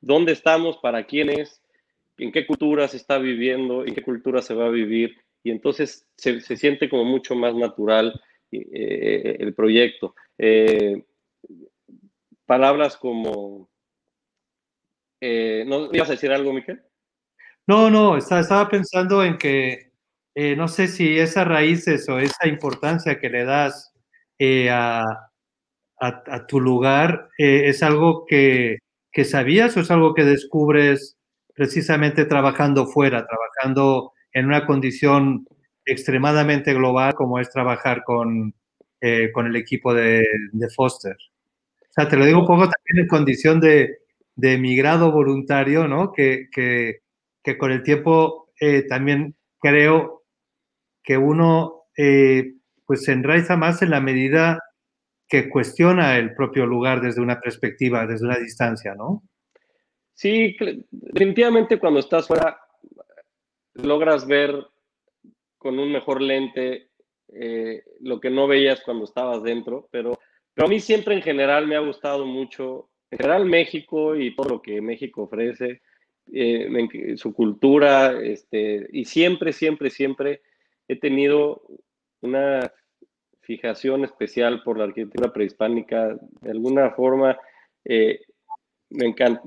¿Dónde 0.00 0.32
estamos? 0.32 0.78
¿Para 0.78 1.04
quién 1.04 1.28
es? 1.28 1.62
¿En 2.16 2.32
qué 2.32 2.46
cultura 2.46 2.88
se 2.88 2.96
está 2.96 3.18
viviendo? 3.18 3.84
¿En 3.84 3.94
qué 3.94 4.02
cultura 4.02 4.40
se 4.40 4.54
va 4.54 4.66
a 4.66 4.70
vivir? 4.70 5.23
Y 5.44 5.52
entonces 5.52 6.08
se, 6.16 6.40
siente 6.40 6.88
como 6.88 7.04
mucho 7.04 7.36
más 7.36 7.54
natural 7.54 8.20
eh, 8.50 9.36
el 9.38 9.54
proyecto. 9.54 10.16
Eh, 10.36 11.04
palabras 12.44 12.96
como... 12.96 13.68
Eh, 15.20 15.64
¿No 15.66 15.90
ibas 15.92 16.08
a 16.08 16.12
decir 16.12 16.32
algo, 16.32 16.52
Miquel? 16.52 16.82
No, 17.66 17.88
no, 17.88 18.16
estaba 18.18 18.68
pensando 18.68 19.24
en 19.24 19.38
que 19.38 19.92
eh, 20.34 20.56
no 20.56 20.66
sé 20.68 20.88
si 20.88 21.18
esas 21.18 21.46
raíces 21.46 22.08
o 22.08 22.18
esa 22.18 22.48
importancia 22.48 23.20
que 23.20 23.30
le 23.30 23.44
das 23.44 23.92
eh, 24.38 24.68
a, 24.70 25.02
a, 26.00 26.46
tu 26.46 26.60
lugar 26.60 27.28
eh, 27.38 27.68
es 27.68 27.82
algo 27.82 28.26
que, 28.26 28.78
que, 29.12 29.24
sabías 29.24 29.76
o 29.76 29.80
es 29.80 29.90
algo 29.90 30.12
que 30.12 30.24
descubres 30.24 31.16
precisamente 31.54 32.24
trabajando 32.24 32.86
fuera, 32.86 33.24
trabajando 33.26 34.12
en 34.34 34.46
una 34.46 34.66
condición 34.66 35.46
extremadamente 35.86 36.74
global 36.74 37.14
como 37.14 37.38
es 37.38 37.48
trabajar 37.50 38.02
con, 38.04 38.54
eh, 39.00 39.30
con 39.32 39.46
el 39.46 39.56
equipo 39.56 39.94
de, 39.94 40.26
Foster. 40.74 41.16
O 41.16 41.92
sea, 41.92 42.08
te 42.08 42.16
lo 42.16 42.26
digo 42.26 42.40
un 42.40 42.46
poco 42.46 42.68
también 42.68 43.04
en 43.04 43.08
condición 43.08 43.60
de, 43.60 43.98
de 44.34 44.58
migrado 44.58 45.12
voluntario, 45.12 45.86
¿no? 45.86 46.12
Que, 46.12 46.48
que, 46.50 47.00
que 47.42 47.56
con 47.56 47.70
el 47.70 47.82
tiempo 47.82 48.50
eh, 48.60 48.82
también 48.88 49.36
creo 49.60 50.24
que 51.02 51.16
uno 51.16 51.84
eh, 51.96 52.54
pues 52.86 53.04
se 53.04 53.12
enraiza 53.12 53.56
más 53.56 53.82
en 53.82 53.90
la 53.90 54.00
medida 54.00 54.58
que 55.28 55.48
cuestiona 55.48 56.18
el 56.18 56.34
propio 56.34 56.66
lugar 56.66 57.00
desde 57.00 57.20
una 57.20 57.40
perspectiva, 57.40 58.06
desde 58.06 58.26
una 58.26 58.38
distancia, 58.38 58.94
¿no? 58.94 59.22
Sí, 60.14 60.56
definitivamente 60.90 61.78
cuando 61.78 62.00
estás 62.00 62.26
fuera 62.28 62.56
logras 63.74 64.26
ver 64.26 64.66
con 65.58 65.78
un 65.78 65.92
mejor 65.92 66.20
lente 66.20 66.88
eh, 67.28 67.82
lo 68.00 68.20
que 68.20 68.30
no 68.30 68.46
veías 68.46 68.82
cuando 68.82 69.04
estabas 69.04 69.42
dentro, 69.42 69.88
pero, 69.90 70.18
pero 70.52 70.66
a 70.66 70.70
mí 70.70 70.80
siempre 70.80 71.14
en 71.14 71.22
general 71.22 71.66
me 71.66 71.76
ha 71.76 71.80
gustado 71.80 72.26
mucho, 72.26 72.90
en 73.10 73.18
general 73.18 73.46
México 73.46 74.16
y 74.16 74.34
todo 74.34 74.48
lo 74.48 74.62
que 74.62 74.80
México 74.80 75.22
ofrece, 75.22 75.80
eh, 76.32 77.16
su 77.16 77.34
cultura, 77.34 78.20
este, 78.22 78.86
y 78.92 79.04
siempre, 79.04 79.52
siempre, 79.52 79.90
siempre 79.90 80.42
he 80.88 80.96
tenido 80.96 81.62
una 82.20 82.72
fijación 83.40 84.04
especial 84.04 84.62
por 84.62 84.78
la 84.78 84.84
arquitectura 84.84 85.32
prehispánica. 85.32 86.16
De 86.40 86.50
alguna 86.50 86.90
forma, 86.92 87.38
eh, 87.84 88.20
me 88.90 89.06
encanta. 89.06 89.42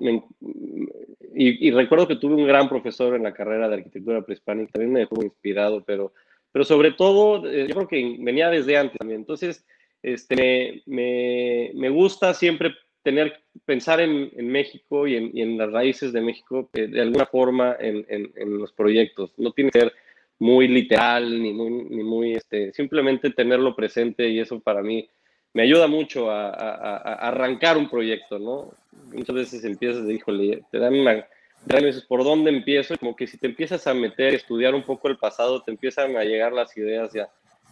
Y, 1.38 1.68
y, 1.68 1.72
recuerdo 1.72 2.08
que 2.08 2.16
tuve 2.16 2.36
un 2.36 2.48
gran 2.48 2.68
profesor 2.68 3.16
en 3.16 3.24
la 3.24 3.34
carrera 3.34 3.70
de 3.70 3.76
arquitectura 3.76 4.24
prehispánica, 4.24 4.72
también 4.74 4.94
me 4.94 5.00
dejó 5.02 5.24
inspirado, 5.24 5.84
pero, 5.86 6.14
pero 6.52 6.66
sobre 6.66 6.92
todo, 6.92 7.48
eh, 7.48 7.68
yo 7.68 7.76
creo 7.76 7.88
que 7.88 8.18
venía 8.20 8.50
desde 8.50 8.78
antes 8.78 8.98
también. 8.98 9.22
Entonces, 9.22 9.66
este, 10.02 10.82
me, 10.86 11.72
me, 11.76 11.90
gusta 11.90 12.34
siempre 12.34 12.74
tener, 13.04 13.44
pensar 13.66 14.02
en, 14.02 14.32
México 14.48 15.08
y 15.08 15.16
en, 15.16 15.38
en, 15.38 15.58
las 15.58 15.72
raíces 15.72 16.12
de 16.12 16.22
México 16.22 16.70
eh, 16.74 16.88
de 16.88 17.02
alguna 17.02 17.26
forma 17.26 17.76
en, 17.80 18.06
en, 18.10 18.58
los 18.58 18.74
proyectos. 18.74 19.32
No 19.38 19.52
tiene 19.52 19.72
que 19.72 19.82
ser 19.82 19.94
muy 20.40 20.68
literal 20.68 21.42
ni 21.42 21.54
muy, 21.54 21.70
ni 21.70 22.04
muy 22.04 22.34
este, 22.34 22.74
simplemente 22.74 23.30
tenerlo 23.30 23.76
presente 23.76 24.28
y 24.30 24.40
eso 24.40 24.60
para 24.60 24.82
mí 24.82 25.10
me 25.54 25.64
ayuda 25.64 25.88
mucho 25.88 26.30
a, 26.30 26.50
arrancar 26.50 27.78
un 27.78 27.90
proyecto, 27.90 28.38
¿no? 28.40 28.72
Muchas 29.14 29.36
veces 29.36 29.64
empiezas 29.64 30.06
de, 30.06 30.14
híjole, 30.14 30.64
te 30.72 30.80
dan 30.80 30.94
una, 30.94 31.28
te 31.66 31.74
dan 31.74 31.84
veces 31.84 32.04
por 32.04 32.24
dónde 32.24 32.52
empiezo, 32.52 32.94
y 32.94 32.98
como 32.98 33.16
que 33.16 33.28
si 33.28 33.38
te 33.38 33.48
empiezas 33.48 33.88
a 33.88 33.94
meter, 33.94 34.34
estudiar 34.34 34.76
un 34.76 34.84
poco 34.84 35.08
el 35.08 35.18
pasado, 35.18 35.64
te 35.64 35.72
empiezan 35.72 36.16
a 36.18 36.24
llegar 36.24 36.54
las 36.54 36.76
ideas 36.78 37.16
y 37.16 37.20
a, 37.20 37.30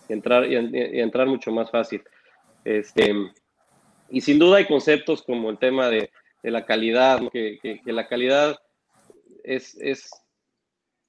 entrar, 0.09 0.45
y 0.51 0.55
y 0.55 0.99
entrar 0.99 1.27
mucho 1.27 1.51
más 1.51 1.69
fácil. 1.69 2.01
Este, 2.63 3.13
y 4.09 4.21
sin 4.21 4.39
duda 4.39 4.57
hay 4.57 4.65
conceptos 4.65 5.21
como 5.21 5.49
el 5.49 5.57
tema 5.57 5.89
de, 5.89 6.09
la 6.43 6.65
calidad, 6.65 7.21
que, 7.31 7.81
la 7.85 8.07
calidad 8.07 8.59
es, 9.43 9.75
es, 9.81 10.09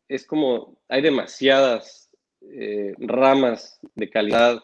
es 0.09 0.27
como, 0.27 0.79
hay 0.89 1.03
demasiadas 1.03 2.11
eh, 2.41 2.95
ramas 2.99 3.79
de 3.95 4.09
calidad. 4.09 4.63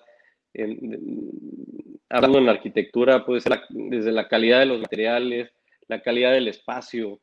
Hablando 2.09 2.39
en 2.39 2.49
arquitectura, 2.49 3.25
puede 3.25 3.41
ser 3.41 3.53
la, 3.53 3.65
desde 3.71 4.13
la 4.13 4.29
calidad 4.29 4.61
de 4.61 4.67
los 4.67 4.81
materiales, 4.81 5.51
la 5.89 6.03
calidad 6.03 6.33
del 6.33 6.49
espacio, 6.49 7.21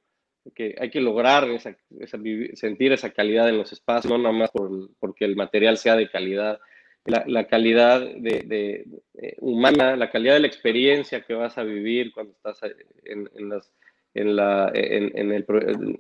que 0.56 0.76
hay 0.80 0.90
que 0.90 1.02
lograr 1.02 1.48
esa, 1.50 1.78
esa, 2.00 2.18
sentir 2.54 2.92
esa 2.92 3.12
calidad 3.12 3.50
en 3.50 3.58
los 3.58 3.72
espacios, 3.72 4.12
no 4.12 4.18
nada 4.18 4.34
más 4.34 4.52
por, 4.52 4.90
porque 5.00 5.26
el 5.26 5.36
material 5.36 5.78
sea 5.78 5.96
de 5.96 6.10
calidad 6.10 6.60
la, 7.06 7.24
la 7.28 7.48
calidad 7.48 8.02
de, 8.02 8.44
de, 8.46 8.86
de, 8.86 9.02
eh, 9.22 9.36
humana, 9.40 9.96
la 9.96 10.10
calidad 10.10 10.34
de 10.34 10.42
la 10.42 10.48
experiencia 10.48 11.22
que 11.22 11.34
vas 11.34 11.58
a 11.58 11.64
vivir 11.64 12.12
cuando 12.14 12.34
estás 12.34 12.60
en, 13.04 13.30
en 13.36 13.50
las, 13.50 13.74
en 14.14 14.36
la, 14.36 14.72
en, 14.74 15.18
en 15.18 15.32
el, 15.32 15.46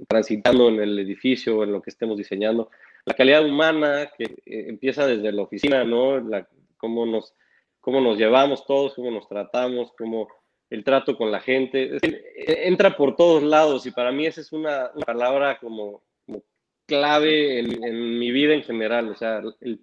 transitando 0.07 0.69
en 0.69 0.79
el 0.79 0.99
edificio 0.99 1.63
en 1.63 1.71
lo 1.71 1.81
que 1.81 1.89
estemos 1.89 2.17
diseñando. 2.17 2.69
La 3.05 3.13
calidad 3.13 3.45
humana 3.45 4.11
que 4.17 4.25
eh, 4.45 4.65
empieza 4.67 5.07
desde 5.07 5.31
la 5.31 5.41
oficina, 5.41 5.83
¿no? 5.83 6.19
La, 6.19 6.47
cómo, 6.79 7.05
nos, 7.05 7.35
cómo 7.79 8.01
nos 8.01 8.17
llevamos 8.17 8.65
todos, 8.65 8.95
cómo 8.95 9.11
nos 9.11 9.27
tratamos, 9.27 9.91
cómo 9.97 10.27
el 10.71 10.83
trato 10.83 11.15
con 11.15 11.31
la 11.31 11.39
gente. 11.39 11.83
Es 11.83 12.01
decir, 12.01 12.23
entra 12.35 12.97
por 12.97 13.15
todos 13.15 13.43
lados 13.43 13.85
y 13.85 13.91
para 13.91 14.11
mí 14.11 14.25
esa 14.25 14.41
es 14.41 14.51
una, 14.51 14.89
una 14.95 15.05
palabra 15.05 15.59
como, 15.59 16.01
como 16.25 16.43
clave 16.87 17.59
en, 17.59 17.83
en, 17.83 18.17
mi 18.17 18.31
vida 18.31 18.53
en 18.53 18.63
general. 18.63 19.09
O 19.09 19.15
sea, 19.15 19.41
el 19.61 19.79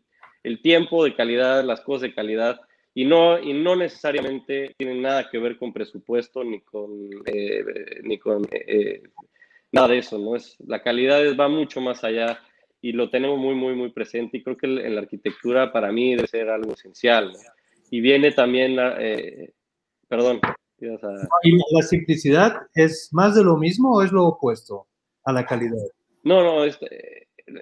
el 0.47 0.63
tiempo 0.63 1.03
de 1.03 1.17
calidad, 1.17 1.65
las 1.65 1.81
cosas 1.81 2.03
de 2.03 2.15
calidad, 2.15 2.61
y 2.95 3.05
no, 3.05 3.37
y 3.37 3.53
no 3.53 3.75
necesariamente 3.75 4.77
tienen 4.79 5.03
nada 5.03 5.29
que 5.29 5.39
ver 5.39 5.59
con 5.59 5.73
presupuesto 5.73 6.45
ni 6.45 6.61
con, 6.61 7.11
eh, 7.27 7.65
ni 8.05 8.17
con 8.17 8.47
eh, 8.53 9.03
nada 9.73 9.89
de 9.89 9.99
eso, 9.99 10.19
¿no? 10.19 10.37
Es, 10.37 10.57
la 10.65 10.85
calidad 10.85 11.21
va 11.37 11.49
mucho 11.49 11.81
más 11.81 12.05
allá 12.05 12.41
y 12.87 12.93
lo 12.93 13.11
tenemos 13.11 13.37
muy, 13.37 13.57
muy, 13.57 13.75
muy 13.75 13.91
presente 13.91 14.37
y 14.37 14.45
creo 14.45 14.57
que 14.57 14.67
en 14.67 14.95
la 14.95 15.01
arquitectura 15.01 15.73
para 15.73 15.91
mí 15.91 16.15
debe 16.15 16.29
ser 16.29 16.49
algo 16.49 16.73
esencial. 16.73 17.33
¿no? 17.33 17.39
Y 17.91 18.01
viene 18.01 18.31
también, 18.31 18.77
eh, 19.01 19.51
perdón. 20.07 20.41
¿Y 20.79 21.75
la 21.75 21.83
simplicidad 21.83 22.55
es 22.75 23.09
más 23.11 23.35
de 23.35 23.43
lo 23.43 23.57
mismo 23.57 23.97
o 23.97 24.03
es 24.03 24.13
lo 24.13 24.27
opuesto 24.27 24.87
a 25.25 25.33
la 25.33 25.45
calidad? 25.45 25.83
No, 26.23 26.45
no, 26.45 26.65
es, 26.65 26.79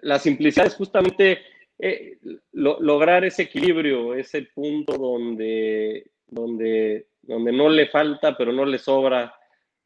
la 0.03 0.19
simplicidad 0.19 0.67
es 0.67 0.75
justamente 0.75 1.39
eh, 1.79 2.19
lo, 2.53 2.79
lograr 2.81 3.25
ese 3.25 3.45
equilibrio, 3.45 4.15
ese 4.15 4.43
punto 4.55 4.99
donde, 4.99 6.11
donde, 6.27 7.07
donde 7.23 7.51
no 7.51 7.71
le 7.71 7.87
falta, 7.87 8.37
pero 8.37 8.53
no 8.53 8.67
le 8.67 8.77
sobra. 8.77 9.35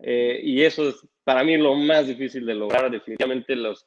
Eh, 0.00 0.40
y 0.42 0.62
eso 0.62 0.88
es 0.88 0.96
para 1.22 1.44
mí 1.44 1.56
lo 1.56 1.76
más 1.76 2.08
difícil 2.08 2.44
de 2.44 2.56
lograr. 2.56 2.90
Definitivamente 2.90 3.54
los, 3.54 3.86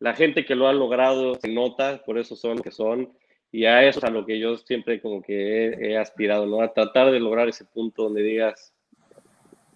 la 0.00 0.14
gente 0.14 0.44
que 0.44 0.54
lo 0.54 0.66
ha 0.66 0.72
logrado 0.72 1.36
se 1.36 1.48
nota, 1.48 2.02
por 2.04 2.18
eso 2.18 2.34
son 2.34 2.56
lo 2.56 2.62
que 2.62 2.72
son. 2.72 3.12
Y 3.52 3.64
a 3.64 3.84
eso 3.84 3.98
es 3.98 4.04
a 4.04 4.10
lo 4.10 4.26
que 4.26 4.38
yo 4.38 4.56
siempre 4.58 5.00
como 5.00 5.22
que 5.22 5.66
he, 5.68 5.96
aspirado, 5.96 6.46
¿no? 6.46 6.62
A 6.62 6.72
tratar 6.72 7.10
de 7.10 7.20
lograr 7.20 7.48
ese 7.48 7.64
punto 7.64 8.04
donde 8.04 8.22
digas, 8.22 8.72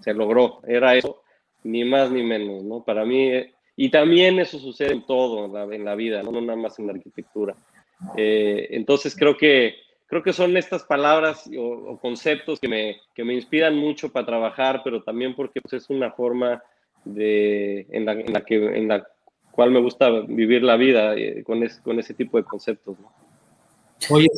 se 0.01 0.15
logró, 0.15 0.61
era 0.67 0.95
eso, 0.95 1.23
ni 1.65 1.85
más 1.85 2.11
ni 2.11 2.23
menos, 2.23 2.63
¿no? 2.63 2.85
Para 2.85 3.05
mí 3.05 3.33
y 3.77 3.91
también 3.91 4.39
eso 4.39 4.59
sucede 4.59 4.93
en 4.93 5.05
todo, 5.05 5.47
en 5.73 5.85
la, 5.85 5.95
vida, 5.95 6.23
¿no? 6.23 6.41
nada 6.41 6.57
más 6.57 6.79
en 6.79 6.87
la 6.87 6.93
arquitectura. 6.93 7.57
Eh, 8.17 8.69
entonces 8.71 9.17
creo 9.17 9.37
que, 9.37 9.75
creo 10.07 10.23
que 10.23 10.33
son 10.33 10.57
estas 10.57 10.85
palabras 10.85 11.51
o, 11.59 11.99
conceptos 12.01 12.61
que 12.61 12.69
me, 12.69 13.01
que 13.15 13.25
me, 13.25 13.35
inspiran 13.35 13.75
mucho 13.75 14.13
para 14.13 14.27
trabajar, 14.27 14.83
pero 14.85 15.03
también 15.03 15.35
porque 15.35 15.61
pues, 15.61 15.73
es 15.83 15.91
una 15.91 16.13
forma 16.13 16.63
de, 17.05 17.87
en, 17.91 18.05
la, 18.05 18.45
que, 18.45 18.57
cual 19.55 19.71
me 19.71 19.81
gusta 19.81 20.11
vivir 20.27 20.63
la 20.63 20.77
vida 20.77 21.15
eh, 21.15 21.43
con, 21.45 21.61
con 21.83 21.99
ese 21.99 22.15
tipo 22.15 22.37
de 22.37 22.45
conceptos. 22.45 22.97
Oye, 24.11 24.29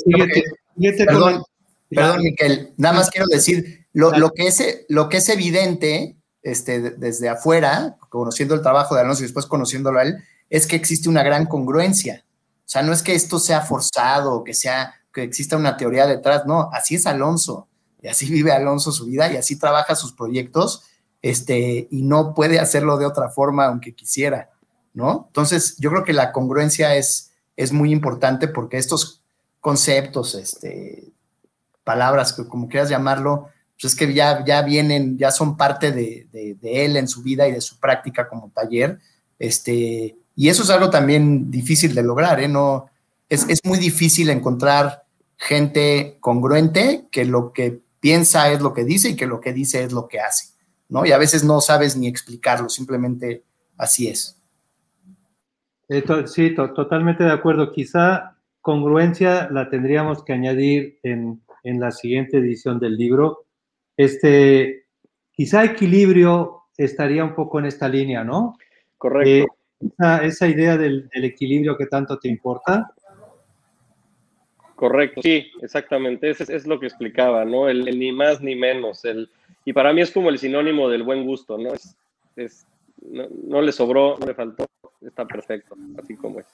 perdón, 0.98 1.42
perdón, 1.88 2.20
Miquel, 2.22 2.72
nada 2.76 2.96
más 2.96 3.10
quiero 3.10 3.26
decir, 3.28 3.86
lo, 3.92 4.10
lo, 4.12 4.30
que, 4.30 4.46
es, 4.46 4.84
lo 4.88 5.08
que 5.08 5.16
es 5.16 5.28
evidente 5.28 6.16
este, 6.42 6.90
desde 6.90 7.28
afuera, 7.28 7.96
conociendo 8.08 8.54
el 8.54 8.62
trabajo 8.62 8.94
de 8.94 9.00
Alonso 9.00 9.22
y 9.22 9.26
después 9.26 9.46
conociéndolo 9.46 9.98
a 9.98 10.02
él, 10.02 10.16
es 10.50 10.66
que 10.66 10.76
existe 10.76 11.08
una 11.08 11.22
gran 11.22 11.46
congruencia. 11.46 12.24
O 12.60 12.68
sea, 12.68 12.82
no 12.82 12.92
es 12.92 13.02
que 13.02 13.14
esto 13.14 13.38
sea 13.38 13.62
forzado, 13.62 14.44
que 14.44 14.54
sea 14.54 14.94
que 15.12 15.22
exista 15.22 15.56
una 15.56 15.76
teoría 15.76 16.06
detrás, 16.06 16.44
no, 16.46 16.68
así 16.72 16.96
es 16.96 17.06
Alonso, 17.06 17.68
y 18.02 18.08
así 18.08 18.30
vive 18.30 18.52
Alonso 18.52 18.92
su 18.92 19.06
vida 19.06 19.32
y 19.32 19.36
así 19.36 19.58
trabaja 19.58 19.96
sus 19.96 20.12
proyectos, 20.12 20.84
este, 21.22 21.88
y 21.90 22.02
no 22.02 22.34
puede 22.34 22.60
hacerlo 22.60 22.98
de 22.98 23.06
otra 23.06 23.30
forma 23.30 23.64
aunque 23.64 23.94
quisiera, 23.94 24.50
¿no? 24.96 25.26
Entonces, 25.28 25.76
yo 25.78 25.90
creo 25.90 26.04
que 26.04 26.14
la 26.14 26.32
congruencia 26.32 26.96
es, 26.96 27.30
es 27.54 27.70
muy 27.70 27.92
importante 27.92 28.48
porque 28.48 28.78
estos 28.78 29.22
conceptos, 29.60 30.34
este, 30.34 31.12
palabras, 31.84 32.32
como 32.32 32.66
quieras 32.66 32.88
llamarlo, 32.88 33.50
pues 33.78 33.92
es 33.92 33.98
que 33.98 34.12
ya, 34.14 34.42
ya 34.42 34.62
vienen, 34.62 35.18
ya 35.18 35.30
son 35.30 35.58
parte 35.58 35.92
de, 35.92 36.56
él 36.62 36.96
en 36.96 37.08
su 37.08 37.22
vida 37.22 37.46
y 37.46 37.52
de 37.52 37.60
su 37.60 37.78
práctica 37.78 38.26
como 38.26 38.50
taller, 38.54 38.98
este, 39.38 40.16
y 40.34 40.48
eso 40.48 40.62
es 40.62 40.70
algo 40.70 40.88
también 40.88 41.50
difícil 41.50 41.94
de 41.94 42.02
lograr, 42.02 42.40
¿eh? 42.40 42.48
No, 42.48 42.86
es, 43.28 43.46
es 43.50 43.60
muy 43.64 43.78
difícil 43.78 44.30
encontrar 44.30 45.04
gente 45.36 46.16
congruente 46.20 47.06
que 47.10 47.26
lo 47.26 47.52
que 47.52 47.82
piensa 48.00 48.50
es 48.50 48.62
lo 48.62 48.72
que 48.72 48.84
dice 48.84 49.10
y 49.10 49.16
que 49.16 49.26
lo 49.26 49.40
que 49.40 49.52
dice 49.52 49.82
es 49.82 49.92
lo 49.92 50.08
que 50.08 50.20
hace, 50.20 50.54
¿no? 50.88 51.04
Y 51.04 51.12
a 51.12 51.18
veces 51.18 51.44
no 51.44 51.60
sabes 51.60 51.98
ni 51.98 52.08
explicarlo, 52.08 52.70
simplemente 52.70 53.44
así 53.76 54.08
es. 54.08 54.35
Eh, 55.88 56.04
sí, 56.26 56.54
totalmente 56.54 57.24
de 57.24 57.32
acuerdo. 57.32 57.72
Quizá 57.72 58.36
congruencia 58.60 59.48
la 59.50 59.70
tendríamos 59.70 60.24
que 60.24 60.32
añadir 60.32 60.98
en, 61.02 61.40
en, 61.62 61.80
la 61.80 61.92
siguiente 61.92 62.38
edición 62.38 62.78
del 62.78 62.96
libro. 62.96 63.44
Este, 63.96 64.86
quizá 65.32 65.64
equilibrio 65.64 66.64
estaría 66.76 67.24
un 67.24 67.34
poco 67.34 67.58
en 67.58 67.66
esta 67.66 67.88
línea, 67.88 68.24
¿no? 68.24 68.58
Correcto. 68.98 69.30
Eh, 69.30 69.46
esa, 70.22 70.48
idea 70.48 70.76
del, 70.76 71.08
del, 71.08 71.24
equilibrio 71.24 71.76
que 71.76 71.86
tanto 71.86 72.18
te 72.18 72.28
importa, 72.28 72.94
Correcto, 74.76 75.22
sí, 75.22 75.50
exactamente. 75.62 76.28
Eso 76.30 76.44
es, 76.52 76.66
lo 76.66 76.78
que 76.78 76.86
explicaba, 76.86 77.46
¿no? 77.46 77.68
El, 77.68 77.98
ni 77.98 78.12
más 78.12 78.42
ni 78.42 78.54
menos. 78.54 79.04
El, 79.06 79.30
y 79.64 79.72
para 79.72 79.92
mí 79.92 80.02
es 80.02 80.10
como 80.10 80.28
el 80.28 80.38
sinónimo 80.38 80.90
del 80.90 81.02
buen 81.02 81.24
gusto, 81.24 81.56
¿no? 81.56 81.70
Es, 82.36 82.66
no, 83.02 83.62
le 83.62 83.72
sobró, 83.72 84.16
no 84.18 84.26
le 84.26 84.34
faltó, 84.34 84.66
está 85.00 85.26
perfecto, 85.26 85.76
así 86.02 86.16
como 86.16 86.40
es. 86.40 86.46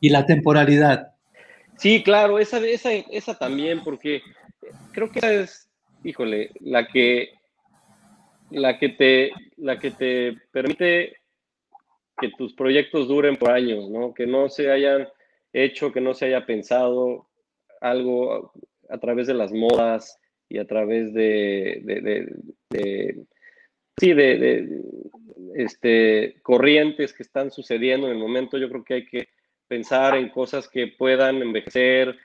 ¿Y 0.00 0.10
la 0.10 0.26
temporalidad? 0.26 1.14
Sí, 1.78 2.02
claro, 2.02 2.38
esa, 2.38 2.58
esa, 2.58 2.92
esa 2.92 3.38
también, 3.38 3.82
porque 3.82 4.22
creo 4.92 5.10
que 5.10 5.18
esa 5.18 5.32
es, 5.32 5.68
híjole, 6.04 6.50
la 6.60 6.86
que, 6.86 7.32
la 8.50 8.78
que 8.78 8.90
te, 8.90 9.32
la 9.56 9.78
que 9.78 9.90
te 9.90 10.36
permite 10.52 11.16
que 12.20 12.30
tus 12.36 12.54
proyectos 12.54 13.08
duren 13.08 13.36
por 13.36 13.50
años, 13.50 13.90
¿no? 13.90 14.14
Que 14.14 14.26
no 14.26 14.48
se 14.48 14.70
hayan 14.70 15.08
hecho 15.54 15.92
que 15.92 16.00
no 16.00 16.12
se 16.12 16.26
haya 16.26 16.44
pensado 16.44 17.28
algo 17.80 18.52
a 18.90 18.98
través 18.98 19.26
de 19.26 19.34
las 19.34 19.52
modas 19.52 20.18
y 20.48 20.58
a 20.58 20.66
través 20.66 21.14
de, 21.14 21.80
de, 22.70 23.24
sí, 23.98 24.12
de, 24.12 24.82
este, 25.54 26.40
corrientes 26.42 27.12
que 27.12 27.22
están 27.22 27.50
sucediendo 27.50 28.06
en 28.06 28.14
el 28.14 28.18
momento. 28.18 28.58
Yo 28.58 28.68
creo 28.68 28.84
que 28.84 28.94
hay 28.94 29.06
que 29.06 29.28
pensar 29.68 30.16
en 30.16 30.28
cosas 30.28 30.68
que 30.68 30.88
puedan 30.88 31.42
envejecer, 31.42 32.16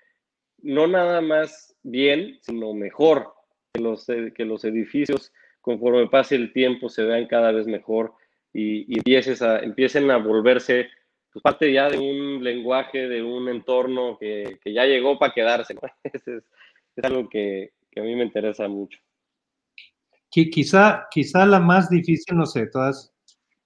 no 0.61 0.87
nada 0.87 1.21
más 1.21 1.75
bien, 1.83 2.37
sino 2.41 2.73
mejor, 2.73 3.33
que 3.73 3.81
los, 3.81 4.05
que 4.05 4.45
los 4.45 4.65
edificios, 4.65 5.31
conforme 5.61 6.07
pase 6.07 6.35
el 6.35 6.51
tiempo, 6.53 6.89
se 6.89 7.03
vean 7.03 7.27
cada 7.27 7.51
vez 7.51 7.67
mejor 7.67 8.13
y, 8.53 8.85
y 8.87 9.15
a, 9.15 9.59
empiecen 9.59 10.09
a 10.11 10.17
volverse 10.17 10.89
pues, 11.31 11.43
parte 11.43 11.71
ya 11.71 11.89
de 11.89 11.97
un 11.99 12.43
lenguaje, 12.43 13.07
de 13.07 13.21
un 13.21 13.49
entorno 13.49 14.17
que, 14.17 14.59
ya 14.65 14.85
llegó 14.85 15.17
para 15.17 15.33
quedarse. 15.33 15.75
Es, 16.95 17.05
algo 17.05 17.29
que, 17.29 17.71
a 17.95 18.01
mí 18.01 18.13
me 18.15 18.25
interesa 18.25 18.67
mucho. 18.67 18.99
Quizá, 20.31 21.07
quizá 21.11 21.45
la 21.45 21.59
más 21.59 21.89
difícil, 21.89 22.37
no 22.37 22.45
sé, 22.45 22.67
todas 22.67 23.11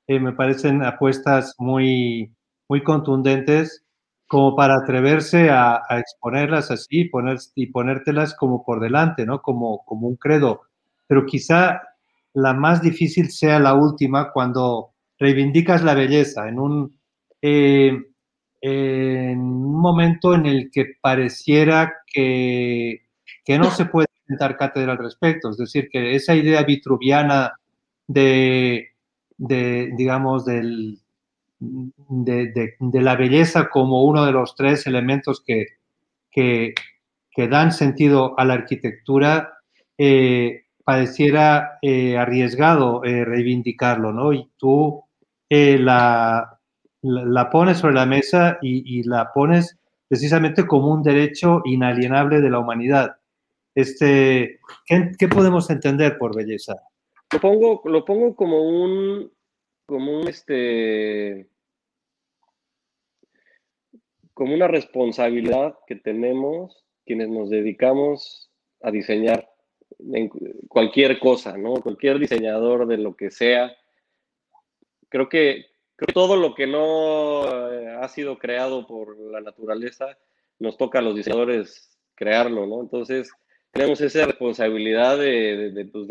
eh, 0.07 0.19
me 0.19 0.33
parecen 0.33 0.83
apuestas 0.83 1.55
muy, 1.57 2.33
muy 2.69 2.83
contundentes 2.83 3.83
como 4.27 4.55
para 4.55 4.75
atreverse 4.77 5.49
a, 5.49 5.81
exponerlas 5.91 6.71
así 6.71 7.05
poner, 7.05 7.37
y 7.55 7.67
ponértelas 7.67 8.33
como 8.35 8.63
por 8.65 8.79
delante, 8.79 9.25
¿no? 9.25 9.41
Como, 9.41 9.83
como 9.85 10.07
un 10.07 10.15
credo. 10.15 10.61
Pero 11.07 11.25
quizá 11.25 11.81
la 12.33 12.53
más 12.53 12.81
difícil 12.81 13.29
sea 13.29 13.59
la 13.59 13.75
última 13.75 14.31
cuando 14.31 14.93
reivindicas 15.19 15.83
la 15.83 15.93
belleza 15.93 16.49
en 16.49 16.59
un, 16.59 16.99
eh, 17.41 17.95
en 18.61 19.39
un 19.39 19.79
momento 19.81 20.33
en 20.33 20.45
el 20.45 20.71
que 20.71 20.95
pareciera 21.01 21.93
que, 22.07 23.03
que 23.45 23.57
no 23.59 23.69
se 23.71 23.85
puede 23.85 24.07
dar 24.37 24.57
cátedra 24.57 24.93
al 24.93 24.97
respecto, 24.97 25.49
es 25.49 25.57
decir, 25.57 25.89
que 25.89 26.15
esa 26.15 26.35
idea 26.35 26.63
vitruviana 26.63 27.53
de, 28.07 28.89
digamos, 29.37 30.45
de, 30.45 30.97
la 31.59 33.15
belleza 33.15 33.69
como 33.69 34.03
uno 34.03 34.25
de 34.25 34.31
los 34.31 34.55
tres 34.55 34.85
elementos 34.87 35.41
que, 35.45 35.67
que, 36.31 36.73
que 37.31 37.47
dan 37.47 37.71
sentido 37.71 38.37
a 38.37 38.45
la 38.45 38.55
arquitectura, 38.55 39.53
eh, 39.97 40.65
pareciera 40.83 41.79
eh, 41.81 42.17
arriesgado 42.17 43.01
reivindicarlo, 43.01 44.11
¿no? 44.11 44.33
Y 44.33 44.49
tú 44.57 45.03
la, 45.49 46.59
la, 47.03 47.49
pones 47.49 47.77
sobre 47.77 47.95
la 47.95 48.05
mesa 48.05 48.57
y, 48.61 49.03
la 49.03 49.31
pones 49.33 49.77
precisamente 50.07 50.65
como 50.65 50.87
un 50.87 51.03
derecho 51.03 51.61
inalienable 51.65 52.41
de 52.41 52.49
la 52.49 52.59
humanidad. 52.59 53.17
Este, 53.75 54.59
¿qué, 54.85 55.27
podemos 55.27 55.69
entender 55.69 56.17
por 56.17 56.35
belleza? 56.35 56.75
Lo 57.31 57.39
pongo, 57.39 57.81
lo 57.85 58.05
pongo 58.05 58.35
como 58.35 58.61
un, 58.61 59.31
como 59.85 60.19
un, 60.19 60.27
este, 60.27 61.49
como 64.33 64.53
una 64.53 64.67
responsabilidad 64.67 65.75
que 65.87 65.95
tenemos 65.95 66.85
quienes 67.05 67.29
nos 67.29 67.49
dedicamos 67.49 68.51
a 68.81 68.91
diseñar 68.91 69.49
cualquier 70.67 71.19
cosa, 71.19 71.57
¿no? 71.57 71.75
Cualquier 71.75 72.19
diseñador 72.19 72.87
de 72.87 72.97
lo 72.97 73.15
que 73.15 73.31
sea. 73.31 73.75
Creo 75.09 75.29
que 75.29 75.65
todo 76.13 76.35
lo 76.35 76.55
que 76.55 76.67
no 76.67 77.71
eh, 77.71 77.97
ha 78.01 78.07
sido 78.07 78.37
creado 78.37 78.85
por 78.87 79.17
la 79.17 79.41
naturaleza, 79.41 80.17
nos 80.59 80.77
toca 80.77 80.99
a 80.99 81.01
los 81.01 81.15
diseñadores 81.15 81.97
crearlo, 82.15 82.65
¿no? 82.65 82.81
Entonces, 82.81 83.31
tenemos 83.73 83.99
esa 84.01 84.27
responsabilidad 84.27 85.17
de, 85.17 85.89
pues, 85.91 86.07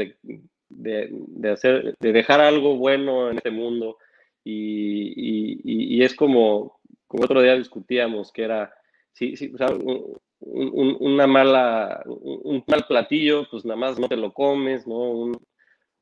hacer, 1.52 1.94
de 1.98 2.12
dejar 2.12 2.40
algo 2.40 2.76
bueno 2.76 3.30
en 3.30 3.38
este 3.38 3.50
mundo. 3.50 3.98
Y, 4.44 6.02
es 6.02 6.14
como, 6.14 6.80
como 7.06 7.24
otro 7.24 7.40
día 7.40 7.56
discutíamos, 7.56 8.32
que 8.32 8.42
era, 8.42 8.74
sí, 9.12 9.36
sí, 9.36 9.52
un, 10.40 10.96
una 10.98 11.28
mala, 11.28 12.02
un, 12.06 12.64
mal 12.66 12.84
platillo, 12.88 13.48
pues 13.48 13.64
nada 13.64 13.78
más 13.78 13.98
no 13.98 14.08
te 14.08 14.16
lo 14.16 14.32
comes, 14.32 14.86
¿no? 14.86 15.10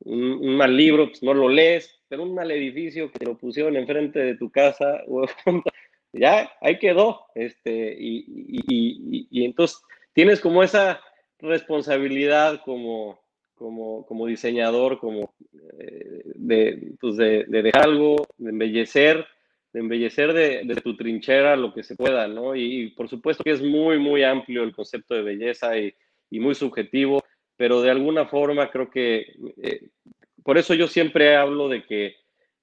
Un, 0.03 0.57
mal 0.57 0.75
libro, 0.75 1.09
pues 1.09 1.23
no 1.23 1.35
lo 1.35 1.51
lees, 1.51 2.01
pero 2.09 2.23
un 2.23 2.35
mal 2.35 2.51
edificio 2.51 3.13
que 3.13 3.27
lo 3.27 3.37
pusieron 3.37 3.77
enfrente 3.77 4.19
de 4.19 4.35
tu 4.37 4.51
casa, 4.51 5.03
ya 6.15 6.51
ahí 6.63 6.79
quedó. 6.79 7.27
Este, 7.35 7.95
y, 8.01 8.25
y, 9.31 9.45
entonces 9.45 9.83
tienes 10.15 10.41
como 10.41 10.63
esa 10.63 11.03
responsabilidad 11.43 12.63
como, 12.65 13.21
como, 13.55 14.07
como 14.07 14.27
diseñador, 14.27 14.99
como 14.99 15.35
eh, 15.79 16.23
de, 16.25 16.95
pues 17.01 17.17
de, 17.17 17.45
de, 17.49 17.63
dejar 17.63 17.85
algo, 17.85 18.27
de 18.39 18.51
embellecer, 18.51 19.27
de 19.73 19.81
embellecer 19.81 20.33
de, 20.33 20.63
de, 20.65 20.75
tu 20.77 20.97
trinchera 20.97 21.57
lo 21.57 21.73
que 21.73 21.83
se 21.83 21.97
pueda, 21.97 22.27
¿no? 22.29 22.57
Y, 22.57 22.91
por 22.91 23.09
supuesto 23.09 23.45
que 23.45 23.53
es 23.53 23.63
muy, 23.63 23.99
muy 23.99 24.25
amplio 24.25 24.63
el 24.63 24.75
concepto 24.75 25.15
de 25.15 25.23
belleza 25.23 25.79
y, 25.79 25.95
y 26.31 26.41
muy 26.41 26.55
subjetivo 26.55 27.23
pero 27.61 27.83
de 27.83 27.91
alguna 27.91 28.25
forma 28.25 28.71
creo 28.71 28.89
que, 28.89 29.35
eh, 29.63 29.91
por 30.43 30.57
eso 30.57 30.73
yo 30.73 30.89
siempre 30.89 31.37
hablo 31.37 31.69
de 31.69 31.85
que, 31.85 32.17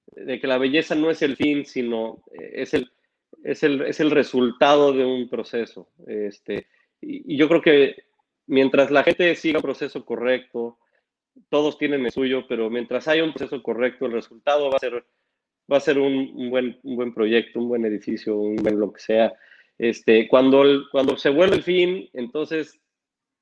de 0.06 0.40
que 0.40 0.48
la 0.48 0.58
belleza 0.58 0.96
no 0.96 1.08
es 1.08 1.22
el 1.22 1.36
fin, 1.36 1.64
sino 1.64 2.20
eh, 2.32 2.50
es 2.54 2.74
el, 2.74 2.90
es 3.44 3.62
el, 3.62 3.82
es 3.82 4.00
el 4.00 4.10
resultado 4.10 4.92
de 4.92 5.04
un 5.04 5.28
proceso. 5.28 5.88
Este, 6.04 6.66
y, 7.00 7.36
yo 7.36 7.48
creo 7.48 7.62
que 7.62 7.94
mientras 8.48 8.90
la 8.90 9.04
gente 9.04 9.34
siga 9.36 9.58
un 9.58 9.62
proceso 9.62 10.04
correcto, 10.04 10.78
todos 11.48 11.78
tienen 11.78 12.04
el 12.04 12.10
suyo, 12.10 12.46
pero 12.48 12.68
mientras 12.68 13.06
haya 13.06 13.22
un 13.22 13.32
proceso 13.32 13.62
correcto, 13.62 14.06
el 14.06 14.12
resultado 14.12 14.70
va 14.70 14.76
a 14.76 14.80
ser 14.80 15.04
va 15.70 15.76
a 15.76 15.80
ser 15.80 15.98
un, 15.98 16.50
buen, 16.50 16.78
un 16.82 16.96
buen 16.96 17.14
proyecto, 17.14 17.60
un 17.60 17.68
buen 17.68 17.84
edificio, 17.84 18.36
un 18.36 18.56
buen 18.56 18.78
lo 18.78 18.92
que 18.92 19.00
sea. 19.00 19.32
Este, 19.76 20.26
cuando, 20.28 20.64
cuando 20.90 21.16
se 21.16 21.30
vuelve 21.30 21.56
el 21.56 21.62
fin, 21.62 22.08
entonces 22.14 22.80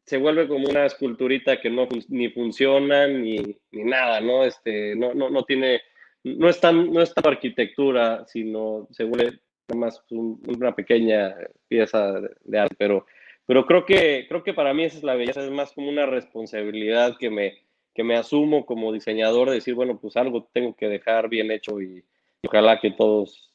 se 0.05 0.19
vuelve 0.19 0.47
como 0.47 0.69
una 0.69 0.87
esculturita 0.87 1.61
que 1.61 1.71
no 1.71 1.89
ni 2.09 2.29
funciona 2.31 3.07
ni, 3.07 3.59
ni 3.71 3.85
nada, 3.85 4.21
¿no? 4.21 4.45
Este, 4.45 4.95
no, 4.95 5.15
no, 5.15 5.31
no 5.31 5.45
tiene, 5.45 5.83
no 6.25 6.49
es, 6.49 6.61
tan, 6.61 6.93
no 6.93 7.01
es 7.01 7.15
tan 7.15 7.27
arquitectura, 7.27 8.25
sino 8.27 8.87
se 8.91 9.05
vuelve 9.05 9.41
más 9.75 10.05
una 10.11 10.75
pequeña 10.75 11.35
pieza 11.67 12.21
de 12.45 12.59
arte, 12.59 12.77
pero, 12.79 13.07
pero 13.47 13.65
creo, 13.65 13.85
que, 13.87 14.27
creo 14.29 14.43
que 14.43 14.55
para 14.55 14.75
mí 14.75 14.85
esa 14.85 14.99
es 14.99 15.05
la 15.05 15.15
belleza, 15.15 15.45
es 15.45 15.51
más 15.51 15.73
como 15.73 15.89
una 15.89 16.05
responsabilidad 16.05 17.17
que 17.19 17.31
me, 17.31 17.55
que 17.95 18.05
me 18.05 18.17
asumo 18.17 18.67
como 18.67 18.93
diseñador, 18.93 19.49
de 19.49 19.57
decir, 19.57 19.75
bueno, 19.75 19.99
pues 19.99 20.17
algo 20.17 20.49
tengo 20.53 20.75
que 20.75 20.89
dejar 20.89 21.29
bien 21.29 21.51
hecho 21.51 21.81
y, 21.81 22.05
ojalá 22.47 22.79
que 22.81 22.91
todos 22.91 23.53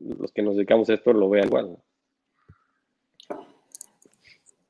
los 0.00 0.32
que 0.32 0.42
nos 0.42 0.56
dedicamos 0.56 0.88
a 0.88 0.94
esto 0.94 1.12
lo 1.12 1.28
vean 1.28 1.48
igual. 1.48 1.76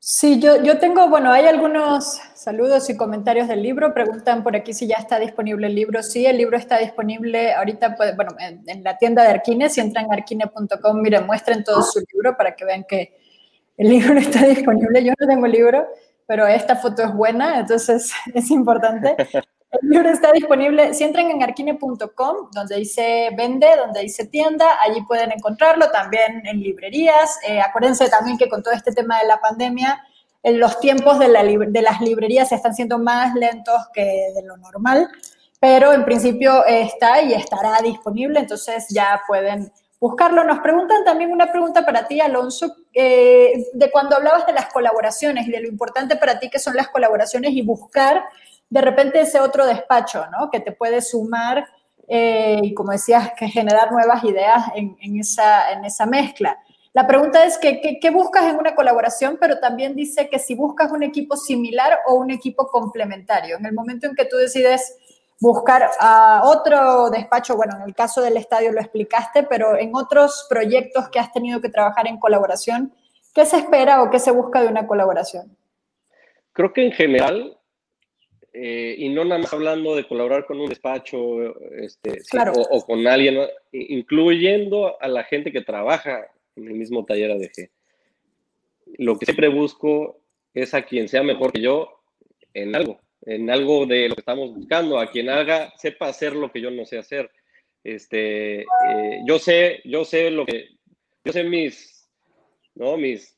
Sí, 0.07 0.39
yo, 0.39 0.62
yo 0.62 0.79
tengo, 0.79 1.09
bueno, 1.09 1.33
hay 1.33 1.47
algunos 1.47 2.20
saludos 2.35 2.91
y 2.91 2.97
comentarios 2.97 3.49
del 3.49 3.62
libro. 3.62 3.95
Preguntan 3.95 4.43
por 4.43 4.55
aquí 4.55 4.75
si 4.75 4.87
ya 4.87 4.97
está 4.97 5.18
disponible 5.18 5.66
el 5.66 5.75
libro. 5.75 6.03
Sí, 6.03 6.27
el 6.27 6.37
libro 6.37 6.59
está 6.59 6.79
disponible 6.79 7.55
ahorita, 7.55 7.97
pues, 7.97 8.14
bueno, 8.14 8.33
en, 8.39 8.85
la 8.85 8.99
tienda 8.99 9.22
de 9.22 9.31
Arquine. 9.31 9.70
Si 9.70 9.81
entran 9.81 10.11
a 10.11 10.14
arquine.com, 10.14 11.01
miren, 11.01 11.25
muestren 11.25 11.64
todo 11.64 11.81
su 11.83 12.05
libro 12.12 12.37
para 12.37 12.55
que 12.55 12.66
vean 12.66 12.85
que 12.87 13.16
el 13.77 13.89
libro 13.89 14.18
está 14.18 14.45
disponible. 14.47 15.05
Yo 15.05 15.12
no 15.18 15.27
tengo 15.27 15.47
el 15.47 15.53
libro, 15.53 15.87
pero 16.27 16.47
esta 16.47 16.77
foto 16.77 17.03
es 17.03 17.14
buena, 17.14 17.61
entonces 17.61 18.12
es 18.35 18.51
importante. 18.51 19.16
El 19.83 19.89
libro 19.89 20.09
está 20.09 20.31
disponible, 20.31 20.95
si 20.95 21.03
entran 21.03 21.31
en 21.31 21.43
arquine.com, 21.43 22.51
donde 22.53 22.77
dice 22.77 23.31
vende, 23.37 23.68
donde 23.77 24.03
dice 24.03 24.27
tienda, 24.27 24.66
allí 24.81 25.03
pueden 25.03 25.33
encontrarlo, 25.33 25.91
también 25.91 26.47
en 26.47 26.61
librerías. 26.61 27.41
Eh, 27.47 27.61
acuérdense 27.61 28.09
también 28.09 28.39
que 28.39 28.49
con 28.49 28.62
todo 28.62 28.72
este 28.72 28.93
tema 28.93 29.18
de 29.18 29.27
la 29.27 29.41
pandemia, 29.41 30.01
en 30.45 30.61
los 30.61 30.79
tiempos 30.79 31.18
de, 31.18 31.27
de, 31.70 31.83
las 31.83 32.01
librerías 32.01 32.53
están 32.53 32.75
siendo 32.75 32.99
más 32.99 33.35
lentos 33.35 33.75
que 33.93 34.31
de 34.35 34.43
lo 34.45 34.57
normal, 34.59 35.09
pero 35.59 35.93
en 35.93 36.05
principio 36.05 36.64
está 36.66 37.22
y 37.22 37.33
estará 37.33 37.81
disponible, 37.83 38.39
entonces 38.39 38.87
ya 38.91 39.22
pueden 39.27 39.72
buscarlo. 39.99 40.45
Nos 40.45 40.61
preguntan 40.61 41.03
también 41.03 41.33
una 41.33 41.51
pregunta 41.51 41.85
para 41.85 42.07
ti, 42.07 42.20
Alonso, 42.20 42.77
eh, 42.95 43.66
de 43.72 43.90
cuando 43.90 44.16
hablabas 44.16 44.47
de 44.47 44.53
las 44.53 44.72
colaboraciones 44.72 45.47
y 45.47 45.51
de 45.51 45.61
lo 45.61 45.68
importante 45.68 46.16
para 46.16 46.38
ti 46.38 46.49
que 46.49 46.59
son 46.59 46.76
las 46.76 46.88
colaboraciones 46.88 47.53
y 47.53 47.62
buscar 47.62 48.24
de 48.70 48.80
repente 48.80 49.20
ese 49.20 49.40
otro 49.40 49.66
despacho, 49.66 50.24
¿no? 50.30 50.51
Que 50.51 50.61
te 50.61 50.72
puede 50.72 51.01
sumar 51.01 51.66
eh, 52.09 52.61
y, 52.62 52.74
como 52.74 52.92
decías, 52.92 53.32
que 53.36 53.49
generar 53.49 53.92
nuevas 53.92 54.22
ideas 54.24 54.64
en, 54.74 55.18
esa, 55.18 55.72
en 55.72 55.84
esa 55.84 56.07
mezcla. 56.07 56.59
La 56.92 57.07
pregunta 57.07 57.45
es 57.45 57.59
que, 57.59 57.99
¿qué 58.01 58.11
buscas 58.11 58.45
en 58.45 58.57
una 58.57 58.74
colaboración? 58.74 59.38
Pero 59.40 59.59
también 59.59 59.97
dice 59.97 60.28
que 60.28 60.38
si 60.38 60.55
buscas 60.55 60.92
un 60.92 61.03
equipo 61.03 61.36
similar 61.36 61.99
o 62.07 62.14
un 62.14 62.30
equipo 62.30 62.68
complementario. 62.68 63.57
En 63.57 63.66
el 63.66 63.72
momento 63.72 64.07
en 64.07 64.14
que 64.14 64.26
tú 64.26 64.36
decides 64.36 64.97
buscar 65.41 65.91
a 66.01 66.43
otro 66.45 67.11
despacho, 67.11 67.57
bueno, 67.57 67.76
en 67.76 67.82
el 67.82 67.95
caso 67.95 68.22
del 68.22 68.37
estadio 68.37 68.72
lo 68.72 68.80
explicaste, 68.80 69.43
pero 69.45 69.76
en 69.76 69.95
otros 69.95 70.47
proyectos 70.49 71.09
que 71.11 71.18
has 71.18 71.32
tenido 71.32 71.61
que 71.61 71.68
trabajar 71.68 72.07
en 72.07 72.18
colaboración, 72.18 72.95
¿qué 73.35 73.45
se 73.45 73.59
espera 73.59 74.03
o 74.03 74.11
qué 74.11 74.18
se 74.18 74.30
busca 74.30 74.62
de 74.62 74.68
una 74.68 74.87
colaboración? 74.87 75.57
Creo 76.53 76.72
que 76.72 76.87
en 76.87 76.93
general 76.93 77.59
eh, 78.57 78.95
y 78.99 79.09
no 79.09 79.24
nada 79.24 79.41
más 79.41 79.53
hablando 79.53 79.97
de 79.97 80.07
colaborar 80.07 80.47
con 80.47 80.61
un 80.61 80.68
despacho 80.68 81.59
este, 81.72 82.22
o, 82.70 82.87
con 82.87 83.05
alguien, 83.05 83.49
incluyendo 83.72 84.97
a 85.03 85.09
la 85.09 85.24
gente 85.24 85.51
que 85.51 85.61
trabaja 85.61 86.28
en 86.55 86.68
el 86.68 86.74
mismo 86.74 87.05
taller 87.05 87.32
ADG. 87.32 87.68
Lo 88.99 89.18
que 89.18 89.26
siempre 89.26 89.49
busco 89.49 90.20
es 90.55 90.72
a 90.72 90.82
quien 90.82 91.09
sea 91.09 91.24
mejor 91.24 91.53
que 91.53 91.62
yo 91.62 92.01
en 92.55 92.76
algo, 92.76 93.01
en 93.27 93.51
algo 93.51 93.87
de 93.87 94.09
lo 94.09 94.14
que 94.14 94.20
estamos 94.20 94.55
buscando, 94.55 94.99
a 94.99 95.11
quien 95.11 95.29
haga, 95.29 95.72
sepa 95.77 96.09
hacer 96.09 96.35
lo 96.35 96.51
que 96.51 96.61
yo 96.61 96.70
no 96.70 96.85
sé 96.87 96.99
hacer. 96.99 97.31
Este, 97.83 98.61
eh, 98.61 99.20
yo 99.27 99.39
sé, 99.39 99.81
yo 99.85 100.05
sé 100.05 100.31
lo 100.31 100.47
que, 100.47 100.68
yo 101.25 101.33
sé 101.33 101.45
mis, 101.45 102.09
¿no? 102.75 102.97
Mis 102.97 103.37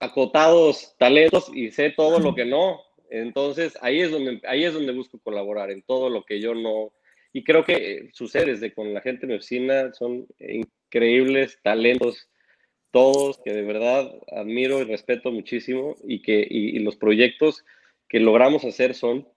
acotados 0.00 0.94
talentos 0.98 1.50
y 1.54 1.70
sé 1.70 1.90
todo 1.90 2.18
lo 2.18 2.34
que 2.34 2.44
no, 2.44 2.80
entonces, 3.10 3.78
ahí 3.82 4.00
es 4.00 4.10
donde, 4.10 4.40
ahí 4.46 4.64
es 4.64 4.74
donde 4.74 4.92
busco 4.92 5.18
colaborar, 5.18 5.70
en 5.70 5.82
todo 5.82 6.10
lo 6.10 6.24
que 6.24 6.40
yo 6.40 6.54
no... 6.54 6.92
Y 7.32 7.44
creo 7.44 7.64
que 7.64 8.08
sucede 8.12 8.52
desde 8.52 8.72
con 8.72 8.94
la 8.94 9.00
gente 9.00 9.26
de 9.26 9.32
mi 9.32 9.38
oficina, 9.38 9.92
son 9.92 10.26
increíbles 10.38 11.58
talentos, 11.62 12.28
todos 12.90 13.40
que 13.44 13.52
de 13.52 13.62
verdad 13.62 14.10
admiro 14.32 14.80
y 14.80 14.84
respeto 14.84 15.30
muchísimo 15.30 15.96
y 16.02 16.22
que 16.22 16.46
y, 16.48 16.78
los 16.78 16.96
proyectos 16.96 17.62
que 18.08 18.20
logramos 18.20 18.64
hacer 18.64 18.94
son, 18.94 19.28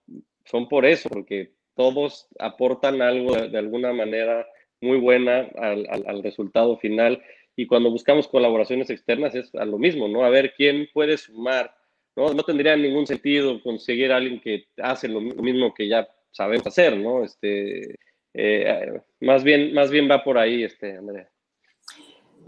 son 0.45 0.67
por 0.67 0.85
eso, 0.85 1.09
porque 1.09 1.51
todos 1.75 2.27
aportan 2.39 3.01
algo 3.01 3.35
de, 3.35 3.57
alguna 3.57 3.93
manera 3.93 4.47
muy 4.81 4.97
buena 4.97 5.49
al, 5.57 5.87
al, 6.05 6.23
resultado 6.23 6.77
final. 6.77 7.21
Y 7.55 7.67
cuando 7.67 7.89
buscamos 7.91 8.27
colaboraciones 8.27 8.89
externas 8.89 9.35
es 9.35 9.53
a 9.55 9.65
lo 9.65 9.77
mismo, 9.77 10.07
¿no? 10.07 10.23
A 10.23 10.29
ver 10.29 10.53
quién 10.55 10.87
puede 10.93 11.17
sumar 11.17 11.73
¿no? 12.15 12.43
tendría 12.43 12.75
ningún 12.75 13.07
sentido 13.07 13.61
conseguir 13.61 14.11
a 14.11 14.17
alguien 14.17 14.39
que 14.39 14.65
hace 14.77 15.07
lo, 15.07 15.21
mismo 15.21 15.73
que 15.73 15.87
ya 15.87 16.07
sabemos 16.31 16.67
hacer, 16.67 16.97
¿no? 16.97 17.23
Este, 17.23 17.95
eh, 18.33 19.01
más, 19.21 19.43
bien, 19.43 19.73
más 19.73 19.89
bien 19.89 20.09
va 20.09 20.23
por 20.23 20.37
ahí, 20.37 20.63
este, 20.63 20.97
Andrea. 20.97 21.29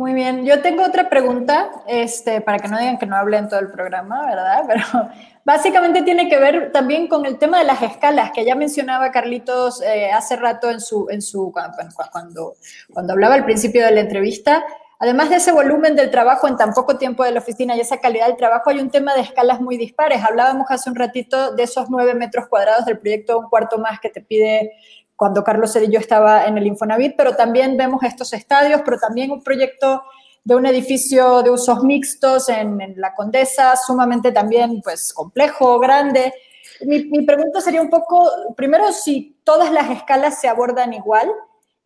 Muy 0.02 0.16
bien, 0.16 0.46
yo 0.46 0.64
tengo 0.64 0.84
otra 0.84 1.12
pregunta, 1.12 1.70
este, 1.86 2.42
para 2.42 2.58
que 2.58 2.68
no 2.68 2.80
digan 2.80 2.98
que 2.98 3.06
no 3.06 3.16
hable 3.16 3.38
en 3.38 3.48
todo 3.48 3.60
el 3.60 3.70
programa, 3.70 4.26
¿verdad? 4.26 4.64
Pero 4.68 4.84
básicamente 5.46 6.02
tiene 6.02 6.28
que 6.28 6.40
ver 6.40 6.72
también 6.72 7.08
con 7.08 7.24
el 7.28 7.38
tema 7.38 7.60
de 7.60 7.66
las 7.66 7.84
escalas, 7.84 8.32
que 8.32 8.44
ya 8.44 8.56
mencionaba 8.56 9.12
Carlitos 9.12 9.80
eh, 9.84 10.12
hace 10.12 10.38
rato 10.38 10.72
en 10.72 10.82
su, 10.82 11.06
en 11.12 11.22
su 11.22 11.54
cuando, 11.54 12.56
cuando 12.92 13.14
hablaba 13.14 13.36
al 13.36 13.46
principio 13.46 13.86
de 13.86 13.92
la 13.92 14.00
entrevista. 14.00 14.66
Además 14.98 15.30
de 15.30 15.36
ese 15.36 15.52
volumen 15.52 15.96
del 15.96 16.10
trabajo 16.10 16.48
en 16.48 16.58
tan 16.58 16.74
poco 16.74 16.98
tiempo 16.98 17.24
de 17.24 17.34
la 17.34 17.40
oficina 17.40 17.76
y 17.76 17.80
esa 17.80 18.00
calidad 18.00 18.26
del 18.26 18.38
trabajo, 18.38 18.72
hay 18.72 18.80
un 18.80 18.90
tema 18.90 19.14
de 19.14 19.22
escalas 19.22 19.62
muy 19.62 19.78
dispares. 19.78 20.24
Hablábamos 20.24 20.66
hace 20.70 20.90
un 20.90 20.96
ratito 20.96 21.54
de 21.54 21.62
esos 21.62 21.92
nueve 21.92 22.16
metros 22.16 22.48
cuadrados 22.48 22.86
del 22.86 22.98
proyecto 22.98 23.38
Un 23.38 23.50
Cuarto 23.50 23.78
Más 23.78 24.00
que 24.00 24.10
te 24.10 24.22
pide 24.22 24.74
cuando 25.22 25.44
Carlos 25.44 25.72
Cedillo 25.72 26.00
estaba 26.00 26.46
en 26.46 26.58
el 26.58 26.66
Infonavit, 26.66 27.14
pero 27.16 27.36
también 27.36 27.78
vemos 27.78 28.02
estos 28.02 28.34
estadios, 28.34 28.82
pero 28.84 28.98
también 28.98 29.30
un 29.30 29.44
proyecto 29.44 30.02
de 30.44 30.56
un 30.56 30.66
edificio 30.66 31.44
de 31.44 31.52
usos 31.52 31.84
mixtos 31.84 32.50
en, 32.50 32.96
la 32.96 33.14
Condesa, 33.14 33.76
sumamente 33.76 34.32
también 34.32 34.82
pues 34.82 35.14
complejo, 35.14 35.78
grande. 35.78 36.34
Mi, 36.88 37.04
mi 37.04 37.24
pregunta 37.24 37.62
sería 37.62 37.84
un 37.84 37.92
poco, 37.92 38.32
primero, 38.58 38.92
si 38.92 39.40
todas 39.44 39.72
las 39.72 39.92
escalas 39.92 40.42
se 40.42 40.48
abordan 40.48 40.92
igual, 40.92 41.30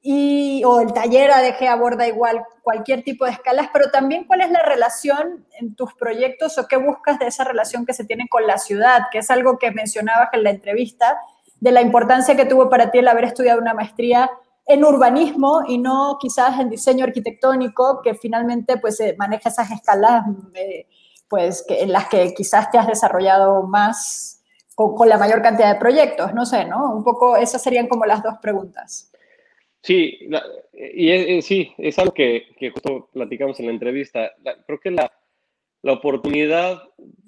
y, 0.01 0.63
o 0.63 0.79
el 0.79 0.93
taller 0.93 1.31
ADG 1.31 1.67
aborda 1.67 2.07
igual 2.07 2.41
cualquier 2.61 3.03
tipo 3.03 3.25
de 3.25 3.31
escalas, 3.31 3.67
pero 3.73 3.91
también 3.91 4.23
cuál 4.23 4.41
es 4.41 4.51
la 4.51 4.61
relación 4.61 5.45
en 5.59 5.75
tus 5.75 5.93
proyectos 5.95 6.57
o 6.57 6.69
qué 6.69 6.77
buscas 6.77 7.19
de 7.19 7.27
esa 7.27 7.43
relación 7.43 7.85
que 7.85 7.93
se 7.93 8.05
tiene 8.05 8.27
con 8.29 8.47
la 8.47 8.59
ciudad, 8.59 9.01
que 9.11 9.17
es 9.17 9.29
algo 9.29 9.57
que 9.57 9.71
mencionabas 9.71 10.29
en 10.31 10.43
la 10.43 10.51
entrevista, 10.51 11.17
de 11.65 11.71
la 11.71 11.81
importancia 11.81 12.35
que 12.35 12.45
tuvo 12.45 12.69
para 12.69 12.91
ti 12.91 12.99
el 12.99 13.07
haber 13.07 13.23
estudiado 13.23 13.59
una 13.59 13.73
maestría 13.73 14.29
en 14.67 14.85
urbanismo 14.85 15.63
y 15.67 15.79
no 15.79 16.19
quizás 16.21 16.59
en 16.59 16.69
diseño 16.69 17.05
arquitectónico, 17.05 18.01
que 18.03 18.13
finalmente 18.13 18.77
pues 18.77 18.99
eh, 18.99 19.15
maneja 19.17 19.49
esas 19.49 19.71
escalas 19.71 20.25
eh, 20.53 20.85
pues, 21.27 21.65
que, 21.67 21.81
en 21.81 21.91
las 21.91 22.07
que 22.07 22.35
quizás 22.35 22.69
te 22.69 22.77
has 22.77 22.85
desarrollado 22.85 23.63
más 23.63 24.43
con, 24.75 24.93
con 24.93 25.09
la 25.09 25.17
mayor 25.17 25.41
cantidad 25.41 25.73
de 25.73 25.79
proyectos, 25.79 26.35
no 26.35 26.45
sé, 26.45 26.65
¿no? 26.65 26.93
Un 26.93 27.03
poco 27.03 27.35
esas 27.35 27.63
serían 27.63 27.87
como 27.87 28.05
las 28.05 28.21
dos 28.21 28.35
preguntas. 28.39 29.11
Sí, 29.81 30.19
y 30.71 31.41
sí, 31.41 31.73
es 31.79 31.97
algo 31.97 32.13
que, 32.13 32.45
justo 32.71 33.09
platicamos 33.11 33.59
en 33.59 33.65
la 33.65 33.71
entrevista. 33.71 34.31
creo 34.67 34.79
que 34.79 34.91
la, 34.91 35.11
oportunidad 35.83 36.83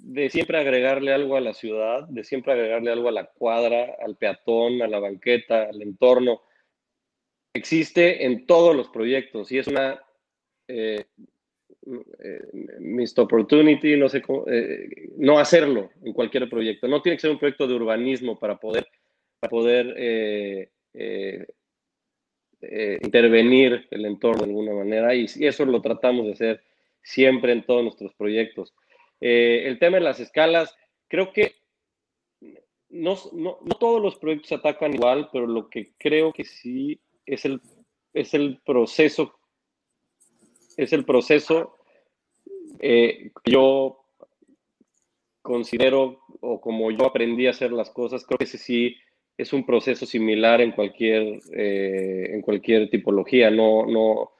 de 0.07 0.29
siempre 0.29 0.57
agregarle 0.57 1.11
algo 1.11 1.35
a 1.35 1.41
la 1.41 1.53
ciudad, 1.53 2.07
de 2.07 2.23
siempre 2.23 2.53
agregarle 2.53 2.91
algo 2.91 3.09
a 3.09 3.11
la 3.11 3.25
cuadra, 3.25 3.97
al 4.01 4.15
peatón, 4.15 4.81
a 4.81 4.87
la 4.87 4.99
banqueta, 4.99 5.63
al 5.63 5.81
entorno, 5.81 6.43
existe 7.53 8.25
en 8.25 8.45
todos 8.45 8.73
los 8.73 8.87
proyectos 8.87 9.51
y 9.51 9.57
es 9.57 9.67
una 9.67 10.01
eh, 10.69 11.03
eh 12.23 12.39
missed 12.79 13.21
opportunity, 13.21 13.97
no 13.97 14.07
sé 14.07 14.21
cómo, 14.21 14.45
eh, 14.47 15.09
no 15.17 15.39
hacerlo 15.39 15.89
en 16.01 16.13
cualquier 16.13 16.49
proyecto. 16.49 16.87
No 16.87 17.01
tiene 17.01 17.17
que 17.17 17.21
ser 17.23 17.31
un 17.31 17.39
proyecto 17.39 17.67
de 17.67 17.73
urbanismo 17.73 18.39
para 18.39 18.57
poder, 18.57 18.87
para 19.41 19.49
poder 19.49 20.69
intervenir 23.01 23.87
el 23.91 24.05
entorno 24.05 24.43
de 24.43 24.49
alguna 24.51 24.73
manera 24.73 25.13
y, 25.13 25.25
eso 25.41 25.65
lo 25.65 25.81
tratamos 25.81 26.27
de 26.27 26.31
hacer 26.31 26.63
siempre 27.01 27.51
en 27.51 27.65
todos 27.65 27.83
nuestros 27.83 28.13
proyectos. 28.13 28.73
Eh, 29.19 29.63
el 29.65 29.79
tema 29.79 29.97
de 29.97 30.03
las 30.03 30.19
escalas, 30.19 30.75
creo 31.07 31.31
que 31.31 31.55
no, 32.89 33.17
no, 33.33 33.57
todos 33.79 34.01
los 34.01 34.15
proyectos 34.15 34.51
atacan 34.51 34.93
igual, 34.93 35.29
pero 35.31 35.47
lo 35.47 35.69
que 35.69 35.93
creo 35.97 36.31
que 36.31 36.45
sí 36.45 36.99
es 37.25 37.45
el, 37.45 37.61
es 38.13 38.33
el 38.33 38.59
proceso, 38.65 39.39
es 40.77 40.93
el 40.93 41.03
proceso 41.03 41.77
eh, 42.79 43.31
que 43.43 43.51
yo 43.51 44.05
considero 45.41 46.21
o 46.41 46.61
como 46.61 46.91
yo 46.91 47.05
aprendí 47.05 47.47
a 47.47 47.51
hacer 47.51 47.71
las 47.71 47.89
cosas, 47.89 48.25
creo 48.25 48.37
que 48.37 48.43
ese 48.43 48.57
sí 48.57 48.95
es 49.37 49.53
un 49.53 49.65
proceso 49.65 50.05
similar 50.05 50.61
en 50.61 50.71
cualquier, 50.71 51.39
eh, 51.53 52.31
en 52.33 52.41
cualquier 52.41 52.89
tipología, 52.89 53.49
no, 53.51 53.85
no, 53.85 54.31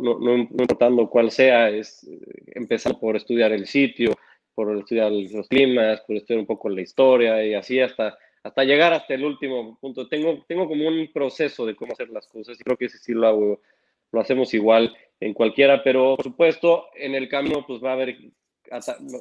no, 0.00 0.18
no, 0.18 0.36
importando 0.36 1.08
cuál 1.08 1.30
sea, 1.30 1.70
es 1.70 2.08
empezar 2.54 2.98
por 2.98 3.16
estudiar 3.16 3.52
el 3.52 3.66
sitio, 3.66 4.12
por 4.54 4.76
estudiar 4.76 5.10
los 5.10 5.48
climas, 5.48 6.00
por 6.02 6.16
estudiar 6.16 6.40
un 6.40 6.46
poco 6.46 6.68
la 6.68 6.82
historia 6.82 7.44
y 7.44 7.54
así 7.54 7.80
hasta, 7.80 8.18
hasta 8.42 8.64
llegar 8.64 8.92
hasta 8.92 9.14
el 9.14 9.24
último 9.24 9.78
punto. 9.80 10.08
Tengo, 10.08 10.44
tengo 10.46 10.68
como 10.68 10.88
un 10.88 11.10
proceso 11.12 11.66
de 11.66 11.76
cómo 11.76 11.92
hacer 11.92 12.10
las 12.10 12.26
cosas 12.26 12.58
y 12.58 12.64
creo 12.64 12.76
que 12.76 12.86
ese 12.86 12.98
sí 12.98 13.12
lo 13.12 13.26
hago, 13.26 13.60
lo 14.12 14.20
hacemos 14.20 14.52
igual 14.54 14.96
en 15.20 15.34
cualquiera, 15.34 15.82
pero 15.82 16.16
por 16.16 16.24
supuesto 16.24 16.86
en 16.94 17.14
el 17.14 17.28
camino 17.28 17.64
pues 17.66 17.82
va 17.82 17.90
a 17.90 17.94
haber, 17.94 18.16
va 18.72 18.78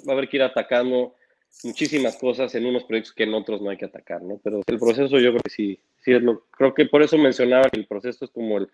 a 0.08 0.12
haber 0.12 0.30
que 0.30 0.38
ir 0.38 0.44
atacando 0.44 1.16
muchísimas 1.64 2.16
cosas 2.18 2.54
en 2.56 2.66
unos 2.66 2.84
proyectos 2.84 3.14
que 3.14 3.24
en 3.24 3.34
otros 3.34 3.62
no 3.62 3.70
hay 3.70 3.78
que 3.78 3.86
atacar, 3.86 4.22
¿no? 4.22 4.40
Pero 4.44 4.62
el 4.66 4.80
proceso 4.80 5.20
yo 5.20 5.32
creo 5.32 5.42
que 5.42 5.50
sí, 5.50 5.80
sí 5.98 6.14
es 6.14 6.22
lo, 6.22 6.46
creo 6.52 6.74
que 6.74 6.86
por 6.86 7.02
eso 7.02 7.18
mencionaba 7.18 7.70
que 7.70 7.80
el 7.80 7.88
proceso 7.88 8.26
es 8.26 8.32
como 8.32 8.60
el, 8.60 8.70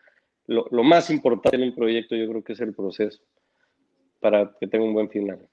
lo, 0.48 0.68
lo, 0.70 0.84
más 0.84 1.10
importante 1.10 1.58
en 1.58 1.64
un 1.64 1.76
proyecto, 1.76 2.16
yo 2.16 2.28
creo 2.30 2.44
que 2.44 2.54
es 2.54 2.60
el 2.60 2.74
proceso, 2.74 3.22
para 4.20 4.56
que 4.60 4.68
tenga 4.68 4.86
un 4.86 4.94
buen 4.94 5.10
final. 5.10 5.48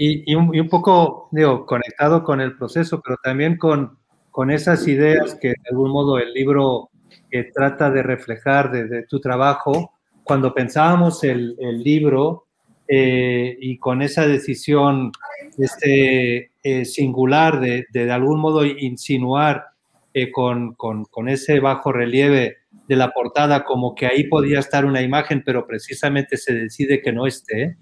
Y, 0.00 0.32
un, 0.34 0.68
poco, 0.68 1.28
digo, 1.32 1.66
conectado 1.66 2.22
con 2.22 2.40
el 2.40 2.56
proceso, 2.56 3.00
pero 3.04 3.16
también 3.22 3.56
con, 3.56 3.98
con 4.30 4.50
esas 4.50 4.86
ideas 4.86 5.34
que 5.34 5.48
de 5.48 5.70
algún 5.70 5.90
modo 5.90 6.18
el 6.18 6.32
libro 6.32 6.90
que 7.30 7.44
trata 7.44 7.90
de 7.90 8.04
reflejar 8.04 8.70
de 8.70 9.02
tu 9.02 9.20
trabajo, 9.20 9.92
cuando 10.22 10.54
pensábamos 10.54 11.24
el, 11.24 11.56
el 11.58 11.82
libro, 11.82 12.46
eh, 12.90 13.54
y 13.60 13.76
con 13.76 14.00
esa 14.00 14.26
decisión 14.26 15.12
este, 15.58 16.52
eh, 16.62 16.84
singular 16.86 17.60
de, 17.60 17.84
de, 17.92 18.06
de, 18.06 18.10
algún 18.10 18.40
modo 18.40 18.64
insinuar 18.64 19.66
eh, 20.14 20.32
con, 20.32 20.72
con, 20.74 21.04
con, 21.04 21.28
ese 21.28 21.60
bajo 21.60 21.92
relieve 21.92 22.56
de 22.86 22.96
la 22.96 23.10
portada 23.10 23.64
como 23.64 23.94
que 23.94 24.06
ahí 24.06 24.24
podía 24.24 24.60
estar 24.60 24.86
una 24.86 25.02
imagen, 25.02 25.42
pero 25.44 25.66
precisamente 25.66 26.38
se 26.38 26.54
decide 26.54 27.02
que 27.02 27.12
no 27.12 27.26
esté, 27.26 27.76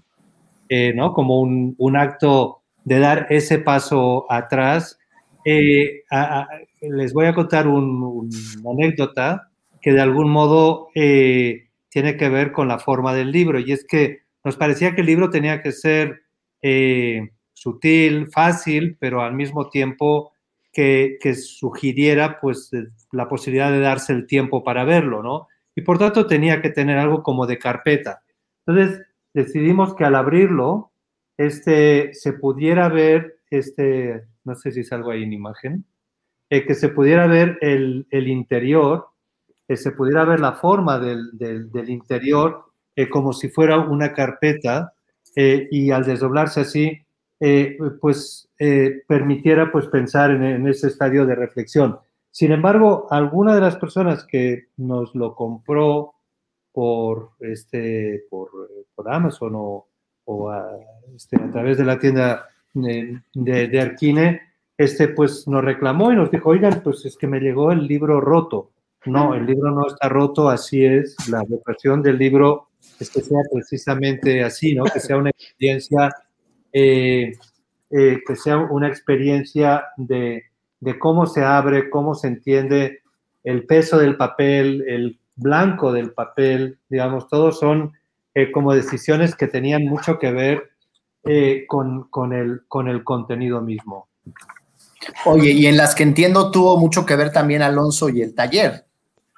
eh, 0.69 0.93
¿no? 0.93 1.13
Como 1.13 1.41
un, 1.41 1.97
acto 1.97 2.61
de 2.83 2.99
dar 2.99 3.27
ese 3.29 3.59
paso 3.59 4.25
atrás. 4.31 4.99
A, 6.11 6.47
les 6.81 7.13
voy 7.13 7.25
a 7.25 7.33
contar 7.33 7.67
un, 7.67 8.29
una 8.63 8.71
anécdota 8.71 9.49
que 9.81 9.93
de 9.93 10.01
algún 10.01 10.29
modo 10.29 10.89
tiene 10.93 12.17
que 12.17 12.29
ver 12.29 12.51
con 12.51 12.67
la 12.67 12.79
forma 12.79 13.13
del 13.13 13.31
libro, 13.31 13.59
y 13.59 13.71
es 13.71 13.85
que 13.85 14.19
nos 14.43 14.55
parecía 14.55 14.95
que 14.95 15.01
el 15.01 15.07
libro 15.07 15.29
tenía 15.29 15.61
que 15.61 15.71
ser 15.71 16.21
eh, 16.61 17.31
sutil, 17.53 18.27
fácil, 18.27 18.97
pero 18.99 19.21
al 19.21 19.33
mismo 19.33 19.69
tiempo 19.69 20.31
que, 20.71 21.17
que, 21.19 21.33
sugiriera 21.33 22.39
pues 22.39 22.71
la 23.11 23.27
posibilidad 23.27 23.71
de 23.71 23.79
darse 23.79 24.13
el 24.13 24.27
tiempo 24.27 24.63
para 24.63 24.83
verlo, 24.83 25.23
¿no? 25.23 25.47
Y 25.75 25.81
por 25.81 25.97
tanto 25.97 26.27
tenía 26.27 26.61
que 26.61 26.69
tener 26.69 26.97
algo 26.97 27.23
como 27.23 27.45
de 27.45 27.57
carpeta. 27.57 28.21
Entonces 28.65 29.05
decidimos 29.37 29.93
que 29.93 30.03
al 30.03 30.15
abrirlo, 30.15 30.91
este, 31.37 32.11
se 32.15 32.33
pudiera 32.33 32.89
ver, 32.89 33.39
este, 33.51 34.23
no 34.43 34.55
sé 34.55 34.71
si 34.71 34.83
salgo 34.83 35.11
ahí 35.11 35.23
en 35.23 35.33
imagen, 35.33 35.85
eh, 36.49 36.65
que 36.65 36.73
se 36.73 36.89
pudiera 36.89 37.27
ver 37.27 37.59
el, 37.61 38.07
el 38.09 38.27
interior, 38.27 39.09
que 39.67 39.77
se 39.77 39.91
pudiera 39.91 40.25
ver 40.25 40.39
la 40.39 40.53
forma 40.53 40.97
del, 40.97 41.37
del, 41.37 41.89
interior 41.89 42.65
eh, 42.95 43.09
como 43.09 43.31
si 43.31 43.49
fuera 43.49 43.77
una 43.79 44.11
carpeta 44.13 44.93
eh, 45.35 45.67
y 45.69 45.91
al 45.91 46.03
desdoblarse 46.03 46.61
así, 46.61 47.05
eh, 47.39 47.77
pues 48.01 48.49
eh, 48.57 49.03
permitiera 49.07 49.71
pues 49.71 49.85
pensar 49.87 50.31
en, 50.31 50.43
en, 50.43 50.67
ese 50.67 50.87
estadio 50.87 51.27
de 51.27 51.35
reflexión. 51.35 51.99
Sin 52.31 52.51
embargo, 52.51 53.05
alguna 53.11 53.53
de 53.53 53.61
las 53.61 53.75
personas 53.75 54.25
que 54.25 54.69
nos 54.77 55.13
lo 55.13 55.35
compró 55.35 56.15
por, 56.71 57.31
este, 57.41 58.23
por, 58.31 58.49
por 58.97 59.13
Amazon 59.13 59.53
o, 59.55 59.87
este, 61.15 61.37
a, 61.37 61.51
través 61.51 61.77
de 61.77 61.85
la 61.85 61.99
tienda 61.99 62.49
de 62.73 63.79
Arquine, 63.79 64.41
este, 64.75 65.07
pues 65.09 65.47
nos 65.47 65.63
reclamó 65.63 66.11
y 66.11 66.15
nos 66.15 66.31
dijo, 66.31 66.49
oigan, 66.49 66.81
pues 66.83 67.05
es 67.05 67.15
que 67.15 67.27
me 67.27 67.39
llegó 67.39 67.71
el 67.71 67.87
libro 67.87 68.19
roto. 68.19 68.71
No, 69.05 69.35
el 69.35 69.45
libro 69.45 69.71
no 69.71 69.87
está 69.87 70.09
roto, 70.09 70.49
así 70.49 70.83
es. 70.83 71.15
La 71.29 71.43
vocación 71.43 72.01
del 72.01 72.17
libro 72.17 72.69
es 72.99 73.09
que 73.09 73.21
sea 73.21 73.39
precisamente 73.51 74.43
así, 74.43 74.75
¿no? 74.75 74.83
Que 74.83 74.99
sea 74.99 75.17
una 75.17 75.29
experiencia, 75.29 76.13
eh, 76.73 77.33
eh, 77.91 78.19
que 78.27 78.35
sea 78.35 78.57
una 78.57 78.87
experiencia 78.87 79.85
de, 79.95 80.43
de, 80.79 80.99
cómo 80.99 81.25
se 81.25 81.43
abre, 81.43 81.89
cómo 81.89 82.15
se 82.15 82.27
entiende 82.27 83.01
el 83.43 83.65
peso 83.65 83.97
del 83.97 84.17
papel, 84.17 84.83
el 84.87 85.19
blanco 85.35 85.93
del 85.93 86.11
papel, 86.11 86.79
digamos, 86.89 87.29
todos 87.29 87.59
son 87.59 87.93
eh, 88.37 88.51
como 88.51 88.75
decisiones 88.75 89.35
que 89.35 89.47
tenían 89.47 89.85
mucho 89.85 90.19
que 90.19 90.29
ver 90.29 90.69
eh, 91.23 91.65
con, 91.67 92.03
con, 92.09 92.33
el, 92.33 92.67
con 92.67 92.87
el 92.87 93.03
contenido 93.03 93.61
mismo. 93.61 94.09
Oye, 95.25 95.49
y 95.49 95.65
en 95.65 95.75
las 95.75 95.95
que 95.95 96.03
entiendo 96.03 96.51
tuvo 96.51 96.77
mucho 96.77 97.03
que 97.03 97.15
ver 97.15 97.31
también 97.31 97.63
Alonso 97.63 98.09
y 98.09 98.21
el 98.21 98.35
taller. 98.35 98.85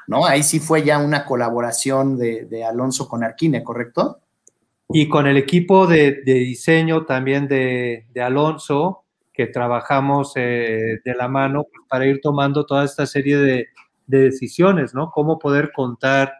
¿no? 0.07 0.25
Ahí 0.25 0.43
sí 0.43 0.59
fue 0.59 0.83
ya 0.83 0.97
una 0.97 1.23
colaboración 1.23 2.17
de, 2.17 2.43
de 2.43 2.65
Alonso 2.65 3.07
con 3.07 3.23
Arquine, 3.23 3.63
¿correcto? 3.63 4.19
Y 4.89 5.07
con 5.07 5.27
el 5.27 5.37
equipo 5.37 5.87
de, 5.87 6.21
de 6.25 6.33
diseño 6.33 7.05
también 7.05 7.47
de, 7.47 8.05
de, 8.11 8.21
Alonso, 8.21 9.05
que 9.31 9.47
trabajamos 9.47 10.33
eh, 10.35 10.99
de 11.05 11.15
la 11.15 11.29
mano 11.29 11.63
pues, 11.71 11.87
para 11.87 12.05
ir 12.05 12.19
tomando 12.19 12.65
toda 12.65 12.83
esta 12.83 13.05
serie 13.05 13.37
de, 13.37 13.67
decisiones, 14.07 14.93
¿no? 14.93 15.09
Cómo 15.09 15.39
poder 15.39 15.71
contar 15.71 16.33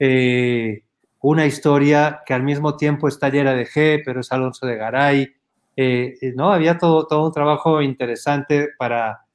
eh, 0.00 0.82
una 1.20 1.46
historia 1.46 2.22
que 2.26 2.34
al 2.34 2.42
mismo 2.42 2.76
tiempo 2.76 3.08
está 3.08 3.28
llena 3.28 3.54
de 3.54 3.66
G, 3.66 4.02
pero 4.04 4.20
es 4.20 4.32
Alonso 4.32 4.66
de 4.66 4.76
Garay, 4.76 5.28
eh, 5.76 6.14
¿no? 6.34 6.52
Había 6.52 6.78
todo, 6.78 7.06
todo 7.06 7.26
un 7.26 7.32
trabajo 7.32 7.82
interesante 7.82 8.68
para, 8.78 9.26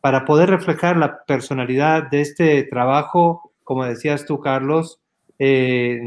para 0.00 0.24
poder 0.24 0.50
reflejar 0.50 0.96
la 0.96 1.24
personalidad 1.24 2.10
de 2.10 2.20
este 2.20 2.62
trabajo, 2.64 3.52
como 3.64 3.84
decías 3.84 4.24
tú, 4.26 4.40
Carlos, 4.40 5.00
eh, 5.38 6.00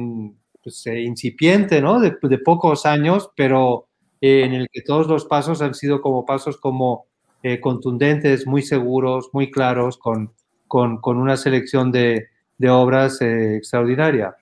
pues, 0.64 0.86
eh, 0.88 1.02
incipiente, 1.02 1.82
¿no? 1.82 2.00
De, 2.00 2.18
de, 2.22 2.38
pocos 2.40 2.86
años, 2.86 3.30
pero 3.36 3.88
eh, 4.22 4.44
en 4.44 4.54
el 4.54 4.68
que 4.72 4.82
todos 4.82 5.08
los 5.08 5.26
pasos 5.26 5.62
han 5.62 5.76
sido 5.76 6.02
como 6.02 6.26
pasos 6.26 6.58
como 6.58 7.06
eh, 7.44 7.60
contundentes, 7.60 8.48
muy 8.48 8.64
seguros, 8.64 9.30
muy 9.34 9.52
claros, 9.52 9.98
con, 10.00 10.34
con, 10.68 10.98
con 11.00 11.18
una 11.18 11.38
selección 11.38 11.92
de, 11.92 12.30
de 12.58 12.70
obras 12.72 13.22
eh, 13.22 13.58
extraordinaria. 13.58 14.36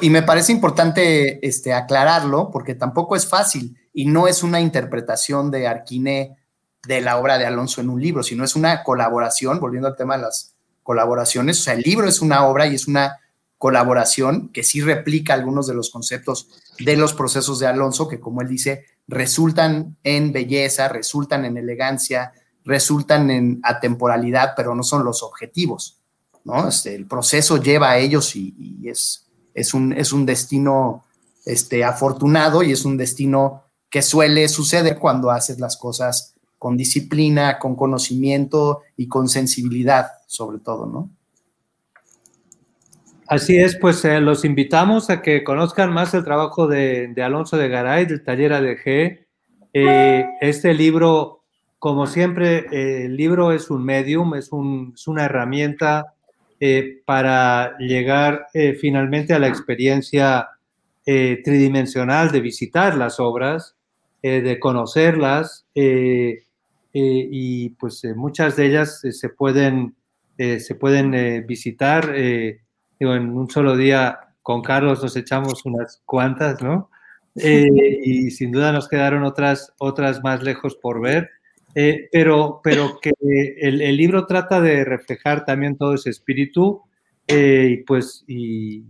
Y 0.00 0.10
me 0.10 0.22
parece 0.22 0.52
importante 0.52 1.46
este, 1.46 1.72
aclararlo, 1.72 2.50
porque 2.50 2.74
tampoco 2.74 3.16
es 3.16 3.26
fácil 3.26 3.76
y 3.92 4.06
no 4.06 4.28
es 4.28 4.42
una 4.42 4.60
interpretación 4.60 5.50
de 5.50 5.66
Arquiné 5.66 6.36
de 6.86 7.00
la 7.00 7.18
obra 7.18 7.38
de 7.38 7.46
Alonso 7.46 7.80
en 7.80 7.90
un 7.90 8.00
libro, 8.00 8.22
sino 8.22 8.44
es 8.44 8.54
una 8.56 8.82
colaboración, 8.82 9.58
volviendo 9.60 9.88
al 9.88 9.96
tema 9.96 10.16
de 10.16 10.22
las 10.22 10.54
colaboraciones, 10.82 11.60
o 11.60 11.62
sea, 11.62 11.74
el 11.74 11.82
libro 11.82 12.08
es 12.08 12.20
una 12.20 12.46
obra 12.46 12.66
y 12.66 12.74
es 12.74 12.86
una 12.86 13.18
colaboración 13.58 14.50
que 14.52 14.62
sí 14.62 14.80
replica 14.80 15.34
algunos 15.34 15.66
de 15.66 15.74
los 15.74 15.90
conceptos 15.90 16.48
de 16.78 16.96
los 16.96 17.12
procesos 17.14 17.58
de 17.58 17.66
Alonso, 17.66 18.06
que 18.06 18.20
como 18.20 18.42
él 18.42 18.48
dice, 18.48 18.84
resultan 19.08 19.96
en 20.04 20.32
belleza, 20.32 20.88
resultan 20.88 21.44
en 21.44 21.56
elegancia, 21.56 22.32
resultan 22.64 23.30
en 23.30 23.60
atemporalidad, 23.62 24.52
pero 24.56 24.74
no 24.74 24.82
son 24.82 25.04
los 25.04 25.22
objetivos, 25.22 26.00
¿no? 26.44 26.68
Este, 26.68 26.94
el 26.94 27.06
proceso 27.06 27.56
lleva 27.56 27.90
a 27.90 27.98
ellos 27.98 28.36
y 28.36 28.82
es, 28.84 29.25
es, 29.56 29.74
un, 29.74 29.92
es 29.92 30.12
un 30.12 30.26
destino 30.26 31.04
este, 31.44 31.82
afortunado 31.82 32.62
y 32.62 32.72
es 32.72 32.84
un 32.84 32.96
destino 32.96 33.64
que 33.90 34.02
suele 34.02 34.48
suceder 34.48 34.98
cuando 34.98 35.30
haces 35.30 35.58
las 35.58 35.76
cosas 35.76 36.34
con 36.58 36.76
disciplina, 36.76 37.58
con 37.58 37.74
conocimiento 37.74 38.82
y 38.96 39.08
con 39.08 39.28
sensibilidad, 39.28 40.08
sobre 40.26 40.58
todo, 40.58 40.86
¿no? 40.86 41.10
Así 43.28 43.56
es, 43.56 43.76
pues 43.76 44.04
eh, 44.04 44.20
los 44.20 44.44
invitamos 44.44 45.10
a 45.10 45.20
que 45.20 45.42
conozcan 45.42 45.92
más 45.92 46.14
el 46.14 46.22
trabajo 46.22 46.68
de, 46.68 47.08
de 47.08 47.22
Alonso 47.22 47.56
de 47.56 47.68
Garay, 47.68 48.06
del 48.06 48.22
taller 48.22 48.52
ADG. 48.52 49.26
Eh, 49.72 50.26
este 50.40 50.74
libro, 50.74 51.42
como 51.80 52.06
siempre, 52.06 52.66
eh, 52.70 53.06
el 53.06 53.16
libro 53.16 53.50
es 53.50 53.68
un 53.68 53.84
medium, 53.84 54.34
es, 54.34 54.52
un, 54.52 54.92
es 54.94 55.08
una 55.08 55.24
herramienta 55.24 56.14
eh, 56.60 57.02
para 57.04 57.76
llegar 57.78 58.46
eh, 58.54 58.74
finalmente 58.74 59.34
a 59.34 59.38
la 59.38 59.48
experiencia 59.48 60.48
tridimensional 61.04 62.32
de 62.32 62.40
visitar 62.40 62.96
las 62.96 63.20
obras, 63.20 63.76
de 64.20 64.58
conocerlas, 64.58 65.64
y 65.72 67.68
pues 67.78 68.02
muchas 68.16 68.56
de 68.56 68.66
ellas 68.66 69.02
se 69.08 69.28
pueden 69.28 69.94
se 70.36 70.74
pueden 70.74 71.46
visitar. 71.46 72.12
Digo, 72.12 73.14
en 73.14 73.36
un 73.36 73.48
solo 73.48 73.76
día 73.76 74.18
con 74.42 74.62
Carlos 74.62 75.00
nos 75.00 75.16
echamos 75.16 75.64
unas 75.64 76.02
cuantas, 76.04 76.60
¿no? 76.60 76.90
y 77.36 78.30
sin 78.32 78.50
duda 78.50 78.72
nos 78.72 78.88
quedaron 78.88 79.22
otras, 79.22 79.72
otras 79.78 80.24
más 80.24 80.42
lejos 80.42 80.74
por 80.74 81.00
ver. 81.00 81.30
Pero, 82.10 82.60
pero 82.64 82.98
que 83.00 83.12
el, 83.20 83.82
el, 83.82 83.96
libro 83.96 84.26
trata 84.26 84.60
de 84.60 84.84
reflejar 84.84 85.44
también 85.44 85.76
todo 85.76 85.94
ese 85.94 86.08
espíritu 86.10 86.82
y 87.26 87.78
pues 87.78 88.24
y, 88.26 88.82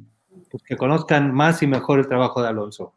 pues, 0.51 0.62
que 0.62 0.76
conozcan 0.76 1.34
más 1.34 1.62
y 1.62 1.66
mejor 1.66 1.99
el 1.99 2.09
trabajo 2.09 2.43
de 2.43 2.49
Alonso. 2.49 2.93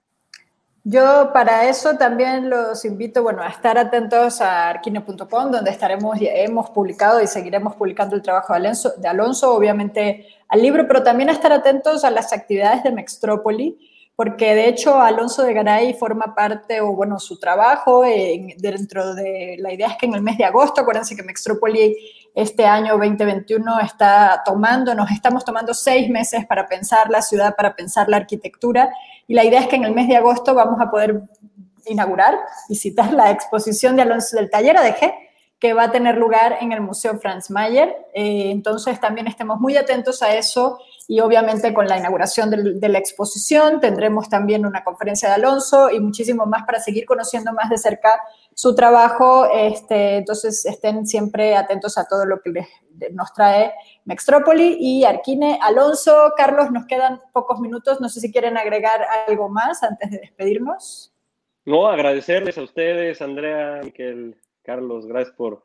Yo 0.86 1.32
para 1.34 1.68
eso 1.68 1.98
también 1.98 2.50
los 2.50 2.86
invito, 2.86 3.22
bueno, 3.22 3.42
a 3.42 3.50
estar 3.50 3.78
atentos 3.78 4.40
a 4.40 4.70
arquine.com, 4.70 5.52
donde 5.52 5.72
estaremos, 5.72 6.18
hemos 6.22 6.70
publicado 6.70 7.22
y 7.22 7.28
seguiremos 7.28 7.76
publicando 7.76 8.16
el 8.16 8.22
trabajo 8.22 8.54
de 8.54 8.60
Alonso, 8.60 8.94
de 8.98 9.08
Alonso, 9.08 9.54
obviamente 9.54 10.28
al 10.48 10.62
libro, 10.62 10.88
pero 10.88 11.04
también 11.04 11.30
a 11.30 11.34
estar 11.34 11.52
atentos 11.52 12.06
a 12.06 12.12
las 12.12 12.32
actividades 12.32 12.84
de 12.84 12.92
Mextrópoli, 12.92 13.89
porque 14.20 14.54
de 14.54 14.68
hecho 14.68 15.00
Alonso 15.00 15.44
de 15.44 15.54
Garay 15.54 15.94
forma 15.94 16.36
parte, 16.36 16.82
o 16.82 16.92
bueno, 16.92 17.22
su 17.22 17.40
trabajo 17.40 18.02
dentro 18.58 19.16
de, 19.16 19.56
la 19.60 19.72
idea 19.72 19.88
es 19.88 19.96
que 19.96 20.08
en 20.08 20.14
el 20.14 20.22
mes 20.22 20.38
de 20.38 20.44
agosto, 20.44 20.82
acuérdense 20.82 21.16
que 21.16 21.24
Mextrópoli 21.24 21.96
este 22.36 22.66
año 22.66 22.98
2021 22.98 23.80
está 23.80 24.42
tomando, 24.44 24.94
nos 24.94 25.10
estamos 25.12 25.46
tomando 25.46 25.74
seis 25.74 26.10
meses 26.10 26.46
para 26.46 26.68
pensar 26.68 27.10
la 27.10 27.22
ciudad, 27.22 27.56
para 27.56 27.74
pensar 27.74 28.10
la 28.10 28.18
arquitectura, 28.18 28.92
y 29.26 29.36
la 29.36 29.46
idea 29.46 29.62
es 29.62 29.68
que 29.68 29.78
en 29.78 29.86
el 29.86 29.94
mes 29.94 30.10
de 30.10 30.18
agosto 30.18 30.54
vamos 30.54 30.82
a 30.82 30.92
poder 30.92 31.22
inaugurar, 31.86 32.38
visitar 32.68 33.14
la 33.14 33.32
exposición 33.32 33.96
de 33.96 34.02
Alonso 34.02 34.36
del 34.36 34.50
Taller 34.50 34.76
ADG, 34.76 35.14
que 35.60 35.72
va 35.72 35.84
a 35.84 35.92
tener 35.92 36.18
lugar 36.18 36.58
en 36.60 36.74
el 36.74 36.82
Museo 36.82 37.18
Franz 37.20 37.50
Mayer. 37.50 37.96
Eh, 38.14 38.52
entonces 38.52 39.00
también 39.00 39.28
estemos 39.28 39.62
muy 39.62 39.78
atentos 39.78 40.22
a 40.22 40.36
eso 40.36 40.78
y 41.12 41.22
obviamente 41.22 41.74
con 41.74 41.88
la 41.88 41.98
inauguración 41.98 42.52
de, 42.52 42.88
la 42.88 43.00
exposición 43.00 43.80
tendremos 43.80 44.30
también 44.30 44.64
una 44.64 44.84
conferencia 44.84 45.28
de 45.28 45.34
Alonso 45.34 45.90
y 45.90 46.00
muchísimo 46.00 46.46
más 46.46 46.68
para 46.68 46.80
seguir 46.80 47.08
conociendo 47.08 47.52
más 47.52 47.68
de 47.72 47.80
cerca 47.80 48.22
su 48.54 48.76
trabajo. 48.76 49.50
Este, 49.52 50.18
entonces 50.18 50.68
estén 50.68 51.08
siempre 51.08 51.56
atentos 51.56 51.98
a 51.98 52.08
todo 52.08 52.26
lo 52.28 52.40
que 52.42 52.52
nos 53.12 53.34
trae 53.34 53.74
Mextrópoli 54.06 54.78
y 54.80 55.04
Arquine. 55.04 55.58
Alonso, 55.64 56.32
Carlos, 56.38 56.70
nos 56.70 56.86
quedan 56.86 57.20
pocos 57.34 57.60
minutos. 57.60 58.00
No 58.00 58.08
sé 58.08 58.20
si 58.20 58.32
quieren 58.32 58.56
agregar 58.56 59.04
algo 59.28 59.50
más 59.50 59.82
antes 59.82 60.12
de 60.12 60.20
despedirnos. 60.20 61.12
No, 61.66 61.88
agradecerles 61.88 62.56
a 62.60 62.62
ustedes, 62.62 63.20
Andrea, 63.24 63.82
Miquel, 63.84 64.38
Carlos, 64.62 65.08
gracias 65.08 65.36
por 65.36 65.64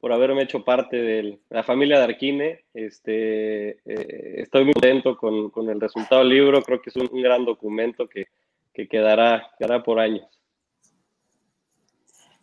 por 0.00 0.12
haberme 0.12 0.42
hecho 0.42 0.64
parte 0.64 0.96
de 0.96 1.40
la 1.50 1.64
familia 1.64 1.98
de 1.98 2.04
Arquine. 2.04 2.64
Este, 2.72 3.70
eh, 3.84 4.42
estoy 4.42 4.64
muy 4.64 4.74
contento 4.74 5.16
con, 5.16 5.50
con, 5.50 5.68
el 5.68 5.80
resultado 5.80 6.20
del 6.20 6.30
libro. 6.30 6.62
Creo 6.62 6.80
que 6.80 6.90
es 6.90 6.96
un, 6.96 7.08
gran 7.20 7.44
documento 7.44 8.08
que, 8.08 8.26
que 8.72 8.88
quedará, 8.88 9.50
quedará 9.58 9.82
por 9.82 9.98
años. 9.98 10.26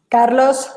Carlos. 0.09 0.69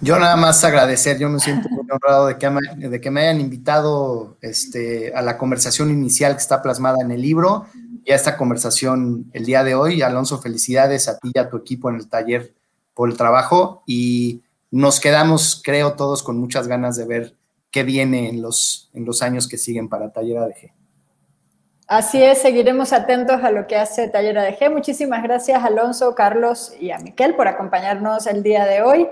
Yo 0.00 0.18
nada 0.18 0.36
más 0.36 0.62
agradecer, 0.62 1.18
yo 1.18 1.28
me 1.30 1.40
siento 1.40 1.70
muy 1.70 1.86
honrado 1.90 2.26
de 2.26 2.36
que, 2.36 2.50
me, 2.50 2.60
de 2.88 3.00
que 3.00 3.10
me 3.10 3.22
hayan 3.22 3.40
invitado 3.40 4.36
este, 4.42 5.14
a 5.14 5.22
la 5.22 5.38
conversación 5.38 5.90
inicial 5.90 6.34
que 6.34 6.42
está 6.42 6.60
plasmada 6.60 6.98
en 7.00 7.10
el 7.10 7.22
libro 7.22 7.66
y 8.04 8.12
a 8.12 8.14
esta 8.14 8.36
conversación 8.36 9.30
el 9.32 9.46
día 9.46 9.64
de 9.64 9.74
hoy. 9.74 10.02
Alonso, 10.02 10.40
felicidades 10.40 11.08
a 11.08 11.18
ti 11.18 11.32
y 11.34 11.38
a 11.38 11.48
tu 11.48 11.56
equipo 11.56 11.88
en 11.88 11.96
el 11.96 12.08
taller 12.08 12.52
por 12.92 13.08
el 13.08 13.16
trabajo 13.16 13.82
y 13.86 14.42
nos 14.70 15.00
quedamos, 15.00 15.60
creo, 15.64 15.94
todos 15.94 16.22
con 16.22 16.38
muchas 16.38 16.68
ganas 16.68 16.96
de 16.96 17.06
ver 17.06 17.34
qué 17.70 17.82
viene 17.82 18.28
en 18.28 18.42
los, 18.42 18.90
en 18.94 19.04
los 19.04 19.22
años 19.22 19.48
que 19.48 19.58
siguen 19.58 19.88
para 19.88 20.12
Taller 20.12 20.38
ADG. 20.38 20.72
Así 21.88 22.20
es, 22.20 22.38
seguiremos 22.38 22.92
atentos 22.92 23.44
a 23.44 23.50
lo 23.52 23.66
que 23.66 23.76
hace 23.76 24.08
Taller 24.08 24.38
ADG. 24.38 24.72
Muchísimas 24.72 25.22
gracias, 25.22 25.62
Alonso, 25.62 26.14
Carlos 26.14 26.72
y 26.80 26.90
a 26.90 26.98
Miquel 26.98 27.36
por 27.36 27.46
acompañarnos 27.46 28.26
el 28.26 28.42
día 28.42 28.64
de 28.64 28.82
hoy. 28.82 29.08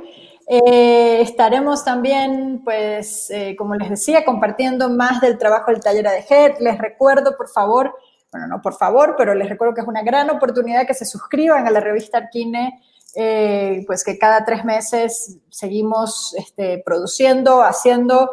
Eh, 0.49 1.21
estaremos 1.21 1.85
también, 1.85 2.63
pues, 2.65 3.31
eh, 3.31 3.55
como 3.57 3.77
les 3.77 3.91
decía, 3.91 4.25
compartiendo 4.25 4.91
más 4.91 5.21
del 5.21 5.39
trabajo 5.39 5.71
del 5.71 5.81
Taller 5.81 6.09
ADG. 6.09 6.61
Les 6.61 6.79
recuerdo, 6.79 7.37
por 7.37 7.49
favor, 7.49 7.95
bueno, 8.33 8.49
no 8.49 8.61
por 8.61 8.75
favor, 8.75 9.15
pero 9.17 9.35
les 9.35 9.49
recuerdo 9.49 9.75
que 9.75 9.81
es 9.83 9.87
una 9.87 10.03
gran 10.03 10.29
oportunidad 10.29 10.87
que 10.87 10.95
se 10.95 11.05
suscriban 11.05 11.69
a 11.69 11.71
la 11.71 11.79
revista 11.79 12.19
Arquine 12.19 12.83
eh, 13.17 13.85
pues 13.87 14.05
que 14.05 14.19
cada 14.19 14.45
tres 14.45 14.65
meses 14.65 15.39
seguimos 15.51 16.35
este, 16.37 16.83
produciendo, 16.85 17.63
haciendo, 17.63 18.31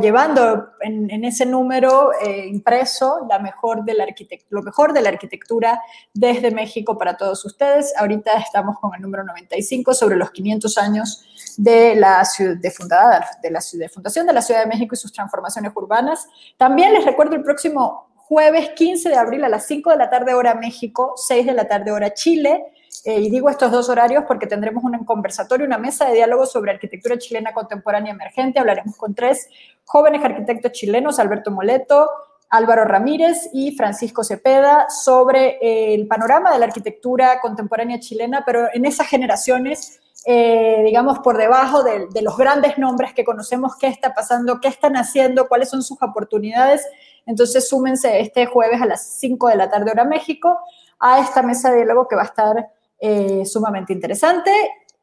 llevando 0.00 0.70
en, 0.80 1.24
ese 1.24 1.46
número 1.46 2.10
eh, 2.20 2.46
impreso 2.48 3.26
la 3.28 3.38
mejor 3.38 3.84
de 3.84 3.94
la 3.94 4.06
lo 4.50 4.62
mejor 4.62 4.92
de 4.92 5.02
la 5.02 5.10
arquitectura 5.10 5.80
desde 6.12 6.50
México 6.50 6.98
para 6.98 7.16
todos 7.16 7.44
ustedes. 7.44 7.94
Ahorita 7.96 8.32
estamos 8.32 8.78
con 8.80 8.92
el 8.94 9.00
número 9.00 9.22
95 9.22 9.94
sobre 9.94 10.16
los 10.16 10.32
500 10.32 10.78
años 10.78 11.24
de 11.56 11.94
la 11.94 12.24
ciudad 12.24 12.56
de, 12.56 12.70
fundada, 12.72 13.24
de 13.40 13.50
la 13.52 13.60
ciudad, 13.60 13.84
de 13.84 13.88
fundación 13.88 14.26
de 14.26 14.32
la 14.32 14.42
Ciudad 14.42 14.60
de 14.60 14.66
México 14.66 14.96
y 14.96 14.98
sus 14.98 15.12
transformaciones 15.12 15.70
urbanas. 15.76 16.26
También 16.56 16.92
les 16.92 17.04
recuerdo 17.04 17.36
el 17.36 17.44
próximo 17.44 18.08
jueves 18.16 18.70
15 18.70 19.10
de 19.10 19.16
abril 19.16 19.44
a 19.44 19.48
las 19.48 19.66
5 19.66 19.90
de 19.90 19.96
la 19.96 20.10
tarde 20.10 20.34
hora 20.34 20.54
México, 20.54 21.12
6 21.16 21.46
de 21.46 21.52
la 21.52 21.68
tarde 21.68 21.92
hora 21.92 22.12
Chile 22.14 22.64
eh, 23.04 23.20
y 23.20 23.30
digo 23.30 23.48
estos 23.48 23.72
dos 23.72 23.88
horarios 23.88 24.24
porque 24.28 24.46
tendremos 24.46 24.84
un 24.84 25.04
conversatorio, 25.04 25.66
una 25.66 25.78
mesa 25.78 26.06
de 26.06 26.14
diálogo 26.14 26.46
sobre 26.46 26.70
arquitectura 26.70 27.18
chilena 27.18 27.52
contemporánea 27.52 28.12
emergente. 28.12 28.60
Hablaremos 28.60 28.96
con 28.96 29.14
tres 29.14 29.48
jóvenes 29.84 30.24
arquitectos 30.24 30.72
chilenos, 30.72 31.18
Alberto 31.18 31.50
Moleto, 31.50 32.08
Álvaro 32.50 32.84
Ramírez 32.84 33.48
y 33.52 33.74
Francisco 33.74 34.22
Cepeda, 34.22 34.86
sobre 34.88 35.58
eh, 35.60 35.94
el 35.94 36.06
panorama 36.06 36.52
de 36.52 36.58
la 36.58 36.66
arquitectura 36.66 37.40
contemporánea 37.40 37.98
chilena, 37.98 38.44
pero 38.46 38.68
en 38.72 38.84
esas 38.84 39.08
generaciones, 39.08 40.00
eh, 40.26 40.82
digamos, 40.84 41.18
por 41.20 41.38
debajo 41.38 41.82
de, 41.82 42.06
de 42.06 42.22
los 42.22 42.36
grandes 42.36 42.78
nombres 42.78 43.14
que 43.14 43.24
conocemos, 43.24 43.74
qué 43.76 43.88
está 43.88 44.14
pasando, 44.14 44.60
qué 44.60 44.68
están 44.68 44.96
haciendo, 44.96 45.48
cuáles 45.48 45.70
son 45.70 45.82
sus 45.82 46.00
oportunidades. 46.00 46.86
Entonces, 47.26 47.68
súmense 47.68 48.20
este 48.20 48.46
jueves 48.46 48.80
a 48.80 48.86
las 48.86 49.02
5 49.18 49.48
de 49.48 49.56
la 49.56 49.70
tarde 49.70 49.90
hora 49.90 50.04
México 50.04 50.60
a 51.00 51.18
esta 51.18 51.42
mesa 51.42 51.70
de 51.70 51.78
diálogo 51.78 52.06
que 52.06 52.16
va 52.16 52.22
a 52.22 52.26
estar 52.26 52.68
eh, 53.04 53.44
sumamente 53.44 53.92
interesante. 53.92 54.52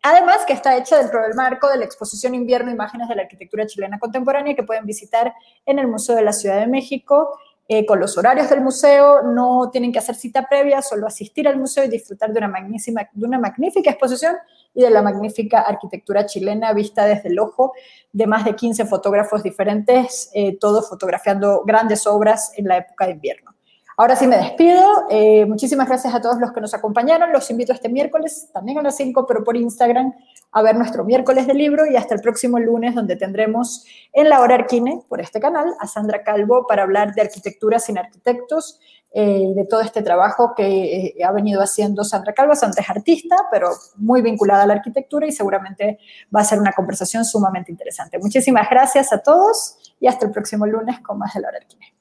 Además, 0.01 0.45
que 0.47 0.53
está 0.53 0.77
hecha 0.77 0.97
dentro 0.97 1.21
del 1.21 1.35
marco 1.35 1.67
de 1.67 1.75
la 1.75 1.83
exposición 1.83 2.33
Invierno 2.33 2.71
Imágenes 2.71 3.09
de 3.09 3.15
la 3.15 3.23
Arquitectura 3.23 3.67
Chilena 3.67 3.99
Contemporánea 3.99 4.55
que 4.55 4.63
pueden 4.63 4.85
visitar 4.85 5.33
en 5.65 5.79
el 5.79 5.87
Museo 5.89 6.15
de 6.15 6.21
la 6.21 6.31
Ciudad 6.31 6.61
de 6.61 6.67
México. 6.67 7.37
Eh, 7.67 7.85
con 7.85 7.99
los 7.99 8.17
horarios 8.17 8.49
del 8.49 8.61
museo, 8.61 9.21
no 9.21 9.69
tienen 9.69 9.91
que 9.91 9.99
hacer 9.99 10.15
cita 10.15 10.47
previa, 10.47 10.81
solo 10.81 11.05
asistir 11.05 11.45
al 11.45 11.59
museo 11.59 11.83
y 11.83 11.89
disfrutar 11.89 12.31
de 12.31 12.37
una, 12.39 12.47
magnífica, 12.47 13.91
exposición 13.91 14.37
y 14.73 14.81
de 14.81 14.89
la 14.89 15.01
magnífica 15.01 15.59
arquitectura 15.59 16.25
chilena 16.25 16.71
vista 16.71 17.05
desde 17.05 17.27
el 17.27 17.37
ojo 17.37 17.73
de 18.13 18.25
más 18.25 18.45
de 18.45 18.55
15 18.55 18.85
fotógrafos 18.85 19.43
diferentes, 19.43 20.31
eh, 20.33 20.57
todos 20.57 20.87
fotografiando 20.87 21.63
grandes 21.65 22.07
obras 22.07 22.53
en 22.55 22.69
la 22.69 22.77
época 22.77 23.05
de 23.05 23.11
invierno. 23.11 23.53
Ahora 23.99 24.15
sí 24.15 24.27
me 24.27 24.37
despido. 24.37 25.07
Eh, 25.09 25.45
muchísimas 25.45 25.85
gracias 25.85 26.15
a 26.15 26.21
todos 26.21 26.39
los 26.39 26.53
que 26.53 26.61
nos 26.61 26.73
acompañaron. 26.73 27.33
Los 27.33 27.51
invito 27.51 27.73
este 27.73 27.89
miércoles, 27.89 28.49
también 28.53 28.77
a 28.77 28.81
las 28.81 28.95
5, 28.95 29.27
pero 29.27 29.43
por 29.43 29.57
Instagram, 29.57 30.13
a 30.53 30.61
ver 30.61 30.77
nuestro 30.77 31.03
miércoles 31.03 31.47
de 31.47 31.53
libro 31.53 31.85
y 31.85 31.97
hasta 31.97 32.15
el 32.15 32.21
próximo 32.21 32.59
lunes, 32.59 32.95
donde 32.95 33.17
tendremos 33.17 33.85
en 34.13 34.29
la 34.29 34.39
hora 34.39 34.55
Arquine, 34.55 35.03
por 35.09 35.19
este 35.19 35.41
canal, 35.41 35.73
a 35.81 35.85
Sandra 35.85 36.23
Calvo 36.23 36.65
para 36.65 36.83
hablar 36.83 37.13
de 37.13 37.23
arquitectura 37.23 37.77
sin 37.77 37.97
arquitectos 37.97 38.79
eh, 39.11 39.51
de 39.53 39.65
todo 39.65 39.81
este 39.81 40.01
trabajo 40.01 40.53
que 40.55 41.07
eh, 41.17 41.23
ha 41.25 41.33
venido 41.33 41.61
haciendo 41.61 42.05
Sandra 42.05 42.31
Calvo. 42.31 42.55
Sandra 42.55 42.81
es 42.81 42.89
artista, 42.89 43.35
pero 43.51 43.67
muy 43.97 44.21
vinculada 44.21 44.63
a 44.63 44.67
la 44.67 44.75
arquitectura 44.75 45.27
y 45.27 45.33
seguramente 45.33 45.99
va 46.33 46.39
a 46.39 46.45
ser 46.45 46.57
una 46.57 46.71
conversación 46.71 47.25
sumamente 47.25 47.69
interesante. 47.69 48.17
Muchísimas 48.17 48.69
gracias 48.69 49.11
a 49.11 49.17
todos 49.17 49.93
y 49.99 50.07
hasta 50.07 50.25
el 50.25 50.31
próximo 50.31 50.65
lunes 50.65 51.01
con 51.01 51.17
más 51.17 51.33
de 51.33 51.41
la 51.41 51.49
hora 51.49 51.57
Arquine. 51.57 51.98